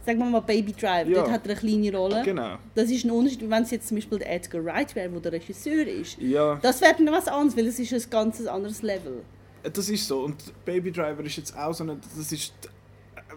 [0.06, 1.16] sagen wir mal Baby Driver, Ja.
[1.20, 2.22] dort hat er eine kleine Rolle.
[2.24, 2.56] Genau.
[2.76, 5.34] Das ist ein Unterschied, wenn es jetzt zum Beispiel der Edgar Wright wäre, wo der
[5.34, 6.18] Regisseur ist.
[6.20, 6.56] Ja.
[6.62, 9.22] Das wäre dann was anderes, weil es ist ein ganz anderes Level.
[9.64, 10.22] Das ist so.
[10.22, 10.36] Und
[10.66, 11.97] Baby Driver ist jetzt auch so eine.
[11.97, 12.53] Das ist,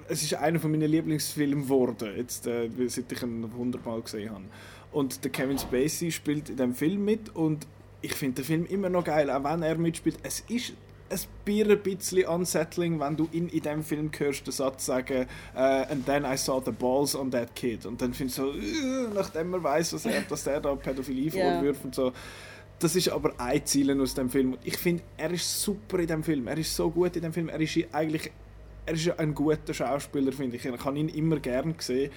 [0.08, 4.44] es ist einer von meinen Lieblingsfilmen geworden, jetzt, äh, seit ich ihn hundertmal gesehen habe.
[4.92, 7.66] Und der Kevin Spacey spielt in dem Film mit und
[8.00, 10.18] ich finde den Film immer noch geil, auch wenn er mitspielt.
[10.22, 10.74] Es ist,
[11.10, 16.06] ein bisschen unsettling, wenn du in, in dem Film hörst den Satz sagen uh, «And
[16.06, 17.86] then I saw the balls on that kid».
[17.86, 21.32] Und dann findest du so, uh, nachdem man weiß, was er, dass der da Pädophilie
[21.32, 21.54] yeah.
[21.54, 22.12] vorwirft und so.
[22.78, 24.56] Das ist aber ein Ziel aus dem Film.
[24.64, 26.46] Ich finde, er ist super in dem Film.
[26.48, 27.48] Er ist so gut in dem Film.
[27.48, 28.30] Er ist eigentlich
[28.86, 30.64] er ist ein guter Schauspieler, finde ich.
[30.64, 32.10] Ich habe ihn immer gern gesehen.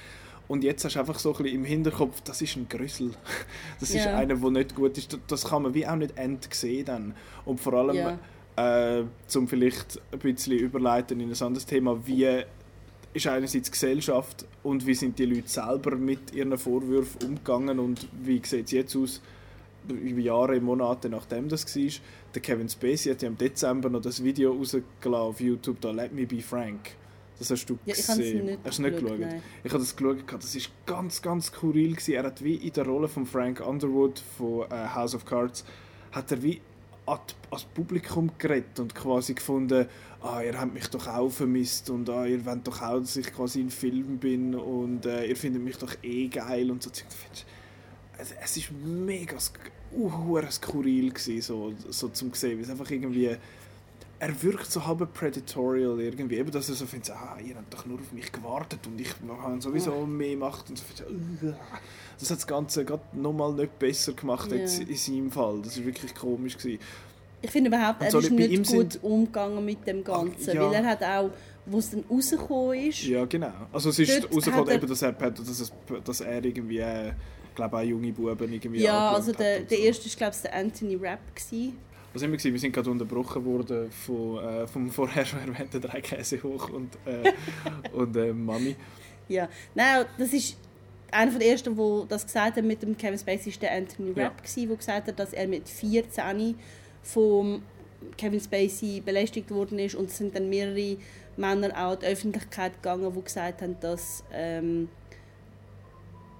[0.47, 3.11] Und jetzt hast du einfach so ein bisschen im Hinterkopf, das ist ein Grüssel.
[3.79, 4.17] Das ist yeah.
[4.17, 5.17] einer, der nicht gut ist.
[5.27, 7.13] Das kann man wie auch nicht endsehen dann.
[7.43, 8.99] Und vor allem, yeah.
[8.99, 12.43] äh, zum vielleicht ein bisschen überleiten in ein anderes Thema, wie
[13.13, 18.07] ist einerseits die Gesellschaft und wie sind die Leute selber mit ihren Vorwürfen umgegangen und
[18.23, 19.21] wie sieht es jetzt aus,
[19.89, 21.91] über Jahre, Monate nachdem das war.
[22.33, 26.13] Der Kevin Spacey hat ja im Dezember noch das Video rausgelassen auf YouTube, da «Let
[26.13, 26.91] me be frank».
[27.39, 28.45] Das hast du ja, gesehen.
[28.45, 29.19] Nicht hast du nicht geschaut?
[29.19, 29.41] Nein.
[29.63, 31.91] Ich habe das geschaut, das war ganz, ganz skurril.
[31.91, 32.13] Gewesen.
[32.13, 35.63] Er hat wie in der Rolle von Frank Underwood von äh, House of Cards,
[36.11, 36.61] hat er wie
[37.05, 39.87] als Publikum geredet und quasi gefunden,
[40.21, 43.33] ah, ihr habt mich doch auch vermisst und ah, ihr wollt doch auch, dass ich
[43.33, 46.91] quasi in Film bin und äh, ihr findet mich doch eh geil und so.
[48.17, 49.37] Es ist mega
[49.95, 53.37] uh, skurril gewesen, so, so zum sehen, weil es einfach irgendwie
[54.19, 57.85] er wirkt so halb predatorial irgendwie, eben, dass er so findet, ah, ihr habt doch
[57.85, 60.83] nur auf mich gewartet und ich habe sowieso mehr gemacht und so.
[62.19, 64.61] Das hat das Ganze gerade nochmal nicht besser gemacht yeah.
[64.61, 65.61] jetzt in seinem Fall.
[65.63, 66.79] Das war wirklich komisch gewesen.
[67.43, 69.03] Ich finde überhaupt, er so ist nicht gut sind...
[69.03, 70.61] umgegangen mit dem Ganzen, Ach, ja.
[70.63, 71.29] weil er hat auch,
[71.67, 73.03] wo es dann rausgekommen ist...
[73.03, 73.51] Ja, genau.
[73.71, 75.71] Also es ist rausgekommen, eben, dass er, dass, es,
[76.03, 77.13] dass er irgendwie, ich
[77.57, 80.95] glaube auch junge Buben irgendwie Ja, also der, der erste war glaube ich der Anthony
[80.95, 81.19] Rapp.
[81.35, 81.77] Gewesen.
[82.13, 82.53] Was sind wir?
[82.53, 86.95] Wir sind gerade unterbrochen worden von, äh, vom vorher schon erwähnten drei Käse hoch und,
[87.05, 87.33] äh,
[87.91, 88.75] und äh, Mami.
[89.27, 90.57] Ja, nein, das ist
[91.11, 94.41] einer der ersten, der das gesagt hat mit dem Kevin Spacey, ist der Anthony Rapp,
[94.45, 94.65] ja.
[94.65, 96.55] der gesagt hat, dass er mit 14
[97.03, 97.61] vom
[98.17, 100.97] Kevin Spacey belästigt worden ist und es sind dann mehrere
[101.35, 104.89] Männer auch in die Öffentlichkeit gegangen, die gesagt haben, dass, ähm,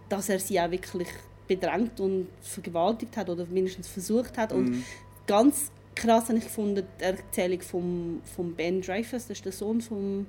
[0.10, 1.10] dass er sie auch wirklich
[1.48, 4.52] bedrängt und vergewaltigt hat oder mindestens versucht hat.
[4.52, 4.58] Mhm.
[4.58, 4.84] Und
[5.26, 9.82] ganz krass habe ich gefunden die Erzählung von vom Ben Dreyfuss, das ist der Sohn
[9.82, 10.28] von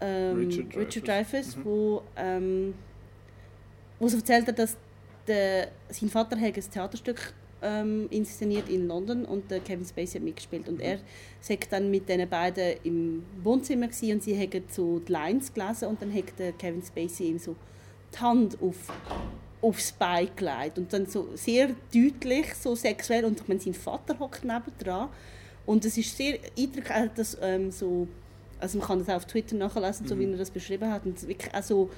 [0.00, 1.64] ähm, Richard, Richard Dreyfuss, mhm.
[1.64, 2.74] wo, ähm,
[3.98, 4.76] wo so erzählt hat, dass
[5.26, 7.32] der, sein Vater ein Theaterstück
[7.62, 10.82] ähm, inszeniert in London und der Kevin Spacey hat mitgespielt und mhm.
[10.82, 10.98] er
[11.40, 16.02] sagt dann mit den beiden im Wohnzimmer und sie haben so die Lines gelesen und
[16.02, 17.56] dann hat der Kevin Spacey ihm so
[18.16, 18.76] die Hand auf
[19.62, 24.18] aufs Bein gelegt und dann so sehr deutlich, so sexuell und ich meine, sein Vater
[24.18, 25.08] hockt nebendran
[25.64, 28.06] und es ist sehr eindrücklich, dass ähm, so,
[28.60, 30.08] also man kann das auch auf Twitter nachlesen, mhm.
[30.08, 30.32] so wie mhm.
[30.34, 31.90] er das beschrieben hat und wirklich also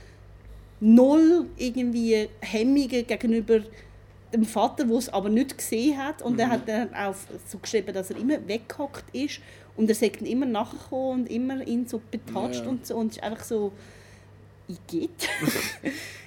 [0.80, 3.60] null irgendwie Hemmungen gegenüber
[4.32, 6.40] dem Vater, der es aber nicht gesehen hat und mhm.
[6.40, 7.14] er hat dann auch
[7.46, 9.40] so geschrieben, dass er immer weggehockt ist
[9.76, 12.68] und er sagt immer nachgekommen und immer ihn so betatscht ja.
[12.68, 13.72] und so und es ist einfach so
[14.86, 15.10] geht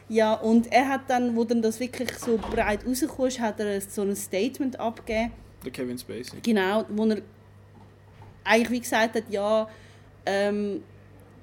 [0.10, 3.80] Ja, und er hat dann, wo dann das wirklich so breit rausgekommen ist, hat er
[3.80, 5.32] so ein Statement abgegeben.
[5.64, 6.42] Der Kevin Spacey.
[6.44, 7.22] Genau, wo er
[8.44, 9.70] eigentlich wie gesagt hat, ja,
[10.26, 10.84] ähm,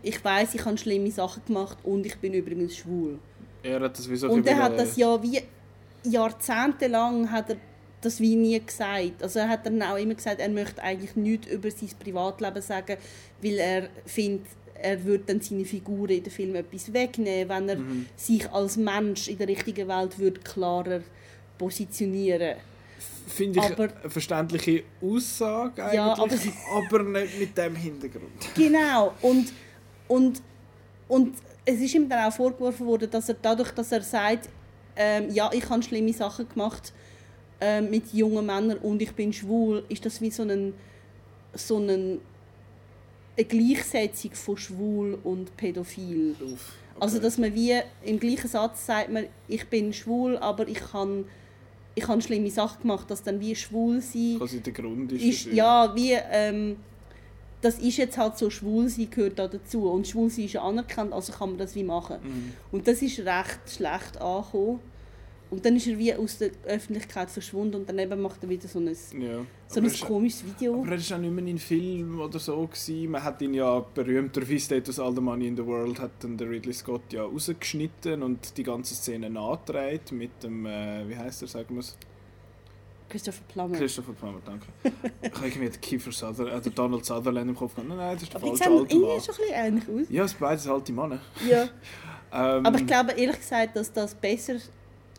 [0.03, 3.19] ich weiß, ich habe schlimme Sachen gemacht und ich bin übrigens schwul.
[3.63, 5.41] Er hat das wie so Und er hat das ja wie
[6.05, 7.57] jahrzehntelang hat er
[8.03, 9.23] das wie nie gesagt.
[9.23, 12.97] Also er hat dann auch immer gesagt, er möchte eigentlich nichts über sein Privatleben sagen,
[13.43, 14.47] weil er findet,
[14.81, 18.07] er würde dann seine Figuren in den Film etwas wegnehmen, wenn er mhm.
[18.17, 21.01] sich als Mensch in der richtigen Welt würde klarer
[21.57, 22.57] positionieren
[23.29, 28.33] Finde ich aber, eine verständliche Aussage eigentlich, ja, aber, aber nicht mit dem Hintergrund.
[28.55, 29.53] Genau, und,
[30.09, 30.43] und,
[31.07, 34.49] und es ist ihm dann auch vorgeworfen worden, dass er dadurch, dass er sagt,
[34.97, 36.93] ähm, ja, ich habe schlimme Sachen gemacht
[37.61, 40.73] ähm, mit jungen Männern und ich bin schwul, ist das wie so ein,
[41.53, 42.21] so ein
[43.39, 46.35] eine Gleichsetzung von schwul und pädophil.
[46.41, 46.57] Okay.
[47.01, 47.75] Also dass man wie
[48.05, 51.25] im gleichen Satz sagt man, ich bin schwul, aber ich kann
[51.95, 55.47] ich habe schlimme Sachen gemacht, dass dann wie schwul sein quasi der Grund ist, ist
[55.47, 56.77] ja wie ähm,
[57.61, 60.63] das ist jetzt halt so schwul sein gehört da dazu und schwul sein ist ja
[60.63, 62.53] anerkannt, also kann man das wie machen mhm.
[62.71, 64.81] und das ist recht schlecht angekommen
[65.51, 68.79] und dann ist er wie aus der Öffentlichkeit verschwunden und daneben macht er wieder so
[68.79, 69.45] ein, ja.
[69.67, 70.83] so ein komisches Video.
[70.83, 72.67] Aber er war auch nicht mehr in Film oder so.
[72.67, 73.11] Gewesen.
[73.11, 76.51] Man hat ihn ja berühmterweise Status All the Money in the World hat dann der
[76.51, 81.49] Ridley Scott ja rausgeschnitten und die ganze Szene nachgedreht mit dem, äh, wie heißt er,
[81.49, 81.97] sagen wir es?
[83.09, 83.79] Christopher Plummer.
[83.79, 84.67] Christopher Plummer, danke.
[85.23, 87.89] ich habe irgendwie den Kiefer Sutherland, äh, Donald Sutherland im Kopf gehabt.
[87.89, 88.87] Nein, nein, das ist der falsche alte Mann.
[88.87, 90.07] Die schon ein bisschen ähnlich aus.
[90.11, 91.21] Ja, es sind beides alte Männer.
[91.49, 91.63] Ja.
[92.33, 94.57] ähm, Aber ich glaube ehrlich gesagt, dass das besser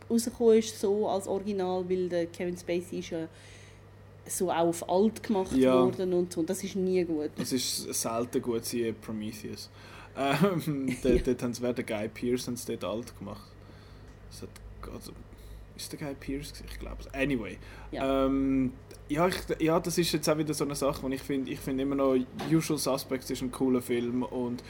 [0.10, 3.28] rausgekommen ist, so als Original, weil der Kevin Spacey ist ja
[4.28, 5.74] so auch auf alt gemacht Ja.
[5.84, 6.42] worden und so.
[6.42, 7.32] Und das ist nie gut.
[7.38, 9.70] Das ist selten gut, sie Prometheus.
[10.18, 12.10] Ähm, dort, dort haben sie den Guy
[12.46, 13.48] haben sie dort alt gemacht.
[14.30, 14.50] Das hat,
[14.94, 15.12] also,
[15.76, 16.54] ist der Guy gewesen?
[16.70, 17.14] Ich glaube es.
[17.14, 17.58] Anyway.
[17.92, 18.26] Ja.
[18.26, 18.74] Ähm,
[19.08, 21.60] ja, ich, ja, das ist jetzt auch wieder so eine Sache, wo ich finde, ich
[21.60, 22.16] finde immer noch
[22.52, 24.64] Usual Suspects ist ein cooler Film und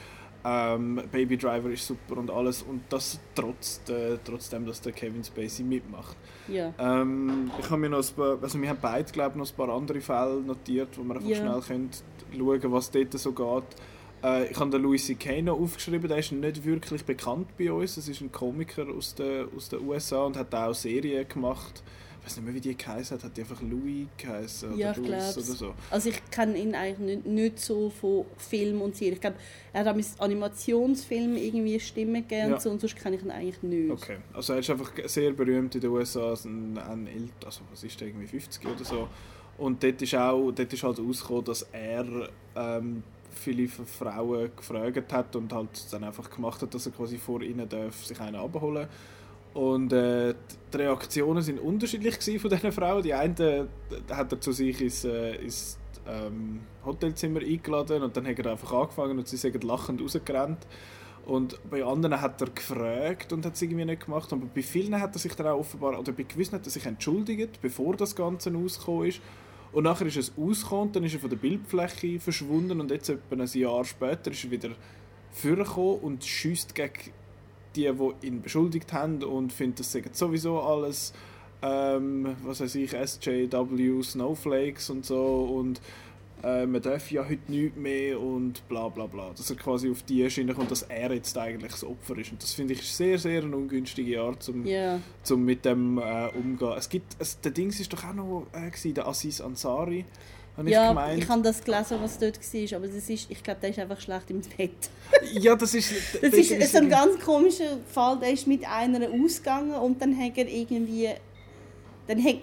[0.44, 5.22] ähm, Baby Driver ist super und alles und das trotz der, trotzdem, dass der Kevin
[5.22, 6.16] Spacey mitmacht.
[6.48, 6.72] Ja.
[6.78, 9.68] Ähm, ich habe mir noch ein paar, also wir haben beide glaube noch ein paar
[9.68, 11.36] andere Fälle notiert, wo wir einfach Ja.
[11.36, 11.90] schnell können
[12.36, 13.64] schauen, was dort so geht.
[14.22, 15.42] Äh, ich habe den Louis C.K.
[15.42, 17.94] noch aufgeschrieben, der ist nicht wirklich bekannt bei uns.
[17.96, 21.82] Das ist ein Komiker aus den, aus den USA und hat auch Serien gemacht.
[22.20, 23.24] Ich weiß nicht mehr, wie die geheißen hat.
[23.24, 24.76] Hat die einfach Louis geheißen?
[24.76, 25.74] Ja, oder ich Louis oder so?
[25.90, 29.14] Also ich kenne ihn eigentlich nicht, nicht so von Film und Serie.
[29.14, 29.36] Ich glaube,
[29.72, 32.54] er hat auch mit Animationsfilmen irgendwie Stimmen gegeben Ja.
[32.54, 33.90] und so, und sonst kenne ich ihn eigentlich nicht.
[33.90, 37.84] Okay, also er ist einfach sehr berühmt in den USA, also ein, ein also was
[37.84, 39.08] ist der, irgendwie 50 oder so.
[39.58, 45.36] Und dort ist auch, dort ist halt rausgekommen, dass er ähm, viele Frauen gefragt hat
[45.36, 48.88] und halt dann einfach gemacht hat, dass er quasi vor ihnen darf sich einen abholen
[49.54, 50.34] und äh,
[50.72, 53.02] die Reaktionen sind unterschiedlich von diesen Frauen.
[53.02, 58.26] Die eine äh, hat er zu sich ins, äh, ins ähm, Hotelzimmer eingeladen und dann
[58.26, 60.66] hat er einfach angefangen und sie sind lachend rausgerannt.
[61.26, 64.32] Und bei anderen hat er gefragt und hat es irgendwie nicht gemacht.
[64.32, 66.86] Aber bei vielen hat er sich dann auch offenbar, oder bei gewissen hat er sich
[66.86, 69.20] entschuldigt, bevor das Ganze rausgekommen ist.
[69.72, 73.36] Und nachher ist es rausgekommen, dann ist er von der Bildfläche verschwunden und jetzt etwa
[73.36, 74.70] ein Jahr später ist er wieder
[75.30, 77.12] vorgekommen und schießt gegen
[77.76, 81.12] die, die ihn beschuldigt haben und findet, das sagen sowieso alles,
[81.62, 85.80] ähm, was weiß ich, SJW, Snowflakes und so und
[86.42, 89.30] äh, man darf ja heute nichts mehr und bla bla bla.
[89.36, 92.32] Dass er quasi auf die Schiene kommt, dass er jetzt eigentlich das Opfer ist.
[92.32, 96.28] Und das finde ich sehr, sehr eine ungünstige Art, um, Ja, zum mit dem äh,
[96.28, 96.74] umgehen.
[96.76, 100.04] Es gibt, es, der Dings ist doch auch noch äh, gewesen, der Aziz Ansari,
[100.56, 101.22] habe ich ja gemeint.
[101.22, 104.00] ich habe das gelesen, was dort war, aber das ist, ich glaube, der ist einfach
[104.00, 104.90] schlecht im Bett.
[105.32, 105.92] ja, das ist...
[106.20, 110.36] Das ist so ein ganz komischer Fall, der ist mit einer ausgegangen und dann hat
[110.36, 111.10] er irgendwie,
[112.06, 112.40] dann hat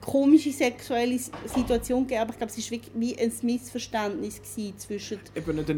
[0.00, 4.40] komische sexuelle Situation gegeben, aber ich glaube, es war wie ein Missverständnis
[4.78, 5.18] zwischen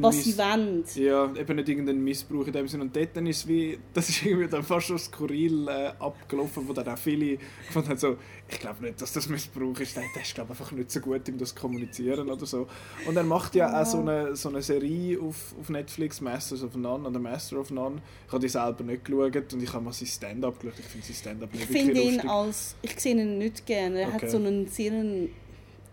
[0.00, 0.84] was Miss- sie wollen.
[0.94, 2.84] Ja, eben nicht irgendein Missbrauch in dem Sinne.
[2.84, 6.66] Und dort dann ist es wie, das ist irgendwie dann fast schon skurril äh, abgelaufen,
[6.68, 8.16] wo dann auch viele gefunden haben, so,
[8.48, 9.96] ich glaube nicht, dass das Missbrauch ist.
[9.96, 12.66] Der, ist glaube einfach nicht so gut, um das zu kommunizieren oder so.
[13.06, 16.74] Und er macht ja auch so eine, so eine Serie auf, auf Netflix, Masters of
[16.76, 18.00] None oder Master of None.
[18.26, 20.78] Ich habe die selber nicht geschaut und ich habe mal sein Stand-up geschaut.
[20.78, 22.30] Ich finde sein Stand-up nicht Ich finde wirklich ihn lustig.
[22.30, 24.01] als, ich sehe ihn nicht gerne.
[24.02, 24.22] Er Okay.
[24.26, 24.92] hat so einen sehr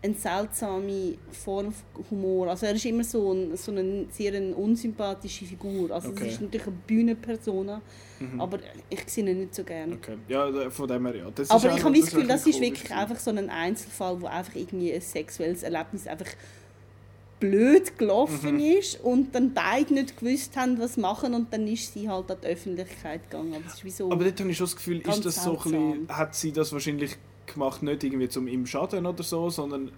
[0.02, 2.48] eine seltsame Form von Humor.
[2.48, 5.92] Also er ist immer so, ein, so eine sehr eine unsympathische Figur.
[5.92, 6.28] Also Okay.
[6.28, 7.82] es ist natürlich eine Bühnenpersona,
[8.22, 8.40] Mhm.
[8.40, 9.96] aber ich sehe ihn nicht so gerne.
[9.96, 10.16] Okay.
[10.30, 11.26] Ja, von dem her ja.
[11.36, 14.56] Das Aber ich habe das Gefühl, das ist wirklich einfach so ein Einzelfall, wo einfach
[14.56, 16.28] irgendwie ein sexuelles Erlebnis einfach
[17.42, 18.60] blöd gelaufen Mhm.
[18.80, 22.38] ist und dann beide nicht gewusst haben, was machen und dann ist sie halt an
[22.44, 23.54] die Öffentlichkeit gegangen.
[23.54, 24.12] Aber das ist wie so...
[24.12, 26.74] Aber dort habe ich schon das Gefühl, ist das so ein bisschen, hat sie das
[26.74, 27.16] wahrscheinlich
[27.60, 29.92] gemacht, nicht irgendwie zum ihm schaden oder so, sondern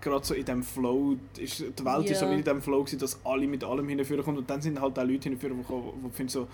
[0.00, 2.98] gerade so in dem Flow, ist, die Welt ist so wie in dem Flow gewesen,
[2.98, 6.10] dass alle mit allem hinführen kommen und dann sind halt auch Leute hinführen, die, die
[6.14, 6.48] finden so,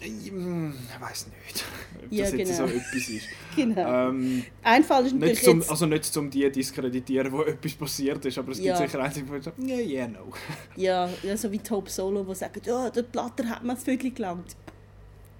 [0.00, 1.64] «Hm, ich weiß nicht,
[2.04, 2.76] ob Ja, das jetzt so genau.
[2.76, 3.28] etwas ist.
[3.56, 4.08] genau.
[4.08, 5.70] Ähm, Ein Fall ist natürlich nicht zum, jetzt...
[5.70, 8.76] also nicht zum die diskreditieren, wo etwas passiert ist, aber es gibt Ja.
[8.76, 10.32] sicher einzige, die so, yeah, yeah, no.
[10.76, 14.10] Ja, ja, so wie Top Solo, die sagen, ja, der Platter hat mir das Viertel
[14.10, 14.56] gelangt.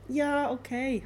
[0.08, 1.02] Ja, okay.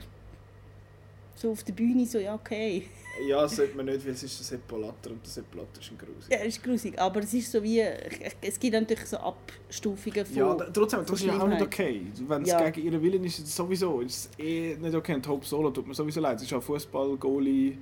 [1.39, 2.85] So auf der Bühne so, ja, okay.
[3.29, 5.81] Ja, das sollte man nicht, weil es ist der Sepp Blatter und der Sepp Blatter
[5.81, 6.31] ist ein Grusig.
[6.31, 7.81] Ja, ist grusig, aber es ist so wie,
[8.43, 10.37] es gibt natürlich so Abstufungen von...
[10.37, 12.03] Ja, trotzdem, das ist ja auch nicht okay.
[12.27, 12.69] Wenn es Ja.
[12.71, 15.15] gegen ihren Willen ist, ist es sowieso ist es eh nicht okay.
[15.15, 16.37] Und Hope Solo tut mir sowieso leid.
[16.37, 17.77] Es ist auch Fußball-Goalie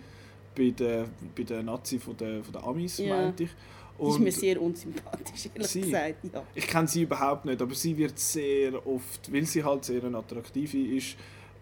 [0.57, 3.17] bei den, bei den Nazi von den, von den Amis, Ja.
[3.17, 3.51] meinte ich.
[3.97, 5.81] Das ist Und mir sehr unsympathisch, ehrlich Sie?
[5.83, 6.17] gesagt.
[6.33, 6.43] Ja.
[6.55, 10.19] ich kenne sie überhaupt nicht, aber sie wird sehr oft, weil sie halt sehr eine
[10.19, 11.17] attraktive ist,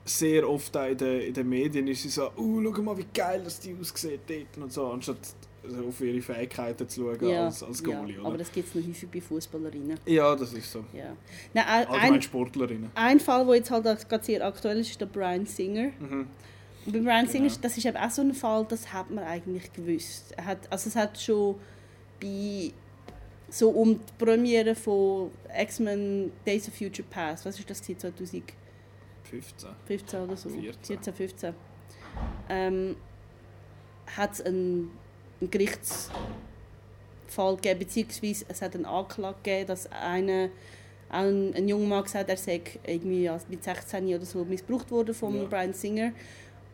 [0.04, 3.06] sehr oft auch in den, in den Medien ist sie so, uh, schau mal, wie
[3.14, 5.18] geil das die aussieht dort und so, anstatt
[5.88, 8.16] auf ihre Fähigkeiten zu schauen ja, als, als Goalie.
[8.16, 9.98] Ja, aber das gibt es noch häufig bei Fußballerinnen.
[10.06, 10.84] Ja, das ist so.
[10.92, 11.16] Ja.
[11.54, 12.90] Nein, äh, Allgemein ein, Sportlerinnen.
[12.94, 15.92] Ein Fall, der jetzt halt gerade sehr aktuell ist, ist der Brian Singer.
[16.00, 16.26] Mhm.
[16.84, 17.30] Und bei Brian genau.
[17.30, 20.34] Singer, das ist eben auch so ein Fall, das hat man eigentlich gewusst.
[20.36, 21.54] Er hat, also es hat schon
[22.20, 22.72] bei
[23.48, 28.42] so um die Premiere von X-Men Days of Future Past, was ist das 2000
[29.32, 29.70] 15.
[29.86, 30.50] 15 oder so.
[30.50, 31.54] 14, 14 15.
[32.50, 32.96] Ähm,
[34.16, 34.90] hat es einen,
[35.40, 36.12] einen Gerichtsfall
[37.56, 40.50] gegeben, beziehungsweise es hat einen Anklage gegeben, dass eine,
[41.08, 45.14] ein, ein junger Mann gesagt hat, er sei irgendwie mit 16 oder so missbraucht worden
[45.14, 45.44] von ja.
[45.44, 46.12] Brian Singer.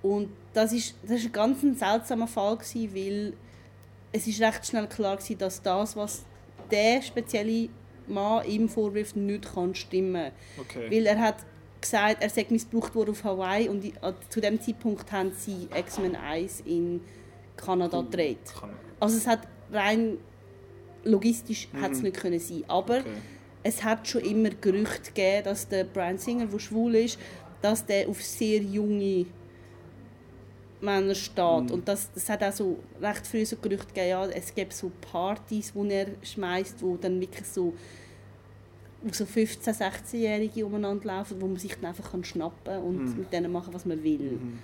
[0.02, 3.32] Und das ist, das ist ein ganz ein seltsamer Fall, gewesen, weil
[4.10, 6.24] es ist recht schnell klar war, dass das, was
[6.70, 7.68] der spezielle
[8.08, 10.32] Mann ihm vorwirft, nicht kann stimmen.
[10.58, 10.90] Okay.
[10.90, 11.36] Weil er hat
[11.80, 13.90] gesagt, er sei missbraucht worden auf Hawaii und äh,
[14.28, 17.00] zu dem Zeitpunkt haben sie X-Men 1 in
[17.56, 18.38] Kanada gedreht.
[19.00, 19.40] Also es hat
[19.72, 20.18] rein
[21.04, 23.04] logistisch hat es nicht können sein, aber Mhm.
[23.06, 23.12] Okay.
[23.62, 27.18] es hat schon immer Gerüchte gegeben, dass der Brian Singer, der schwul ist,
[27.62, 29.26] dass der auf sehr junge
[30.80, 31.64] Männer steht.
[31.64, 31.70] Mhm.
[31.70, 34.90] Und das, das hat auch so recht früh so Gerüchte gegeben, ja, es gibt so
[35.00, 37.74] Partys, wo er schmeißt, wo dann wirklich so
[39.12, 43.18] so 15-, 16-Jährige umeinander laufen, wo man sich dann einfach kann schnappen kann und Mhm.
[43.18, 44.38] mit denen machen, was man will.
[44.40, 44.58] Mhm.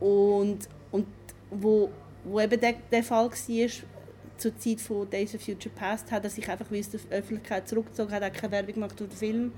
[0.00, 0.58] Und,
[0.90, 1.06] und
[1.50, 1.90] wo,
[2.24, 3.68] wo eben der, der Fall war,
[4.36, 7.68] zur Zeit von Days of Future Past, hat er sich einfach wie aus der Öffentlichkeit
[7.68, 9.52] zurückgezogen, hat auch keine Werbung gemacht für den Film.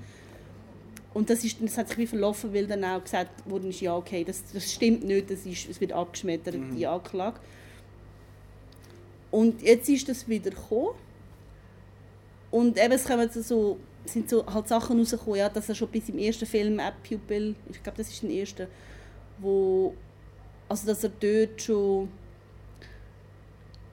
[1.13, 4.23] Und das, ist, das hat sich wie verlaufen, weil dann auch gesagt wurde, ja okay,
[4.23, 7.39] das, das stimmt nicht, das ist, es wird abgeschmettert, die Anklage.
[9.31, 10.89] Und jetzt ist das wieder gekommen.
[12.51, 15.89] Und eben, es kommen so, so, sind so halt Sachen rausgekommen, ja, dass er schon
[15.89, 18.67] bis im ersten Film App Pupil, ich glaube, das ist der erste,
[19.39, 19.93] wo
[20.69, 22.09] also dass er dort schon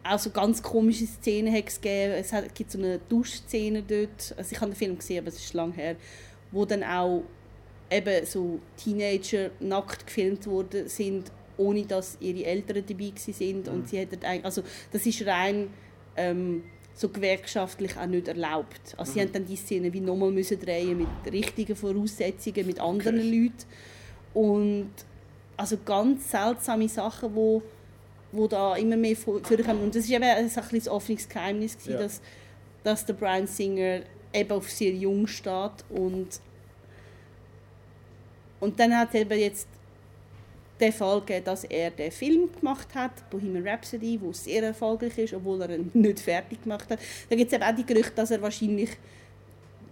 [0.03, 2.13] auch so ganz komische Szenen hat es gegeben.
[2.13, 5.37] Es hat, gibt so eine Duschszene dort, also ich habe den Film gesehen, aber es
[5.37, 5.97] ist lang her,
[6.51, 7.23] wo dann auch
[7.91, 13.69] eben so Teenager nackt gefilmt worden sind, ohne dass ihre Eltern dabei gewesen sind.
[13.69, 15.69] Und sie hätten eigentlich, also das ist rein
[16.17, 16.65] ähm,
[16.97, 18.95] so gewerkschaftlich auch nicht erlaubt.
[18.97, 23.19] Also sie haben dann die Szene wie nochmal müssen drehen mit richtigen Voraussetzungen, mit anderen
[23.19, 23.29] Okay.
[23.45, 23.65] Leuten
[24.35, 24.91] und
[25.57, 27.63] also ganz seltsame Sachen, wo,
[28.33, 29.83] wo da immer mehr vor- vorkommen.
[29.83, 31.99] Und das ist eben ein bisschen offenes Geheimnis, gewesen, Ja.
[31.99, 32.21] dass,
[32.85, 34.01] dass der Brian Singer
[34.33, 36.41] eben auf sehr jung steht und
[38.61, 39.69] und dann hat es eben jetzt
[40.93, 45.63] Fall gegeben, dass er den Film gemacht hat, Bohemian Rhapsody, der sehr erfolgreich ist, obwohl
[45.63, 46.99] er ihn nicht fertig gemacht hat.
[47.29, 48.91] Da gibt es eben auch die Gerüchte, dass er wahrscheinlich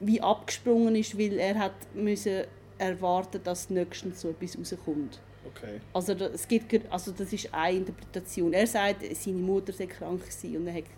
[0.01, 2.43] wie abgesprungen ist, weil er hat müssen
[2.79, 5.21] erwarten, dass nächstens so etwas rauskommt.
[5.47, 5.81] Okay.
[5.93, 8.53] Also, da- es gibt, also das ist eine Interpretation.
[8.53, 10.89] Er sagt, seine Mutter sei krank gewesen und er hätte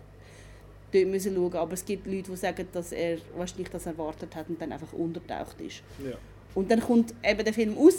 [0.92, 1.54] dort müssen schauen.
[1.54, 4.92] Aber es gibt Leute, die sagen, dass er wahrscheinlich das erwartet hat und dann einfach
[4.92, 5.82] untertaucht ist.
[6.02, 6.16] Ja.
[6.54, 7.98] Und dann kommt eben der Film raus,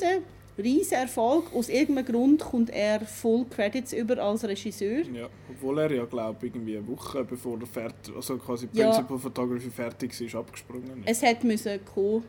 [0.57, 1.53] riesen Erfolg.
[1.53, 5.03] Aus irgendeinem Grund kommt er Full Credits über als Regisseur.
[5.13, 5.27] ja.
[5.49, 8.89] Obwohl er ja, glaube irgendwie eine Woche bevor er fertig, also quasi Ja.
[8.91, 11.09] Principal Photography fertig ist, abgesprungen ist.
[11.09, 12.23] Es hat müssen kommen.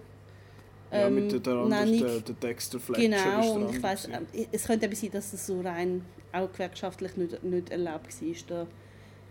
[0.92, 3.82] ja, ähm, mit der, der, andere, Nennig- der, der Dexter Fletcher Genau, der und ich
[3.82, 4.26] weiss, gewesen.
[4.34, 6.02] äh, es könnte eben sein, dass es so rein
[6.32, 8.66] auch gewerkschaftlich nicht, nicht erlaubt war, da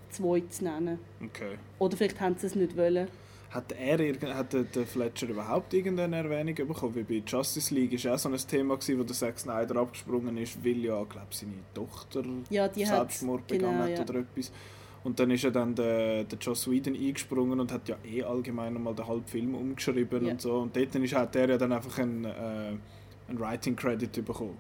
[0.10, 1.00] zwei zu nennen.
[1.24, 1.58] Okay.
[1.80, 3.08] Oder vielleicht haben sie es nicht wollen.
[3.56, 6.94] Hat, er, hat der, Fletcher überhaupt irgendeine Erwähnung bekommen?
[6.96, 10.36] Wie bei Justice League ist auch so ein Thema, gewesen, wo der Zack Snyder abgesprungen
[10.38, 14.04] ist, weil ja, glaube seine Tochter Ja, die hat- Selbstmord begangen genau, hat ja.
[14.04, 14.52] oder etwas.
[15.06, 18.74] Und dann ist ja dann der, der Joss Whedon eingesprungen und hat ja eh allgemein
[18.74, 20.32] nochmal den halben Film umgeschrieben Ja.
[20.34, 20.58] und so.
[20.58, 22.30] Und dort ist, hat er ja dann einfach einen, äh,
[23.30, 24.58] einen Writing Credit bekommen.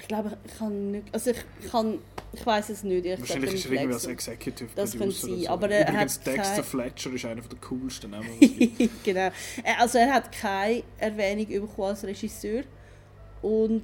[0.00, 1.12] Ich glaube, ich kann nicht.
[1.12, 1.98] Also ich kann.
[2.32, 3.06] Ich weiß es nicht.
[3.06, 4.06] Ich Wahrscheinlich ist er irgendwie als.
[4.06, 5.48] Executive Das Producer sein, so.
[5.48, 8.28] aber er Übrigens, hat Dexter kein- Fletcher ist einer der coolsten Namen,
[9.04, 9.20] genau.
[9.20, 9.30] Äh,
[9.78, 12.64] Also er hat keine Erwähnung bekommen als Regisseur.
[13.40, 13.82] Und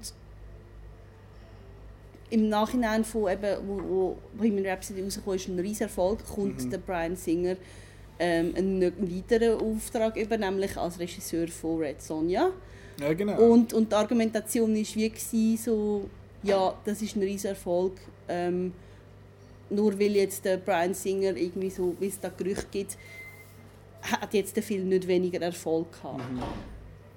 [2.30, 6.70] im Nachhinein von eben, wo, wo Bohemian Rhapsody rausgekommen ist, ein riesen Erfolg, kommt Mhm.
[6.70, 7.56] der Brian Singer
[8.18, 12.50] ähm, einen weiteren Auftrag über, nämlich als Regisseur von Red Sonja.
[13.00, 13.40] Ja, genau.
[13.40, 16.08] Und, und die Argumentation war wie so,
[16.42, 17.94] ja, das ist ein riesen Erfolg.
[18.28, 18.72] Ähm,
[19.70, 22.96] nur weil jetzt der Brian Singer irgendwie so, wie es da Gerüchte gibt,
[24.02, 26.20] hat jetzt der Film nicht weniger Erfolg gehabt.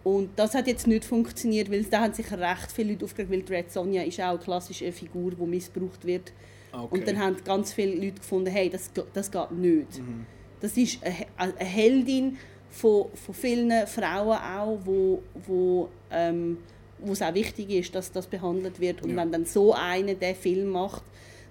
[0.03, 3.41] Und das hat jetzt nicht funktioniert, weil da haben sich recht viele Leute aufgeregt, weil
[3.41, 6.31] die Red Sonja ist auch eine klassische Figur, die missbraucht wird.
[6.71, 6.95] Ah, okay.
[6.99, 9.99] Und dann haben ganz viele Leute gefunden, hey, das, das geht nicht.
[9.99, 10.25] Mhm.
[10.61, 12.37] Das ist eine, He- eine Heldin
[12.69, 16.57] von, von vielen Frauen auch, wo, wo, ähm,
[16.99, 19.01] wo es auch wichtig ist, dass das behandelt wird.
[19.03, 19.17] Und Ja.
[19.17, 21.03] wenn dann so eine den Film macht,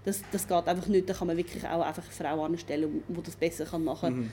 [0.05, 3.22] das, das geht einfach nicht, da kann man wirklich auch einfach eine Frau anstellen, die
[3.22, 4.18] das besser kann machen kann.
[4.20, 4.30] Mhm.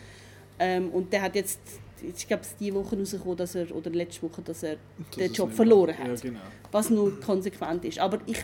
[0.60, 1.60] Ähm, und der hat jetzt,
[2.02, 4.76] ich glaube, es diese Woche rausgekommen, dass er, oder letzte Woche, dass er
[5.10, 6.08] Dass den Job verloren hat.
[6.08, 6.40] Ja, genau.
[6.72, 7.98] Was nur konsequent ist.
[7.98, 8.44] Aber ich,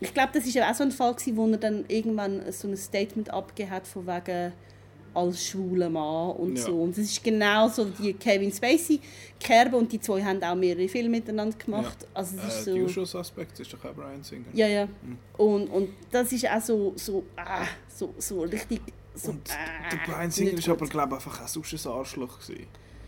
[0.00, 2.66] ich glaube, das war ja auch so ein Fall, gewesen, wo er dann irgendwann so
[2.68, 4.52] ein Statement abgegeben hat, von wegen
[5.14, 6.64] als schwuler Mann und Ja.
[6.64, 6.82] so.
[6.82, 9.00] Und es ist genau so die Kevin Spacey
[9.38, 12.06] Kerbe und die zwei haben auch mehrere Filme miteinander gemacht.
[12.14, 12.84] Also es ist Äh, die so...
[12.86, 14.44] Usual Suspects ist doch auch Brian Singer.
[14.52, 14.86] Ja, ja.
[14.86, 15.18] Mhm.
[15.36, 18.80] Und, und das ist auch so, so, ah, so, so richtig...
[19.14, 22.38] So, Und ah, der Brian Singer ist aber, glaube ich, einfach auch sonst ein Arschloch
[22.40, 22.66] gewesen.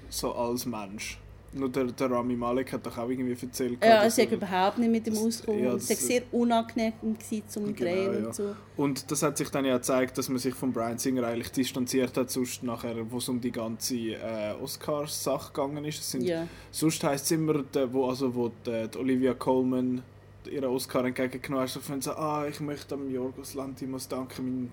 [0.08, 1.18] So als Mensch.
[1.54, 3.78] Nur der, der Rami Malek hat doch auch irgendwie erzählt.
[3.84, 5.62] Ja, es er- überhaupt nicht mit dem Auskommen.
[5.64, 8.26] ja, es war sehr unangenehm gewesen zum Genau, Drehen ja.
[8.26, 8.56] und so.
[8.76, 12.16] Und das hat sich dann ja gezeigt, dass man sich von Brian Singer eigentlich distanziert
[12.16, 16.10] hat, sonst nachher, wo es um die ganze äh, Oscars-Sache gegangen ist.
[16.10, 16.46] Sind, Ja.
[16.70, 20.02] Sonst heisst es immer, der, wo, also, wo die, die Olivia Colman
[20.50, 24.70] ihren Oscar entgegengenommen hat, von so, ah, ich möchte am Yorgos Lanthimos danken, mein,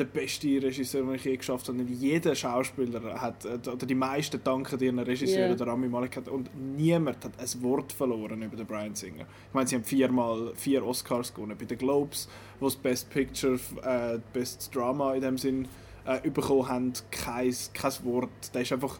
[0.00, 1.78] der beste Regisseur, den ich je geschafft habe.
[1.78, 5.54] Und jeder Schauspieler hat, äh, oder die meisten danken ihren Regisseur, Ja.
[5.54, 9.26] der Rami Malek hat, und niemand hat ein Wort verloren über den Brian Singer.
[9.48, 11.56] Ich meine, sie haben viermal vier Oscars gewonnen.
[11.58, 12.28] Bei den Globes,
[12.58, 15.68] wo das Best Picture, äh, Best Drama in dem Sinn
[16.06, 18.30] äh, bekommen haben, kein, kein Wort.
[18.54, 18.98] Der ist einfach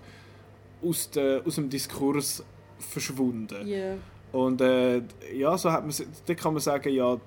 [0.83, 2.45] aus, der, aus dem Diskurs
[2.79, 3.67] verschwunden.
[3.67, 3.95] Ja.
[4.33, 5.03] Und äh,
[5.35, 5.95] ja, so hat man,
[6.27, 7.19] da kann man sagen, ja,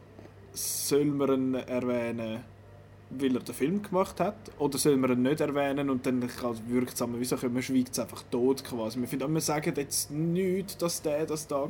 [0.53, 2.43] soll man ihn erwähnen,
[3.19, 6.93] weil er den Film gemacht hat, oder soll man ihn nicht erwähnen und dann wirkt
[6.93, 8.99] es einmal, wieso man schweigt es einfach tot quasi.
[8.99, 11.69] Man findet, wir sagen jetzt nichts, dass der das da war.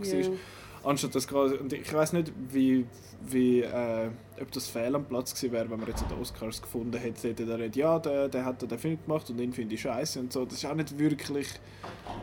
[0.84, 2.86] Anstatt das quasi, und ich weiß nicht, wie,
[3.22, 4.10] wie, äh,
[4.42, 7.46] ob das fehl am Platz gewesen wäre, wenn man jetzt den Oscars gefunden hätte, hätte
[7.46, 10.34] der redet, ja, der, der hat den Film gemacht und den finde ich scheiße und
[10.34, 10.44] so.
[10.44, 11.48] Das ist auch nicht wirklich,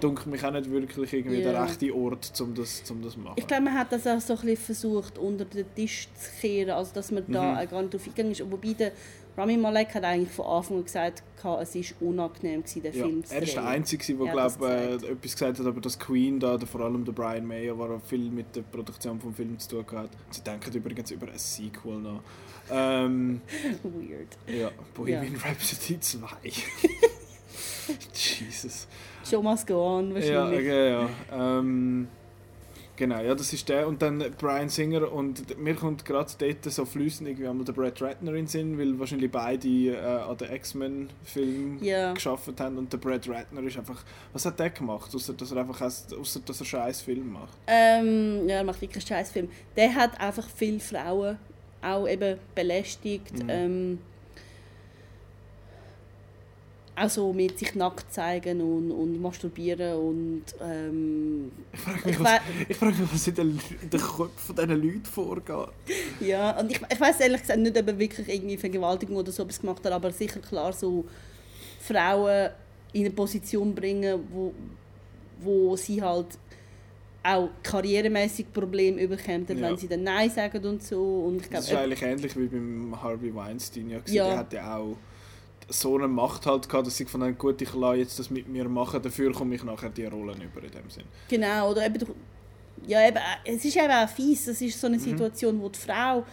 [0.00, 1.52] dunkelt mich auch nicht wirklich irgendwie Ja.
[1.52, 3.36] der rechte Ort, um das, um das zu machen.
[3.38, 6.70] Ich glaube, man hat das auch so ein bisschen versucht, unter den Tisch zu kehren,
[6.70, 7.68] also dass man da Mhm.
[7.70, 8.50] gar nicht drauf eingegangen ist.
[8.50, 8.92] Wobei der
[9.36, 13.24] Rami Malek hat eigentlich von Anfang an gesagt, es war unangenehm, gewesen, den Ja, Film
[13.24, 13.72] zu er ist der drehen.
[13.72, 15.04] Einzige, der Er glaub, das äh, gesagt.
[15.04, 18.02] etwas gesagt hat, aber das Queen da, der, vor allem der Brian Mayer, war auch
[18.02, 20.10] viel mit der Produktion vom Film zu tun hat.
[20.30, 22.20] Sie denken übrigens über ein Sequel noch.
[22.70, 23.40] Ähm,
[23.82, 24.36] Weird.
[24.46, 26.26] ja, Bohemian Rhapsody 2.
[28.14, 28.86] Jesus.
[29.28, 30.66] Show must go on, Ja, wahrscheinlich.
[30.66, 31.08] ja, ja.
[31.58, 32.08] Ähm,
[33.00, 33.88] genau, ja, das ist der.
[33.88, 38.00] Und dann Brian Singer und mir kommt gerade dort so flüssend irgendwie einmal der Brad
[38.00, 42.12] Ratner in Sinn, weil wahrscheinlich beide äh, an den X-Men-Film Ja.
[42.12, 45.58] geschafft haben und der Brad Ratner ist einfach, was hat der gemacht, außer dass er
[45.58, 47.56] einfach außer dass er scheiß Film macht.
[47.66, 49.48] Ähm, ja, er macht wirklich einen scheiß Film.
[49.76, 51.38] Der hat einfach viele Frauen
[51.82, 53.42] auch eben belästigt.
[53.42, 53.48] Mhm.
[53.50, 53.98] Ähm,
[57.00, 62.20] auch so mit sich nackt zeigen und, und masturbieren und ähm, Ich frage Ich mich,
[62.20, 65.68] wei- was, ich frage mich, was in den, in den Köpfen dieser Leute vorgeht.
[66.20, 69.42] ja, und ich, ich weiß ehrlich gesagt nicht, ob er wirklich irgendwie Vergewaltigung oder so
[69.42, 71.04] etwas gemacht hat, aber sicher klar so
[71.80, 72.50] Frauen
[72.92, 74.52] in eine Position bringen, wo,
[75.40, 76.26] wo sie halt
[77.22, 79.68] auch karrieremäßig Probleme überkommen, Ja.
[79.68, 81.26] wenn sie dann Nein sagen und so.
[81.26, 83.90] Und ich Das ist glaube, eigentlich ähnlich wie beim Harvey Weinstein.
[83.90, 83.98] Ja.
[84.06, 84.26] Ja.
[84.28, 84.96] Der hat ja auch
[85.70, 88.48] so eine Macht halt gehabt, dass sie gefunden haben, gut, ich lasse jetzt das mit
[88.48, 91.04] mir machen, dafür komme ich nachher die Rollen über in dem Sinn.
[91.28, 92.04] Genau, oder eben,
[92.86, 94.94] ja, eben, es ist eben auch fies, das ist so Mhm.
[94.94, 96.24] eine Situation, wo die Frau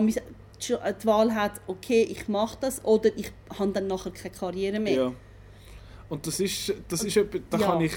[0.00, 4.94] die Wahl hat, okay, ich mache das oder ich habe dann nachher keine Karriere mehr.
[4.94, 5.12] Ja.
[6.08, 7.66] Und das ist, das ist etwa, da Ja.
[7.66, 7.92] kann ich,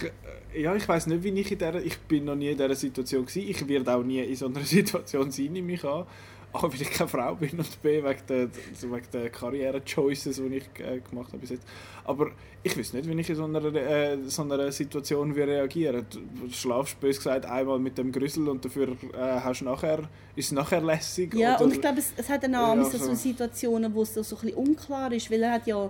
[0.54, 2.76] äh, ja, ich weiß nicht, wie ich in der, ich bin noch nie in dieser
[2.76, 3.48] Situation gewesen.
[3.50, 6.06] Ich werde auch nie in so einer Situation sein, nehme ich an.
[6.64, 10.56] A, weil ich keine Frau bin und B, wegen der, also wegen der Karriere-Choices, die
[10.56, 11.68] ich äh, gemacht habe bis jetzt.
[12.04, 12.32] Aber
[12.64, 16.06] ich weiß nicht, wie ich in so einer, äh, so einer Situation wie reagieren.
[16.10, 20.00] Du schlafst, bös gesagt, einmal mit dem Grüssel und dafür äh, hast du nachher,
[20.36, 21.34] ist es nachher lässig.
[21.34, 23.14] Ja, oder, und ich glaube, es, es hat dann auch Ja, so so.
[23.14, 25.90] Situationen, wo es so, so ein bisschen unklar ist, weil er hat ja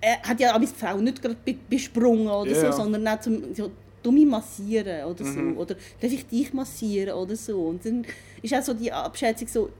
[0.00, 2.72] er hat ja amigs die Frau nicht gerade be besprungen oder ja.
[2.72, 3.70] so, sondern auch zum so,
[4.02, 5.54] «Du mich massieren» oder Mhm.
[5.54, 7.60] so, oder «Darf ich dich massieren?» oder so.
[7.66, 8.06] Und dann
[8.42, 9.70] ist auch so die Abschätzung so,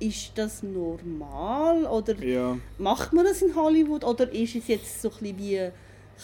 [0.00, 5.08] ist das normal oder Ja, macht man das in Hollywood oder ist es jetzt so
[5.08, 5.70] ein bisschen wie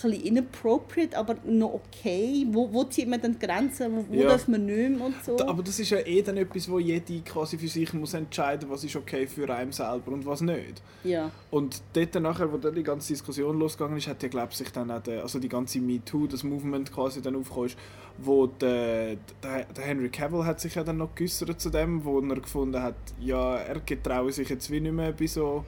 [0.03, 2.47] ein bisschen inappropriate, aber noch okay?
[2.51, 3.93] Wo, wo zieht man dann die Grenzen?
[3.97, 4.29] Wo, wo Ja.
[4.29, 5.39] darf man nicht mehr und so?
[5.47, 8.83] Aber das ist ja eh dann etwas, wo jede quasi für sich muss entscheiden, was
[8.85, 10.83] ist okay für einen selber und was nicht.
[11.05, 11.31] ja.
[11.51, 14.91] Und dort nachher, wo dann die ganze Diskussion losgegangen ist, hat ja glaube sich dann
[14.91, 17.79] auch der, also die ganze MeToo, das Movement quasi dann aufgekommen ist,
[18.19, 22.21] wo der, der, der Henry Cavill hat sich ja dann noch geäußert zu dem, wo
[22.21, 25.65] er gefunden hat, ja, er getraue sich jetzt wie nicht mehr bei so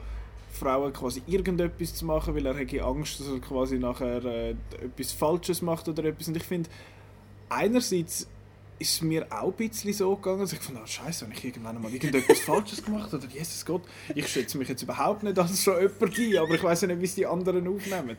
[0.57, 4.51] Frauen quasi irgendetwas zu machen, weil er hätte Angst, dass er quasi nachher äh,
[4.83, 6.29] etwas Falsches macht oder etwas.
[6.29, 6.69] Und ich finde,
[7.49, 8.29] einerseits
[8.79, 11.45] ist es mir auch ein bisschen so gegangen, dass ich fand, ah, scheiße, habe ich
[11.45, 13.83] irgendwann mal irgendetwas Falsches gemacht oder Jesus Gott,
[14.15, 17.01] ich schätze mich jetzt überhaupt nicht als so jemand ein, aber ich weiß ja nicht,
[17.01, 18.17] wie es die anderen aufnehmen.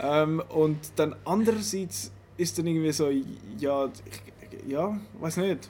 [0.00, 3.10] Ähm, und dann andererseits ist dann irgendwie so,
[3.58, 5.68] ja, ich, ja, weiß nicht.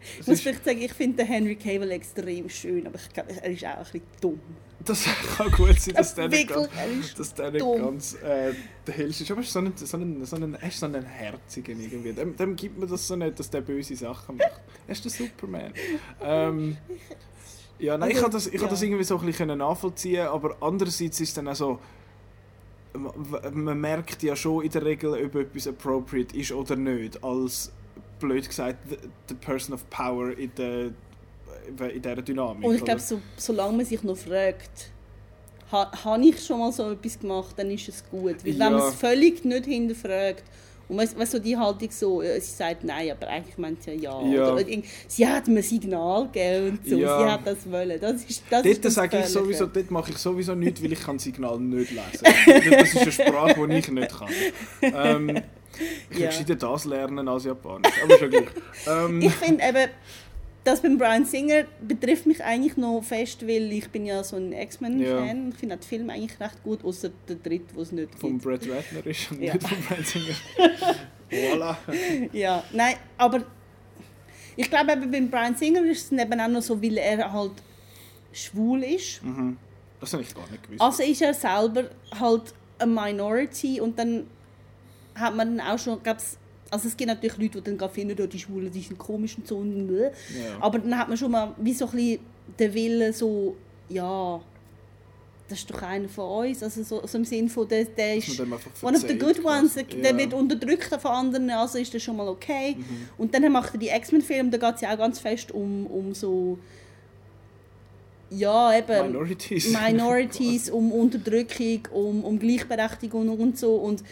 [0.00, 3.32] Ich Es muss ist, vielleicht sagen, ich finde Henry Cavill extrem schön, aber ich glaube,
[3.32, 4.40] er ist auch ein bisschen dumm.
[4.84, 5.04] Das
[5.36, 8.54] kann gut sein, dass der nicht dass der nicht ganz äh,
[8.86, 9.30] der hellste ist.
[9.30, 12.12] Aber er ist so ein, so ein, so er ist so ein Herziger irgendwie.
[12.12, 14.60] Dem, dem gibt man das so nicht, dass der böse Sachen macht.
[14.86, 15.72] Er ist der Superman.
[16.22, 16.76] Ähm,
[17.78, 18.68] ja, nein, ich Also, kann das, ich ja.
[18.68, 21.78] das irgendwie so ein bisschen nachvollziehen, aber andererseits ist dann auch so,
[22.94, 27.72] man, man merkt ja schon in der Regel, ob etwas appropriate ist oder nicht, als
[28.18, 28.96] blöd gesagt, the,
[29.28, 30.90] the person of power in der
[31.68, 32.64] in dieser Dynamik.
[32.64, 34.90] Und ich glaube, so, solange man sich noch fragt,
[35.70, 38.44] ha, habe ich schon mal so etwas gemacht, dann ist es gut.
[38.44, 38.66] Weil ja.
[38.66, 40.44] wenn man es völlig nicht hinterfragt,
[40.88, 44.22] und weißt, weißt du, die Haltung so, sie sagt nein, aber eigentlich meint sie ja
[44.22, 44.52] ja.
[44.54, 44.64] Oder,
[45.06, 47.18] sie hat mir ein Signal gegeben und so, ja.
[47.18, 48.00] sie hat das wollen.
[48.00, 51.00] Das ist, das dort ist sage ich sowieso, dort mache ich sowieso nichts, weil ich
[51.00, 52.70] kann Signal nicht lesen.
[52.70, 54.28] das ist eine Sprache, die ich nicht kann.
[54.80, 55.42] Ähm,
[56.10, 56.38] ich ja.
[56.38, 58.48] würde das lernen als Japanisch, aber schon gleich.
[58.86, 59.90] Ähm, ich finde eben,
[60.68, 64.52] das beim Brian Singer betrifft mich eigentlich noch fest, weil ich bin ja so ein
[64.52, 65.00] X-Men-Fan.
[65.00, 65.48] Ja.
[65.48, 68.38] Ich finde den Film eigentlich recht gut, außer der dritte, wo es nicht Von.
[68.38, 69.54] Brad Ratner ist und ja.
[69.54, 70.34] nicht von Brian Singer.
[71.30, 71.76] voilà.
[72.32, 73.44] Ja, nein, aber
[74.56, 77.52] ich glaube eben beim Brian Singer ist es eben auch noch so, weil er halt
[78.32, 79.24] schwul ist.
[79.24, 79.56] Mhm.
[80.00, 80.82] Das habe ich gar nicht gewusst.
[80.82, 81.90] Also ist er selber
[82.20, 84.26] halt eine Minority und dann
[85.14, 86.20] hat man dann auch schon, glaube
[86.70, 89.46] also es gibt natürlich Leute, die dann finden, oh, die Schwulen die sind komisch und
[89.46, 89.56] so.
[89.56, 90.10] Und ja.
[90.60, 92.20] Aber dann hat man schon mal wie so ein bisschen
[92.58, 93.56] den Willen, so,
[93.88, 94.40] ja,
[95.48, 96.62] das ist doch einer von uns.
[96.62, 99.84] Also so, so im Sinne von, der, der ist one of the good ones, der,
[99.84, 100.16] der ja.
[100.16, 102.76] wird unterdrückt von anderen, also ist das schon mal okay.
[102.76, 103.08] Mhm.
[103.16, 106.14] Und dann macht er die X-Men-Filme, da geht es ja auch ganz fest um, um
[106.14, 106.58] so
[108.30, 113.76] ja, eben Minorities, Minorities um Unterdrückung, um, um Gleichberechtigung und so.
[113.76, 114.04] Und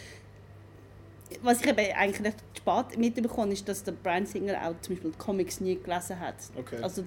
[1.41, 5.11] was ich eben eigentlich recht spät mitbekommen ist, dass der Brian Singer auch zum Beispiel
[5.11, 6.35] die Comics nie gelesen hat.
[6.55, 6.81] Okay.
[6.81, 7.03] Also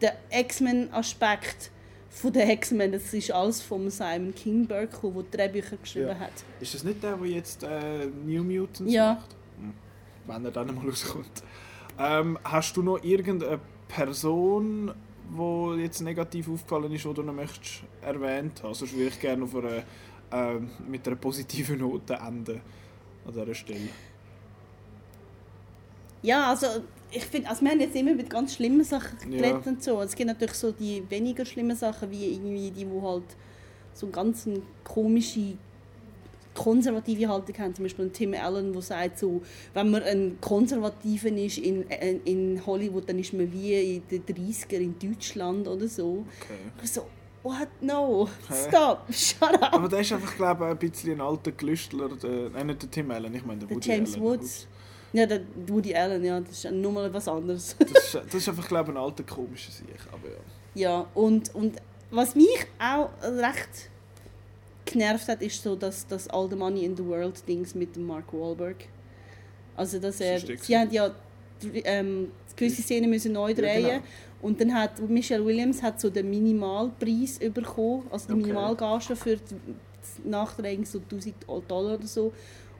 [0.00, 1.70] der X-Men-Aspekt
[2.10, 6.18] von den X-Men, das ist alles von Simon Kinberg, der die Drehbücher geschrieben ja.
[6.18, 6.32] hat.
[6.60, 9.14] Ist das nicht der, der jetzt äh, New Mutants ja.
[9.14, 9.36] macht?
[9.58, 9.72] Hm.
[10.26, 11.42] Wenn er dann mal rauskommt.
[11.98, 14.92] Ähm, hast du noch irgendeine Person,
[15.30, 18.80] die jetzt negativ aufgefallen ist, die du noch möchtest erwähnt hast?
[18.80, 19.84] Sonst würde ich gerne auf eine,
[20.32, 22.60] äh, mit einer positiven Note enden
[23.24, 23.88] an dieser Stelle.
[26.22, 26.66] Ja, also
[27.10, 29.72] ich finde, also wir haben jetzt immer mit ganz schlimmen Sachen geredet ja.
[29.72, 30.00] und so.
[30.00, 33.24] Es gibt natürlich so die weniger schlimmen Sachen, wie irgendwie die, die halt
[33.92, 34.48] so eine ganz
[34.84, 35.58] komische
[36.54, 37.74] konservative Haltung haben.
[37.74, 39.42] Zum Beispiel Tim Allen, der sagt, so,
[39.74, 44.24] wenn man ein Konservativen ist in, in, in Hollywood, dann ist man wie in den
[44.24, 46.24] 30er in Deutschland oder so.
[46.40, 46.86] Okay.
[46.86, 47.06] So,
[47.42, 47.68] What?
[47.80, 48.28] No.
[48.68, 49.04] Stop.
[49.12, 49.74] Shut up.
[49.74, 52.08] Aber der ist einfach, glaube ich, ein bisschen ein alter Gelüstler.
[52.10, 54.22] Der, nein, nicht der Tim Allen, ich meine der, der Woody James Allen.
[54.22, 54.66] Woods.
[55.12, 57.76] Ja, der Woody Allen, ja, das ist nur mal etwas anderes.
[57.78, 60.38] das, ist, das ist einfach, glaube ich, ein alter komischer Sieg, aber ja.
[60.74, 61.76] Ja, und, und
[62.10, 63.90] was mich auch recht
[64.86, 68.32] genervt hat, ist so, dass das All the Money in the World Dings mit Mark
[68.32, 68.76] Wahlberg.
[69.76, 71.10] Also, dass er, sie haben ja
[71.84, 74.04] ähm, gewisse Szenen müssen neu drehen ja, genau.
[74.42, 78.42] Und dann hat Michelle Williams hat so den Minimalpreis bekommen, also die okay.
[78.42, 81.34] Minimalgage für das Nachtragen so 1000
[81.68, 82.32] Dollar oder so.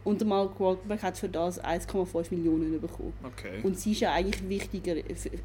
[0.04, 3.12] Und der Mark Wahlberg hat für das 1,5 Millionen bekommen.
[3.22, 3.60] Okay.
[3.62, 4.96] Und sie ist ja eigentlich wichtiger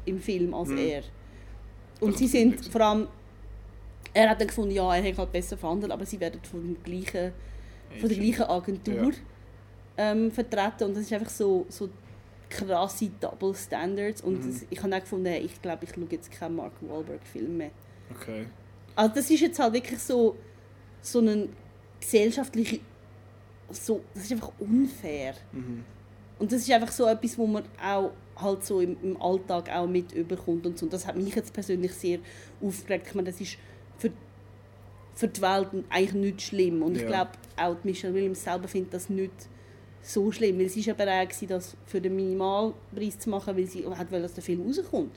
[0.04, 0.78] im Film als hm.
[0.78, 1.02] er.
[2.00, 3.06] Und das sie sind vor allem,
[4.12, 6.82] er hat dann gefunden, ja, er hat halt besser verhandelt, aber sie werden von, dem
[6.82, 7.32] gleichen,
[8.00, 10.10] von der gleichen Agentur ja.
[10.10, 10.88] ähm, vertreten.
[10.88, 11.88] Und das ist einfach so, so
[12.48, 14.50] krasse Double Standards und mhm.
[14.50, 17.70] das, ich habe auch gefunden, ich glaube, ich schaue jetzt keinen Mark Wahlberg Film mehr.
[18.14, 18.46] Okay.
[18.94, 20.36] Also das ist jetzt halt wirklich so
[21.00, 21.48] so eine
[22.00, 22.80] gesellschaftliche
[23.70, 25.34] so das ist einfach unfair.
[25.52, 25.84] Mhm.
[26.38, 29.86] Und das ist einfach so etwas, wo man auch halt so im, im Alltag auch
[29.86, 30.86] mit überkommt und so.
[30.86, 32.20] Und das hat mich jetzt persönlich sehr
[32.62, 33.08] aufgeregt.
[33.08, 33.58] Ich meine, das ist
[33.98, 34.12] für,
[35.14, 36.82] für die Welt eigentlich nicht schlimm.
[36.82, 37.02] Und ja.
[37.02, 39.32] ich glaube, auch Michelle Williams selber findet das nicht
[40.02, 44.10] so schlimm, weil sie war bereit, das für den Minimalpreis zu machen, weil sie hat
[44.10, 45.12] wollte, dass der Film rauskommt.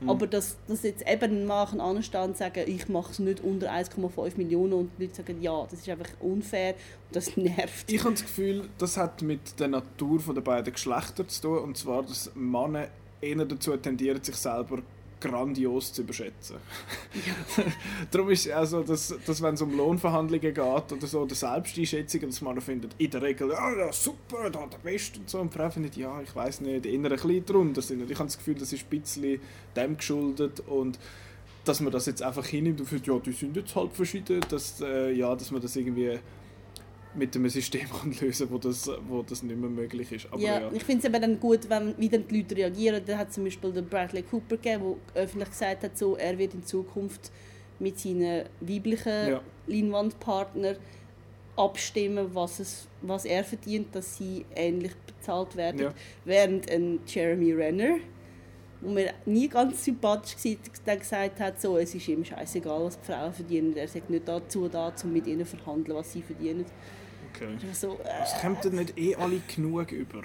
[0.00, 0.10] Mhm.
[0.10, 4.36] Aber dass, dass jetzt eben machen anstehen und sagen, ich mache es nicht unter 1,5
[4.36, 6.74] Millionen und die Leute sagen, ja, das ist einfach unfair
[7.08, 7.90] und das nervt.
[7.90, 11.76] Ich habe das Gefühl, das hat mit der Natur der beiden Geschlechter zu tun und
[11.76, 12.88] zwar, dass Männer
[13.20, 14.82] eher dazu tendieren, sich selber
[15.20, 16.56] grandios zu überschätzen.
[17.14, 17.64] Ja.
[18.10, 22.40] Darum ist also, dass, dass wenn es um Lohnverhandlungen geht oder so, oder Selbsteinschätzung, dass
[22.40, 25.58] man findet, in der Regel, ja, ja super, da der Beste und so, und die
[25.58, 28.10] Frau findet, ja, ich weiß nicht, innere ein bisschen drunter sind.
[28.10, 29.40] Ich habe das Gefühl, das ist ein bisschen
[29.76, 30.98] dem geschuldet und
[31.64, 34.80] dass man das jetzt einfach hinnimmt und findet, ja, die sind jetzt halt verschieden, dass,
[34.80, 36.18] äh, ja, dass man das irgendwie
[37.14, 37.88] mit einem System
[38.20, 40.26] lösen wo das, wo das nicht mehr möglich ist.
[40.30, 40.70] Aber ja, ja.
[40.72, 43.02] ich finde es eben dann gut, wenn wieder die Leute reagieren.
[43.04, 46.54] Da hat zum Beispiel der Bradley Cooper gegeben, der öffentlich gesagt hat, so, er wird
[46.54, 47.32] in Zukunft
[47.78, 49.40] mit seinen weiblichen ja.
[49.66, 50.76] Leinwandpartnern
[51.56, 55.80] abstimmen, was, es, was er verdient, dass sie ähnlich bezahlt werden.
[55.80, 55.94] Ja.
[56.24, 57.96] Während ein Jeremy Renner,
[58.80, 60.36] wo mir nie ganz sympathisch
[60.84, 63.76] war, gesagt hat, so, es ist ihm scheißegal, was die Frauen verdienen.
[63.76, 66.64] Er sagt nicht dazu da, um mit ihnen zu verhandeln, was sie verdienen.
[67.34, 67.48] Okay.
[67.72, 70.22] So, äh, Es kommt denn nicht eh alle genug über?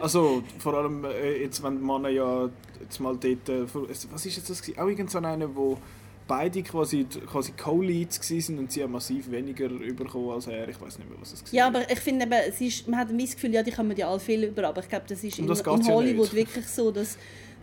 [0.00, 2.48] Also, vor allem äh, jetzt, wenn Männer ja
[2.80, 3.48] jetzt mal dort...
[3.48, 3.66] Äh,
[4.10, 4.60] was ist jetzt das?
[4.60, 4.78] gewesen?
[4.80, 5.78] Auch irgend so einer, wo
[6.26, 10.68] beide quasi, quasi Co-Leads waren und sie haben massiv weniger bekommen als er.
[10.68, 11.52] Ich weiß nicht mehr, was es war.
[11.52, 13.96] Ja, aber ich finde eben, es ist, man hat ein das Gefühl, ja, die kommen
[13.96, 16.34] ja alle viel über, aber ich glaube, das ist in, das in ja Hollywood nicht.
[16.34, 17.18] wirklich so, dass,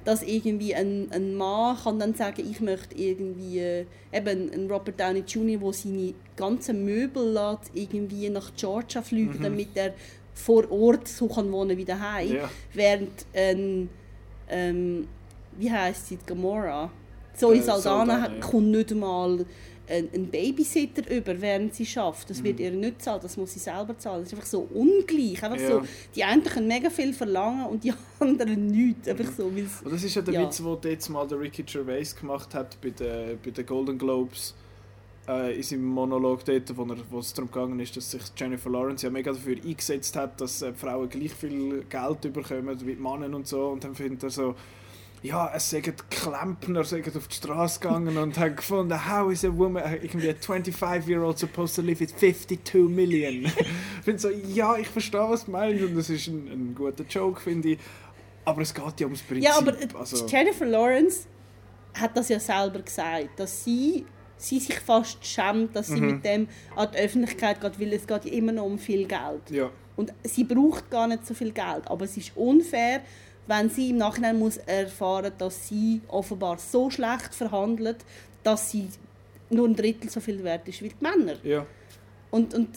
[0.06, 5.00] dass irgendwie ein, ein Mann kann dann sagen, ich möchte irgendwie, äh, eben ein Robert
[5.00, 9.44] Downey Jr., der seine ganzen Möbel lässt, irgendwie nach Georgia fliegen, Mhm.
[9.44, 9.94] damit er
[10.34, 12.50] vor Ort so kann wohnen wie daheim, Ja.
[12.74, 13.90] während ein,
[14.50, 15.08] ähm,
[15.58, 16.90] wie heisst sie, Gamora,
[17.36, 18.40] Zoe Äh, Saldana Saldana, ja.
[18.42, 19.46] kommt nicht mal
[19.90, 22.30] ein, ein Babysitter über, während sie schafft.
[22.30, 22.44] Das Mhm.
[22.46, 24.22] wird ihr nicht zahlen, das muss sie selber zahlen.
[24.24, 25.44] Das ist einfach so ungleich.
[25.44, 25.68] Einfach Ja.
[25.82, 25.82] so,
[26.16, 29.08] die einen können mega viel verlangen und die anderen nichts.
[29.08, 30.44] Einfach so, Und das ist ja der Ja.
[30.44, 34.54] Witz, den jetzt mal der Ricky Gervais gemacht hat bei den, bei den Golden Globes.
[35.28, 38.70] Äh, in seinem Monolog dort, wo, er, wo es darum gegangen ist, dass sich Jennifer
[38.72, 43.36] Lawrence ja mega dafür eingesetzt hat, dass äh, Frauen gleich viel Geld bekommen wie Männer
[43.36, 43.68] und so.
[43.68, 44.56] Und dann findet er so,
[45.22, 49.50] ja, es sind Klempner sind auf die Straße gegangen und haben gefunden, how is a
[49.56, 53.46] woman, äh, irgendwie a 25-year-old supposed to live with 52 million?
[53.46, 53.54] ich
[54.04, 57.42] finde so, ja, ich verstehe, was du meinst und das ist ein, ein guter Joke,
[57.42, 57.80] finde ich.
[58.46, 59.44] Aber es geht ja ums Prinzip.
[59.44, 61.28] Ja, aber äh, also, Jennifer Lawrence
[61.94, 64.06] hat das ja selber gesagt, dass sie,
[64.38, 66.08] sie sich fast schämt, dass sie Mhm.
[66.16, 69.52] mit dem an die Öffentlichkeit geht, weil es geht immer noch um viel Geld.
[69.52, 69.70] ja.
[69.98, 73.02] Und sie braucht gar nicht so viel Geld, aber es ist unfair,
[73.50, 77.98] wenn sie im Nachhinein muss erfahren, dass sie offenbar so schlecht verhandelt,
[78.44, 78.88] dass sie
[79.50, 81.34] nur ein Drittel so viel wert ist wie die Männer.
[81.44, 81.66] Ja.
[82.30, 82.70] Und, und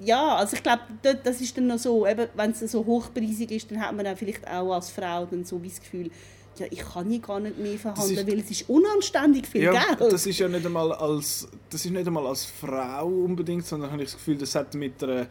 [0.00, 0.82] ja, also ich glaube,
[1.22, 4.16] das ist dann noch so, eben, wenn es so hochpreisig ist, dann hat man dann
[4.16, 6.10] vielleicht auch als Frau dann so wie das Gefühl,
[6.58, 9.72] ja, ich kann hier gar nicht mehr verhandeln, ist- weil es ist unanständig viel ja,
[9.94, 10.12] Geld.
[10.12, 14.02] das ist ja nicht einmal als das ist nicht einmal als Frau unbedingt, sondern habe
[14.02, 15.26] ich das Gefühl, das hat mit einer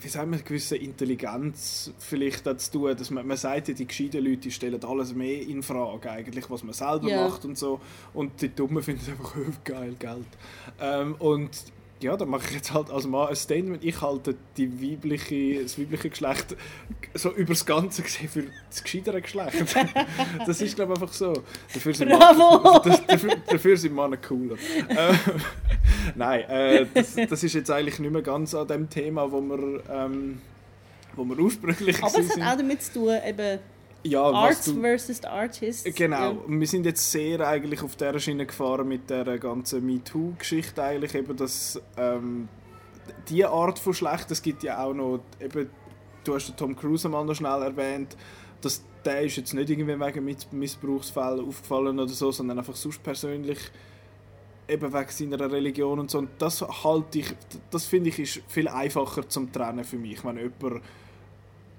[0.00, 3.86] wie sagen wir, gewisse Intelligenz vielleicht auch zu tun, dass man, man sagt ja, die
[3.86, 7.28] gescheiten Leute stellen alles mehr in Frage eigentlich, was man selber Ja.
[7.28, 7.80] macht und so
[8.14, 10.26] und die Dummen finden einfach oh, geil Geld
[10.80, 11.50] ähm, und
[12.02, 13.82] ja, da mache ich jetzt halt als Mann ein Statement.
[13.82, 16.54] Ich halte die weibliche, das weibliche Geschlecht
[17.14, 19.56] so über das Ganze gesehen für das gescheitere Geschlecht.
[20.46, 21.32] Das ist glaube ich einfach so.
[21.72, 22.62] Dafür sind Bravo!
[22.62, 24.56] Männer- das, dafür, dafür sind Männer cooler.
[24.88, 25.18] Ähm,
[26.14, 29.82] Nein, äh, das, das ist jetzt eigentlich nicht mehr ganz an dem Thema, wo wir,
[29.90, 30.40] ähm,
[31.14, 33.58] wo wir ursprünglich Aber es hat auch damit zu tun, eben
[34.04, 35.94] ja, Arts du, versus Artists.
[35.94, 36.36] Genau, Ja.
[36.46, 41.36] wir sind jetzt sehr eigentlich auf der Schiene gefahren mit der ganzen MeToo-Geschichte eigentlich eben,
[41.36, 42.48] dass ähm,
[43.28, 45.68] die Art von schlecht, es gibt ja auch noch eben,
[46.24, 48.16] du hast den Tom Cruise mal noch schnell erwähnt,
[48.60, 53.02] dass der ist jetzt nicht irgendwie wegen Miss- Missbrauchsfällen aufgefallen oder so, sondern einfach sonst
[53.02, 53.58] persönlich
[54.68, 56.18] eben wegen seiner Religion und so.
[56.18, 57.26] Und das halte ich,
[57.70, 60.82] das finde ich ist viel einfacher zum Trennen für mich, wenn jemand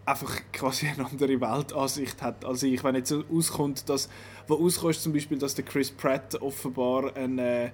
[0.08, 2.84] einfach quasi eine andere Weltansicht hat als ich.
[2.84, 4.10] Wenn jetzt so auskommt, dass,
[4.48, 7.72] wo auskommt zum Beispiel, dass der Chris Pratt offenbar ein, äh,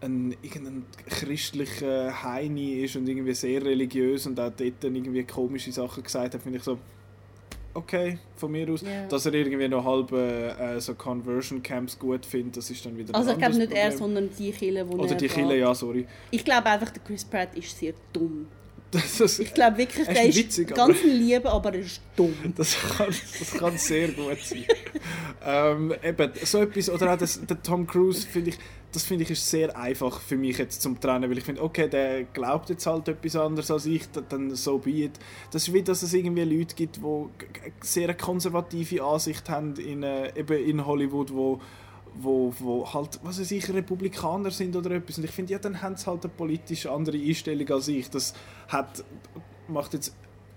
[0.00, 5.72] ein irgendein christlicher Heini ist und irgendwie sehr religiös und auch dort dann irgendwie komische
[5.72, 6.78] Sachen gesagt hat, finde ich so,
[7.74, 8.82] okay, von mir aus.
[8.82, 9.06] Ja.
[9.08, 13.14] Dass er irgendwie noch halb äh, so Conversion Camps gut findet, das ist dann wieder
[13.14, 13.98] Also ein ich glaube nicht er, Problem.
[13.98, 15.28] sondern die Kille, wo Oder er die.
[15.28, 16.06] Kille, ja, sorry.
[16.30, 18.46] Ich glaube einfach, der Chris Pratt ist sehr dumm.
[18.92, 22.00] Das, Ich glaube wirklich, Er ist der ist witzig, ganz ein Liebe, aber er ist
[22.14, 22.34] dumm.
[22.56, 23.06] Das kann,
[23.38, 24.64] das kann sehr gut sein.
[25.44, 28.58] ähm, eben, so etwas, oder auch das, der Tom Cruise, finde ich,
[28.92, 31.88] das finde ich ist sehr einfach für mich jetzt zum Trennen, weil ich finde, okay,
[31.88, 35.12] der glaubt jetzt halt etwas anderes als ich, da- dann so be it.
[35.50, 37.26] Das ist wie, dass es irgendwie Leute gibt, die
[37.80, 41.60] sehr konservative Ansicht haben in, äh, eben in Hollywood, wo
[42.14, 45.18] wo, wo halt, was weiß ich, Republikaner sind oder etwas.
[45.18, 48.10] Und ich finde, ja, dann haben sie halt eine politisch andere Einstellung als ich.
[48.10, 48.34] Das
[48.68, 49.04] hat,
[49.68, 50.14] macht jetzt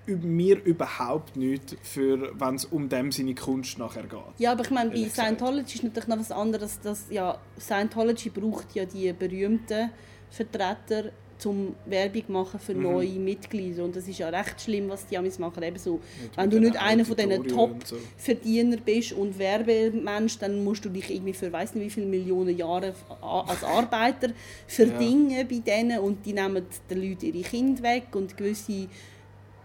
[0.08, 4.20] mir überhaupt nichts, für, wenn es um dem seine Kunst nachher geht.
[4.38, 5.10] Ja, aber ich meine, bei.
[5.10, 6.80] Scientology ist natürlich noch was anderes.
[6.80, 9.92] Dass, ja, Scientology braucht ja die berühmten
[10.30, 12.84] Vertreter zum Werbung machen für Mhm.
[12.84, 13.84] neue Mitglieder.
[13.84, 15.62] Und das ist ja recht schlimm, was die Amis machen.
[15.64, 17.56] Eben so, Mit- wenn du nicht einer von diesen und so.
[17.56, 22.56] Top-Verdiener bist und Werbemensch, dann musst du dich irgendwie für weiß nicht wie viele Millionen
[22.58, 24.30] Jahre als Arbeiter
[24.68, 28.88] verdingen bei denen und die nehmen den Leuten ihre Kinder weg und gewisse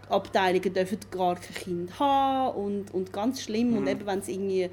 [0.09, 3.77] Abteilungen dürfen gar kein Kind haben und, und ganz schlimm.
[3.77, 3.87] Und Mhm.
[3.87, 4.69] eben, wenn es irgendwie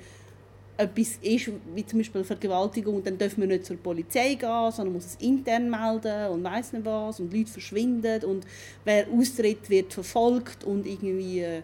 [0.78, 5.06] etwas ist, wie zum Beispiel Vergewaltigung, dann dürfen wir nicht zur Polizei gehen, sondern muss
[5.06, 8.46] es intern melden und weiß nicht was und Leute verschwinden und
[8.84, 11.62] wer austritt, wird verfolgt und irgendwie äh,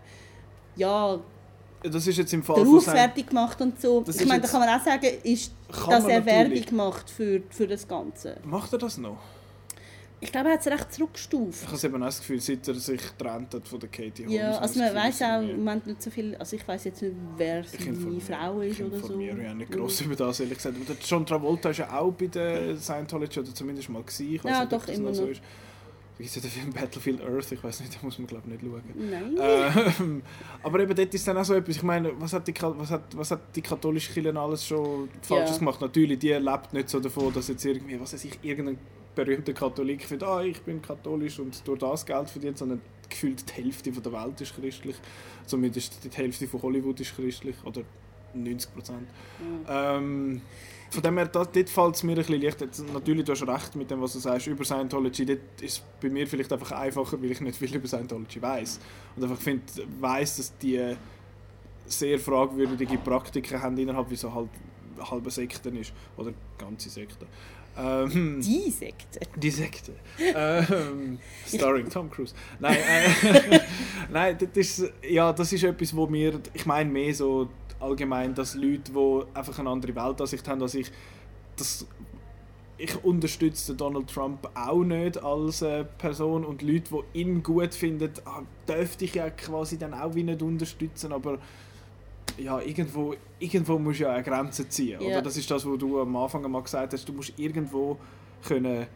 [0.76, 1.20] ja,
[1.80, 4.04] Das ist jetzt im Fall Ruf fertig gemacht und so.
[4.08, 5.52] Ich meine, da kann man auch sagen, ist,
[5.88, 6.26] dass er.
[6.26, 8.38] Werbung macht für, für das Ganze.
[8.44, 9.18] Macht er das noch?
[10.24, 11.62] Ich glaube, er hat es recht zurückgestuft.
[11.64, 14.34] Ich habe eben auch das Gefühl, seit er sich getrennt hat von der Katie Holmes.
[14.34, 17.02] Ja, also ich man weiß auch im Moment nicht so viel, also ich weiß jetzt
[17.02, 19.06] nicht, wer Ich seine Frau ist ich oder so.
[19.06, 20.76] informiere ja nicht gross über das, ehrlich gesagt.
[20.76, 24.34] Aber der John Travolta ist ja auch bei der Scientology, oder zumindest mal gewesen.
[24.34, 25.30] Ich weiss Ja, nicht, doch, immer so noch.
[25.30, 25.40] ist.
[26.16, 28.44] Da gibt es ja den Film Battlefield Earth, ich weiß nicht, da muss man glaube
[28.46, 29.10] ich nicht schauen.
[29.10, 29.92] Nein.
[30.00, 30.22] Ähm,
[30.62, 33.16] aber eben dort ist dann auch so etwas, ich meine, was hat die, was hat,
[33.16, 35.58] was hat die katholische Kirche alles schon Falsches Ja.
[35.58, 35.80] gemacht?
[35.80, 38.78] Natürlich, die lebt nicht so davon, dass jetzt irgendwie, was weiß ich, irgendein
[39.14, 43.62] berühmter Katholik findet, ah, ich bin katholisch und durch das Geld verdient, sondern gefühlt die
[43.62, 44.96] Hälfte von der Welt ist christlich.
[45.46, 47.82] Zumindest die Hälfte von Hollywood ist christlich, oder
[48.34, 49.08] 90 Prozent.
[49.68, 50.40] Ähm,
[50.90, 52.60] von dem her, das, dort fällt es mir ein bisschen leicht.
[52.60, 55.26] Jetzt, natürlich, du hast recht mit dem, was du sagst über Scientology.
[55.26, 58.80] Dort ist es bei mir vielleicht einfach einfacher, weil ich nicht viel über Scientology weiß
[59.16, 59.64] Und einfach finde,
[60.00, 60.94] weiss, dass die
[61.86, 64.50] sehr fragwürdige Praktiken haben innerhalb, wie so halt
[65.10, 65.92] halbe Sekten ist.
[66.16, 67.26] Oder ganze Sekten.
[67.76, 69.20] Ähm, Die Sekte.
[69.36, 69.92] die Sekte.
[70.18, 72.34] ähm, starring Tom Cruise.
[72.60, 73.60] Nein, äh,
[74.12, 77.48] nein das, ist, ja, das ist etwas, wo mir, ich meine mehr so
[77.80, 80.90] allgemein, dass Leute, die einfach eine andere Weltansicht haben als ich,
[81.56, 81.86] das,
[82.78, 88.10] ich unterstütze Donald Trump auch nicht als äh, Person und Leute, die ihn gut finden,
[88.24, 91.38] ah, dürfte ich ja quasi dann auch wie nicht unterstützen, aber
[92.38, 95.00] ja, irgendwo, irgendwo musst du ja eine Grenze ziehen.
[95.00, 95.06] Ja.
[95.08, 95.22] Oder?
[95.22, 97.96] Das ist das, was du am Anfang mal gesagt hast, du musst irgendwo
[98.46, 98.86] können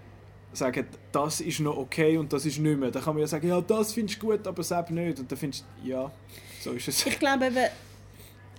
[0.53, 2.91] sagen, das ist noch okay und das ist nicht mehr.
[2.91, 5.19] Dann kann man ja sagen, ja, das findest du gut, aber selbst nicht.
[5.21, 6.11] Und dann findest du, ja,
[6.61, 7.07] so ist es.
[7.07, 7.67] Ich glaube eben,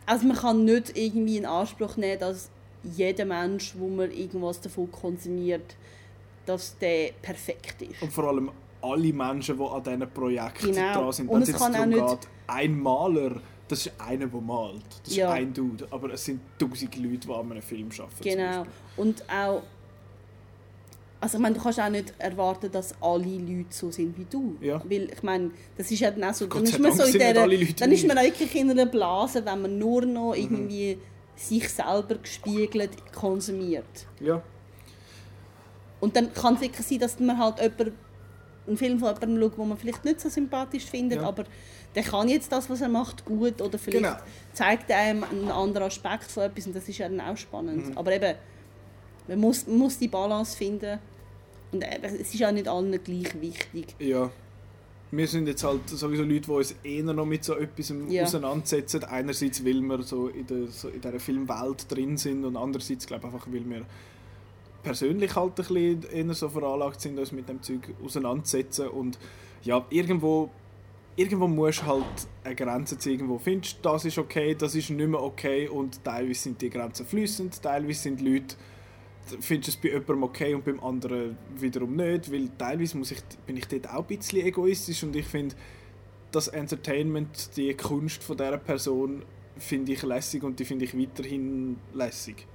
[0.06, 2.50] also man kann nicht irgendwie in Anspruch nehmen, dass
[2.84, 5.76] jeder Mensch, wo man irgendwas davon konsumiert,
[6.46, 8.02] dass der perfekt ist.
[8.02, 8.50] Und vor allem
[8.82, 10.94] alle Menschen, die an diesen Projekten Genau.
[10.94, 11.30] dran sind.
[11.30, 14.84] Wenn es jetzt darum nicht- geht, ein Maler, das ist einer, der malt.
[15.06, 15.30] Das Ja.
[15.34, 15.88] ist ein Dude.
[15.92, 18.22] Aber es sind tausend Leute, die an einem Film arbeiten.
[18.22, 18.66] Genau.
[18.98, 19.62] Und auch,
[21.22, 24.58] also ich meine, du kannst auch nicht erwarten, dass alle Leute so sind wie du.
[24.62, 24.82] Ja.
[24.84, 27.36] Weil ich meine, das ist ja dann auch so, dann ist man Dank so in
[27.36, 28.24] Leute dann ist man ich.
[28.24, 30.42] wirklich in einer Blase, wenn man nur noch Mhm.
[30.42, 30.98] irgendwie
[31.36, 34.08] sich selber gespiegelt konsumiert.
[34.20, 34.42] Ja.
[36.00, 37.94] Und dann kann es wirklich sein, dass man halt jemand,
[38.68, 41.28] einen Film von jemandem schaut, den man vielleicht nicht so sympathisch findet, Ja.
[41.28, 41.44] aber
[41.96, 44.16] der kann jetzt das, was er macht, gut oder vielleicht Genau.
[44.54, 47.90] zeigt er einem einen anderen Aspekt von etwas und das ist ja dann auch spannend.
[47.90, 47.98] Mhm.
[47.98, 48.36] Aber eben,
[49.28, 51.00] man muss, man muss die Balance finden
[51.72, 53.96] und eben, es ist auch nicht allen gleich wichtig.
[54.00, 54.30] Ja.
[55.12, 58.24] Wir sind jetzt halt sowieso Leute, die uns eher noch mit so etwas Ja.
[58.24, 59.04] auseinandersetzen.
[59.06, 63.28] Einerseits, weil wir so in, der, so in dieser Filmwelt drin sind und andererseits, glaube
[63.28, 63.82] ich, einfach, weil wir
[64.84, 68.88] persönlich halt ein bisschen eher so veranlagt sind, uns mit dem Zeug auseinandersetzen.
[68.90, 69.18] Und
[69.64, 70.52] ja, irgendwo,
[71.20, 72.06] irgendwo musst du halt
[72.44, 73.14] eine Grenze ziehen.
[73.14, 77.06] Irgendwo findest das ist okay, das ist nicht mehr okay und teilweise sind die Grenzen
[77.06, 78.56] fließend, teilweise sind Leute
[79.42, 83.22] findest du es bei jemandem okay und beim anderen wiederum nicht, weil teilweise muss ich,
[83.46, 85.56] bin ich dort auch ein bisschen egoistisch und ich finde,
[86.32, 89.24] das Entertainment, die Kunst von dieser Person
[89.58, 92.48] finde ich lässig und die finde ich weiterhin lässig.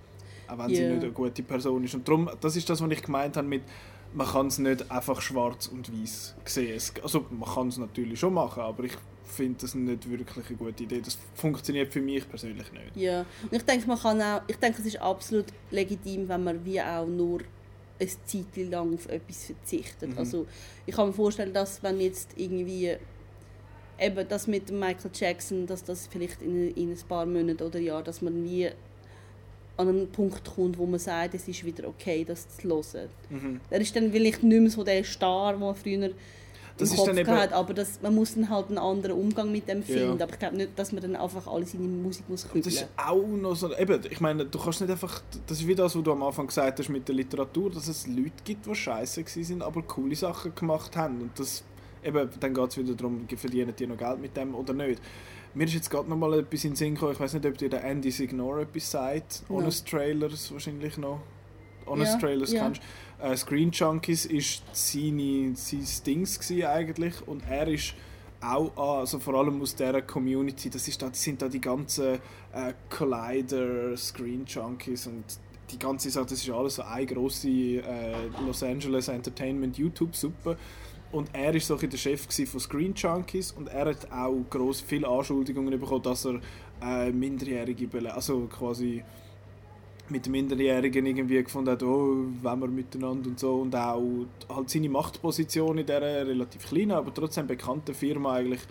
[0.48, 0.88] Auch wenn sie Ja.
[0.94, 1.94] nicht eine gute Person ist.
[1.94, 3.62] Und darum, das ist das, was ich gemeint habe mit,
[4.14, 6.80] man kann es nicht einfach schwarz und weiß sehen.
[7.02, 10.84] Also man kann es natürlich schon machen, aber ich finde das nicht wirklich eine gute
[10.84, 11.00] Idee.
[11.00, 12.96] Das funktioniert für mich persönlich nicht.
[12.96, 16.64] Ja, und ich denke, man kann auch, ich denke, es ist absolut legitim, wenn man
[16.64, 17.40] wie auch nur
[17.98, 20.10] eine Zeit lang auf etwas verzichtet.
[20.10, 20.18] Mhm.
[20.18, 20.46] Also
[20.86, 22.96] ich kann mir vorstellen, dass wenn jetzt irgendwie
[23.98, 28.04] eben das mit Michael Jackson, dass das vielleicht in, in ein paar Monaten oder Jahren,
[28.04, 28.70] dass man wie
[29.76, 33.08] an einen Punkt kommt, wo man sagt, es ist wieder okay, das zu hören.
[33.30, 33.60] Mhm.
[33.70, 36.10] Er ist dann vielleicht nicht mehr so der Star, den man früher
[36.76, 39.68] Das im Kopf gehabt hat, aber das, man muss dann halt einen anderen Umgang mit
[39.68, 39.84] dem Ja.
[39.84, 40.22] finden.
[40.22, 42.62] Aber ich glaube nicht, dass man dann einfach alle seine Musik muss kübeln.
[42.64, 45.74] das ist auch noch so, eben, ich meine, du kannst nicht einfach, das ist wie
[45.74, 48.74] das, was du am Anfang gesagt hast mit der Literatur, dass es Leute gibt, die
[48.74, 51.20] scheiße sind, aber coole Sachen gemacht haben.
[51.20, 51.64] Und das,
[52.04, 55.00] eben, dann geht es wieder darum, verdienen die noch Geld mit dem oder nicht.
[55.54, 57.56] Mir ist jetzt gerade noch mal etwas in den Sinn gekommen, ich weiß nicht, ob
[57.56, 59.44] dir der Andy Signore etwas sagt.
[59.48, 59.56] No.
[59.56, 61.20] Honest Trailers wahrscheinlich noch.
[61.86, 62.64] Honest Ja, Trailers ja.
[62.64, 62.82] kennst
[63.18, 63.24] du.
[63.24, 67.94] Äh, Screen Junkies ist seine, sein Dings gewesen eigentlich und er ist
[68.40, 71.60] auch an, also vor allem aus dieser Community, das, ist da, das sind da die
[71.60, 72.14] ganzen
[72.52, 75.24] äh, Collider, Screen Junkies und
[75.70, 80.56] die ganze Sache, das ist alles so eine grosse äh, Los Angeles Entertainment YouTube-Suppe.
[81.14, 85.06] Und er war so der Chef von Screen Junkies und er hat auch gross viele
[85.06, 86.40] Anschuldigungen bekommen, dass er
[86.82, 89.04] äh, Minderjährige, also quasi
[90.08, 94.02] mit Minderjährigen irgendwie gefunden hat, oh, wenn wir miteinander und so und auch
[94.52, 98.62] halt seine Machtposition in dieser relativ kleinen, aber trotzdem bekannten Firma eigentlich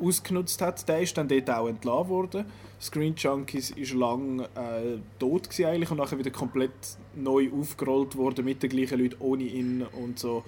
[0.00, 0.88] ausgenutzt hat.
[0.88, 2.46] Der ist dann dort auch entlassen worden.
[2.80, 6.70] Screen Junkies ist lang äh, tot eigentlich und nachher wieder komplett
[7.14, 10.42] neu aufgerollt worden mit den gleichen Leuten ohne ihn und so.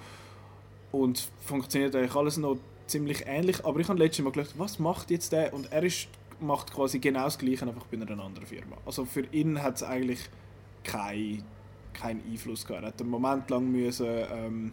[0.93, 2.57] Und funktioniert eigentlich alles noch
[2.87, 3.65] ziemlich ähnlich.
[3.65, 5.53] Aber ich habe letztes Mal gedacht, was macht jetzt der?
[5.53, 6.07] Und er ist,
[6.39, 8.77] macht quasi genau das Gleiche, einfach bei einer anderen Firma.
[8.85, 10.19] Also für ihn hat es eigentlich
[10.85, 11.43] keinen
[11.93, 12.83] kein Einfluss gehabt.
[12.83, 14.71] Er hat einen Moment lang müssen, ähm,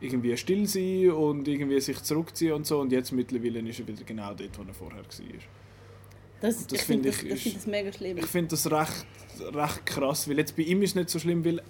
[0.00, 2.80] irgendwie still sein und irgendwie sich zurückziehen und so.
[2.80, 5.04] Und jetzt mittlerweile ist er wieder genau dort, wo er vorher war.
[6.40, 8.18] Das, das ich finde das, ich ich ist- find das mega schlimm.
[8.18, 9.06] Ich finde das recht,
[9.54, 11.62] recht krass, weil jetzt bei ihm ist es nicht so schlimm, weil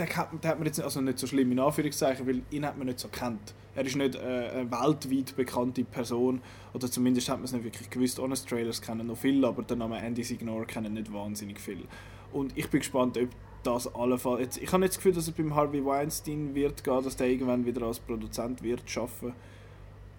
[0.00, 2.76] den hat, den hat man jetzt also nicht so schlimm in Anführungszeichen, weil ihn hat
[2.76, 3.54] man nicht so kennt.
[3.74, 6.40] Er ist nicht äh, eine weltweit bekannte Person
[6.74, 8.18] oder zumindest hat man es nicht wirklich gewusst.
[8.18, 11.84] Honest Trailers kennen noch viel, aber der Name Andy Signor kennen nicht wahnsinnig viel.
[12.32, 13.28] Und ich bin gespannt, ob
[13.62, 14.40] das allenfalls...
[14.40, 17.28] Jetzt, ich habe nicht das Gefühl, dass es beim Harvey Weinstein wird gehen, dass der
[17.28, 19.34] irgendwann wieder als Produzent wird schaffen.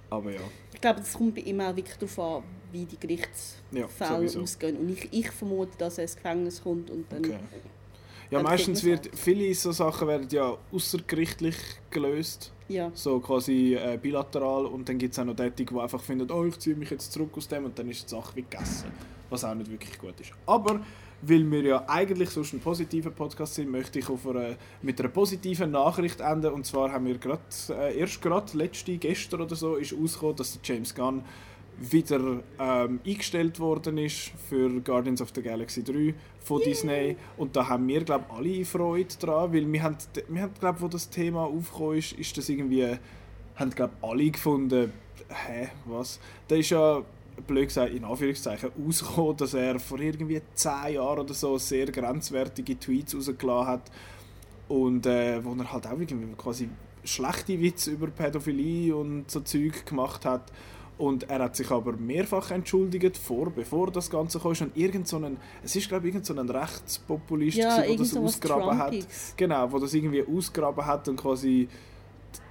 [0.09, 0.41] Aber ja,
[0.73, 4.41] Ich glaube, das kommt bei ihm auch wirklich darauf an, wie die ja, Gerichtsfälle sowieso.
[4.41, 4.77] ausgehen.
[4.77, 7.25] Und ich, ich vermute, dass er ins Gefängnis kommt und dann...
[7.25, 7.39] Okay.
[8.31, 11.55] Ja, meistens wird viele so Sachen werden ja außergerichtlich
[11.89, 12.89] gelöst, Ja.
[12.93, 16.45] so quasi äh, bilateral und dann gibt es auch noch die, die einfach finden, oh
[16.45, 18.91] ich ziehe mich jetzt zurück aus dem und dann ist die Sache wie gegessen,
[19.29, 20.31] was auch nicht wirklich gut ist.
[20.45, 20.79] Aber
[21.23, 25.09] weil wir ja eigentlich sonst ein positiver Podcast sind, möchte ich auf eine, mit einer
[25.09, 29.75] positiven Nachricht enden und zwar haben wir gerade äh, erst gerade letzte gestern oder so
[29.75, 31.23] ist rausgekommen, dass der James Gunn
[31.89, 37.15] wieder ähm, eingestellt worden ist für Guardians of the Galaxy 3 von Disney.
[37.37, 39.97] Und da haben wir glaube alle Freude dran, weil wir haben,
[40.27, 42.97] wir haben glaube wo das Thema aufgekommen ist, ist das irgendwie
[43.55, 44.93] haben glaube alle gefunden,
[45.29, 46.19] hä, was?
[46.47, 47.01] Da ist ja
[47.47, 52.77] blöd gesagt, in Anführungszeichen, ausgekommen, dass er vor irgendwie 10 Jahren oder so sehr grenzwertige
[52.77, 53.91] Tweets rausgelassen hat
[54.67, 56.69] und äh, wo er halt auch irgendwie quasi
[57.03, 60.51] schlechte Witze über Pädophilie und so Zeug gemacht hat
[61.02, 64.52] und er hat sich aber mehrfach entschuldigt, vor, bevor das Ganze kam.
[64.52, 67.98] Und irgend so ein, es ist glaube ich irgend so ein Rechtspopulist, Ja, gewesen, der
[67.98, 68.94] das so ausgraben hat.
[69.36, 71.68] Genau, wo das irgendwie ausgraben hat und quasi,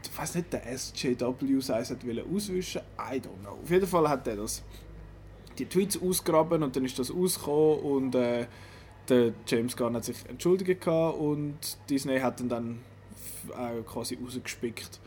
[0.03, 2.81] ich weiß nicht, der SJW sei hat wollen auswischen.
[2.99, 3.51] I don't know.
[3.63, 4.65] Auf jeden Fall hat er das
[5.57, 8.47] die Tweets ausgraben und dann ist das rausgekommen und äh,
[9.09, 11.59] der James Gunn hat sich entschuldigt und
[11.89, 12.81] Disney hat ihn dann
[13.57, 14.99] auch quasi rausgespickt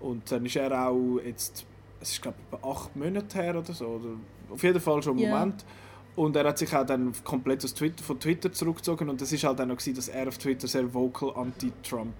[0.00, 1.66] und dann ist er auch jetzt
[2.00, 4.10] es ist glaube ich acht Monate her oder so oder
[4.50, 5.38] auf jeden Fall schon einen Ja.
[5.38, 5.64] Moment
[6.16, 9.44] und er hat sich auch dann komplett aus Twitter, von Twitter zurückgezogen und das ist
[9.44, 12.14] halt dann noch gewesen, dass er auf Twitter sehr vocal anti-Trump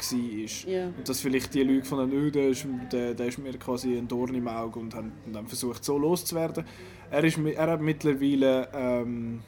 [0.00, 0.70] war.
[0.72, 0.86] Ja.
[0.86, 4.08] Und dass vielleicht die Leute von der der ist, der, der ist mir quasi ein
[4.08, 6.64] Dorn im Auge und haben dann versucht, so loszuwerden.
[7.10, 9.42] Er, ist, er hat mittlerweile, ähm,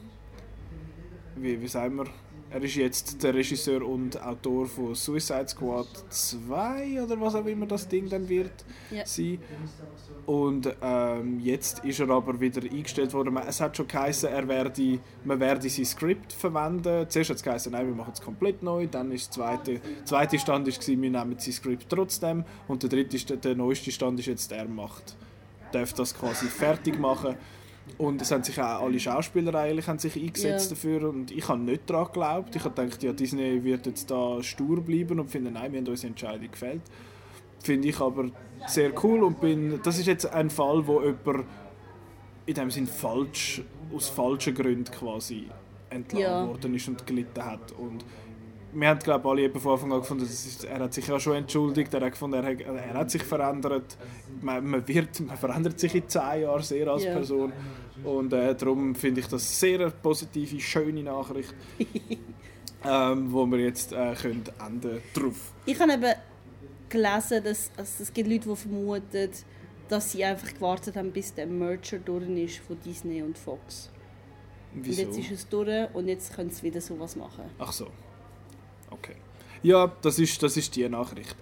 [1.36, 2.06] wie, wie sagen wir,
[2.52, 7.66] er ist jetzt der Regisseur und Autor von Suicide Squad 2 oder was auch immer
[7.66, 8.52] das Ding dann wird
[8.90, 9.06] Ja.
[9.06, 9.38] sein.
[10.26, 13.36] Und ähm, jetzt ist er aber wieder eingestellt worden.
[13.38, 17.06] Es hat schon geheißen, er werde, man werde sein Skript verwenden.
[17.08, 18.86] Zuerst hat es geheißen, nein, wir machen es komplett neu.
[18.86, 22.44] Dann ist der zweite, zweite Stand ist, gewesen, wir nehmen sein Skript trotzdem.
[22.68, 25.16] Und der dritte, der neueste Stand ist jetzt, er macht,
[25.72, 27.34] darf das quasi fertig machen.
[27.98, 30.74] Und es haben sich auch alle Schauspieler eigentlich haben sich eingesetzt Ja.
[30.76, 32.56] dafür und ich habe nicht daran geglaubt.
[32.56, 35.86] Ich habe gedacht, ja, Disney wird jetzt da stur bleiben und finde, nein, wir haben
[35.88, 36.82] unsere Entscheidung gefällt.
[37.60, 38.30] Finde ich aber
[38.66, 41.44] sehr cool und bin, das ist jetzt ein Fall, wo jemand
[42.46, 43.62] in dem Sinn falsch,
[43.94, 45.46] aus falschen Gründen quasi
[45.90, 46.46] entlassen Ja.
[46.48, 47.72] worden ist und gelitten hat.
[47.72, 48.04] Und
[48.72, 51.36] wir haben glaube alle eben von Anfang an gefunden, ist, er hat sich ja schon
[51.36, 53.96] entschuldigt, er hat gefunden, er hat, er hat sich verändert.
[54.40, 57.12] Man, man, wird, man verändert sich in zehn Jahren sehr als Ja.
[57.12, 57.52] Person.
[58.04, 61.54] Und äh, darum finde ich das sehr eine positive, schöne Nachricht,
[62.84, 65.52] ähm, wo wir jetzt äh, können enden drauf.
[65.66, 66.14] Ich habe eben
[66.88, 69.30] gelesen, dass also es gibt Leute, die vermuten,
[69.88, 73.90] dass sie einfach gewartet haben, bis der Merger durch ist von Disney und Fox.
[74.74, 75.02] Wieso?
[75.02, 77.44] Und jetzt ist es durch und jetzt können sie wieder sowas machen.
[77.58, 77.88] Ach so.
[78.92, 79.14] Okay.
[79.62, 81.36] Ja, das ist, das ist die Nachricht.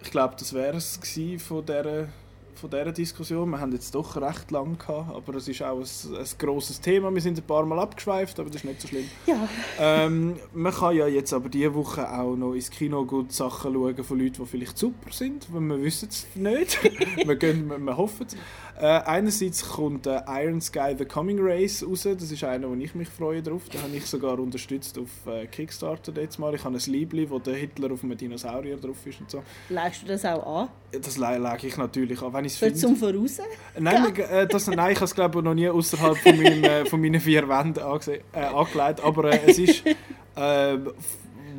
[0.00, 0.98] Ich glaube, das wäre es
[1.38, 2.08] von dieser,
[2.54, 3.50] von dieser Diskussion.
[3.50, 7.12] Wir haben jetzt doch recht lang gehabt, aber es ist auch ein, ein grosses Thema.
[7.14, 9.08] Wir sind ein paar Mal abgeschweift, aber das ist nicht so schlimm.
[9.26, 9.48] Ja,
[9.78, 14.04] Ähm, man kann ja jetzt aber diese Woche auch noch ins Kino gut Sachen schauen
[14.04, 16.78] von Leuten, die vielleicht super sind, weil wir wissen es nicht.
[17.24, 18.36] wir, gehen, wir, wir hoffen es.
[18.80, 22.02] Äh, einerseits kommt äh, Iron Sky The Coming Race raus.
[22.04, 23.68] Das ist einer, wo ich mich freue drauf.
[23.68, 26.54] Den habe ich sogar unterstützt auf äh, Kickstarter jetzt mal.
[26.54, 29.42] Ich habe ein Liebling, wo der Hitler auf einem Dinosaurier drauf ist und so.
[29.68, 30.68] leist du das auch an?
[30.92, 32.74] Das le- lege ich natürlich an, wenn ich es finde.
[32.76, 33.38] zum Voraus?
[33.78, 36.84] Nein, äh, das, nein, ich habe es glaube ich noch nie außerhalb von, meinem, äh,
[36.86, 39.82] von meinen vier Wänden äh, angelegt, aber äh, es ist,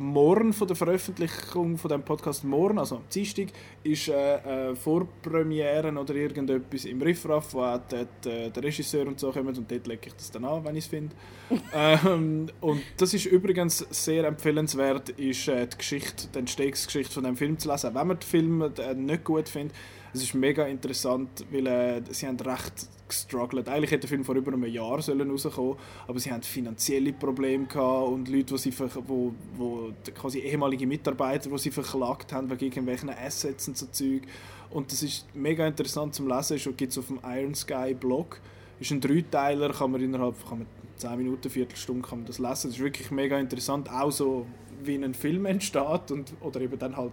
[0.00, 3.48] morgen von der Veröffentlichung von dem Podcast morgen, also am Dienstag,
[3.84, 9.20] ist äh, äh, Vorpremieren oder irgendetwas im Riffraff, wo auch dort, äh, der Regisseur und
[9.20, 11.14] so kommen und dort lege ich das dann an, wenn ich es finde.
[11.74, 17.36] ähm, und das ist übrigens sehr empfehlenswert, ist äh, die Geschichte, die Entstehungsgeschichte von dem
[17.36, 19.76] Film zu lesen, wenn man den Film äh, nicht gut findet.
[20.12, 23.68] Es ist mega interessant, weil äh, sie haben recht gestruggelt.
[23.68, 25.76] Eigentlich hätte der Film vor über einem Jahr sollen rauskommen,
[26.06, 28.72] aber sie haben finanzielle Probleme gehabt und Leute, wo sie
[29.06, 34.22] wo, wo quasi ehemalige Mitarbeiter, die sie verklagt haben wegen irgendwelchen Assets und so Zeug.
[34.70, 36.56] Und das ist mega interessant zum Lesen.
[36.56, 38.40] Es gibt es auf dem Iron Sky Blog.
[38.78, 40.66] Ist ein Dreiteiler, kann man innerhalb man
[40.96, 42.68] 10 Minuten, Viertelstunde kann man das lesen.
[42.68, 44.46] Das ist wirklich mega interessant, auch so
[44.82, 47.12] wie ein Film entsteht und, oder eben dann halt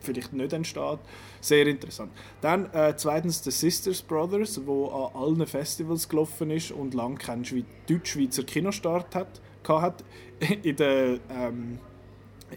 [0.00, 0.98] vielleicht nicht entsteht.
[1.40, 2.12] Sehr interessant.
[2.40, 7.44] Dann äh, zweitens The Sisters Brothers, wo an allen Festivals gelaufen ist und lange keinen
[7.44, 10.04] Schwe Deutsch-Schweizer Kinostart hat, hat.
[10.62, 11.78] In der, ähm,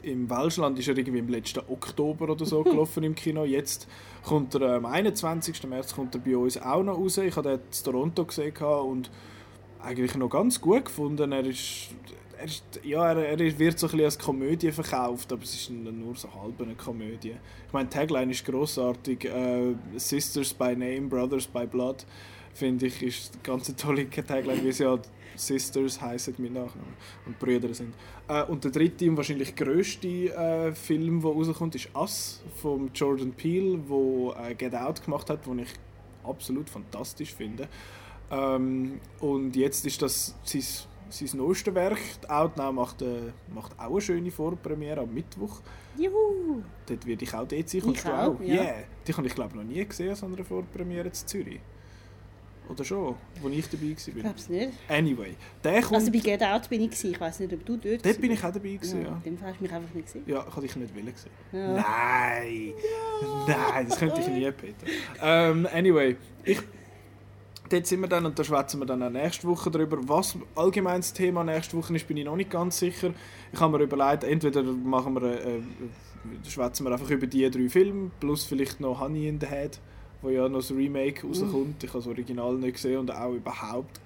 [0.03, 3.43] Im Welschland ist er irgendwie im letzten Oktober oder so gelaufen im Kino.
[3.43, 3.87] Jetzt
[4.23, 5.67] kommt er am 21.
[5.67, 7.17] März kommt er bei uns auch noch raus.
[7.17, 9.11] Ich habe den in Toronto gesehen und
[9.81, 11.33] eigentlich noch ganz gut gefunden.
[11.33, 11.89] Er ist
[12.41, 15.69] er, ist, ja, er, er wird so ein bisschen als Komödie verkauft, aber es ist
[15.69, 17.35] nur so halb eine Komödie.
[17.67, 19.25] Ich meine, Tagline ist großartig.
[19.25, 22.05] Äh, Sisters by Name, Brothers by Blood,
[22.53, 26.93] finde ich, ist eine ganz tolle Tagline, wie sie halt Sisters heißen mit Nachnamen
[27.25, 27.93] und Brüder sind.
[28.27, 33.31] Äh, und der dritte und wahrscheinlich größte äh, Film, der rauskommt, ist Us von Jordan
[33.31, 35.69] Peele, wo äh, Get Out gemacht hat, den ich
[36.23, 37.67] absolut fantastisch finde.
[38.31, 40.61] Ähm, und jetzt ist das sein
[41.11, 41.99] sein neuestes Werk.
[42.27, 45.61] Outnow macht, äh, macht auch eine schöne Vorpremiere am Mittwoch.
[45.97, 46.61] Juhu!
[46.85, 47.81] Dort werde ich auch dort sein.
[47.91, 48.63] Ich auch, ja.
[48.63, 48.75] Yeah.
[49.07, 51.59] Die habe ich glaube noch nie gesehen, so einer Vorpremiere in Zürich.
[52.69, 53.89] Oder schon, wo ich dabei war?
[53.91, 54.71] Ich glaube es nicht.
[54.87, 55.95] Anyway, der kommt...
[55.95, 58.39] Also bei Get Out bin ich, ich weiß nicht, ob du dort Dort bin ich
[58.39, 59.09] auch dabei gewesen, ja.
[59.09, 59.21] ja.
[59.25, 60.23] Dem hast du mich einfach nicht gesehen.
[60.25, 61.31] Ja, ich habe dich nicht wollen gesehen.
[61.51, 61.73] Ja.
[61.73, 62.73] Nein!
[63.47, 63.71] Ja.
[63.73, 64.85] Nein, das könnte ich nie, Peter.
[65.19, 66.15] Um, ähm, anyway,
[66.45, 66.61] ich
[67.71, 69.97] dort sind wir dann und da schwätzen wir dann auch nächste Woche darüber.
[70.07, 73.13] Was allgemein das Thema nächste Woche ist, bin ich noch nicht ganz sicher.
[73.51, 75.61] Ich habe mir überlegt, entweder machen wir, äh, äh,
[76.47, 79.79] schwätzen wir einfach über die drei Filme, plus vielleicht noch Honey in the Head,
[80.21, 81.83] wo ja noch das Remake rauskommt.
[81.83, 83.99] Ich habe das Original nicht gesehen und auch überhaupt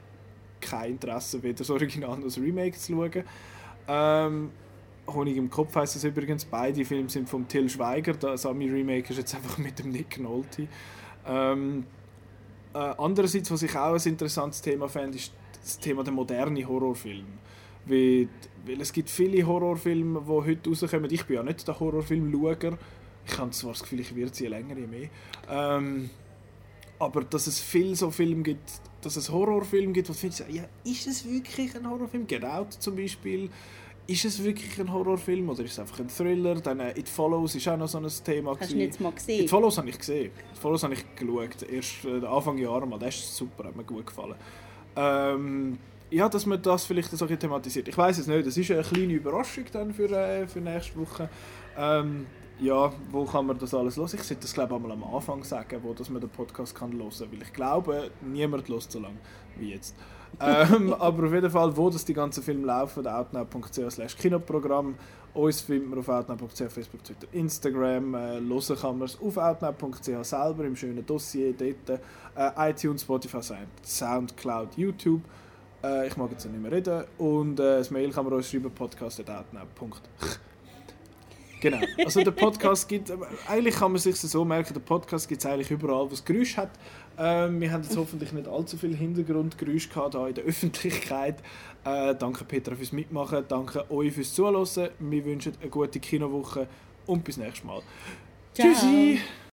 [0.61, 3.23] kein Interesse, weder das Original noch das Remake zu schauen.
[3.87, 4.51] Ähm,
[5.07, 9.17] Honig im Kopf heisst es übrigens, beide Filme sind von Till Schweiger, das Ami-Remake ist
[9.17, 10.67] jetzt einfach mit dem Nick Nolte.
[11.27, 11.85] Ähm,
[12.75, 15.31] äh, andererseits, was ich auch ein interessantes Thema fände, ist
[15.63, 17.25] das Thema der moderne Horrorfilm.
[17.85, 18.27] Weil,
[18.79, 21.09] es gibt viele Horrorfilme, die heute rauskommen.
[21.09, 22.77] Ich bin ja nicht der Horrorfilm-Schauer.
[23.27, 25.09] Ich habe zwar das Gefühl, ich werde sie länger, je mehr.
[25.49, 26.09] Ähm,
[26.99, 30.63] aber dass es viele so Filme gibt, dass es Horrorfilme gibt, wo du findest, ja,
[30.83, 32.27] ist es wirklich ein Horrorfilm?
[32.27, 33.49] Get Out zum Beispiel
[34.07, 36.55] ist es wirklich ein Horrorfilm oder ist es einfach ein Thriller?
[36.55, 38.55] Dann äh, It Follows ist auch noch so ein Thema.
[38.59, 39.43] Hast du jetzt mal gesehen?
[39.43, 40.25] It Follows habe ich gesehen.
[40.25, 41.63] It Follows habe ich geschaut.
[41.69, 42.99] Erst äh, Anfang Jahr mal.
[42.99, 44.35] Das ist super, hat mir gut gefallen.
[44.95, 45.79] Ähm,
[46.11, 47.87] ja, dass man das vielleicht so thematisiert.
[47.87, 48.45] Ich weiß es nicht.
[48.45, 51.29] Das ist eine kleine Überraschung dann für, äh, für nächste Woche.
[51.77, 52.27] Ähm,
[52.59, 54.09] ja, wo kann man das alles hören?
[54.13, 56.93] Ich sollte das glaube ich einmal am Anfang sagen, wo dass man den Podcast kann
[56.93, 59.17] hören kann, weil ich glaube, niemand hört so lange
[59.57, 59.95] wie jetzt
[60.39, 64.95] ähm, aber auf jeden Fall, wo das die ganzen Filme laufen, outnow.ch Kinoprogramm.
[65.33, 68.15] Uns findet man auf outnow.ch, Facebook, Twitter, Instagram.
[68.15, 71.99] Äh, hören kann man es auf outnow.ch selber im schönen Dossier dort.
[72.35, 73.41] Äh, iTunes, Spotify,
[73.83, 75.21] Soundcloud, YouTube.
[75.83, 77.03] Äh, ich mag jetzt nicht mehr reden.
[77.17, 80.39] Und äh, das Mail kann man uns schreiben, podcast.outnow.ch.
[81.61, 81.79] Genau.
[82.03, 83.11] Also der Podcast gibt,
[83.47, 86.57] eigentlich kann man sich so merken, der Podcast gibt es eigentlich überall, wo es Geräusch
[86.57, 86.69] hat.
[87.17, 91.37] Ähm, wir haben jetzt hoffentlich nicht allzu viel Hintergrundgeräusch gehabt hier in der Öffentlichkeit.
[91.83, 94.89] Äh, danke Petra fürs Mitmachen, danke euch fürs Zuhören.
[94.99, 96.67] Wir wünschen eine gute Kinowoche
[97.05, 97.81] und bis nächstes Mal.
[98.53, 98.67] Ciao.
[98.67, 99.19] Tschüssi!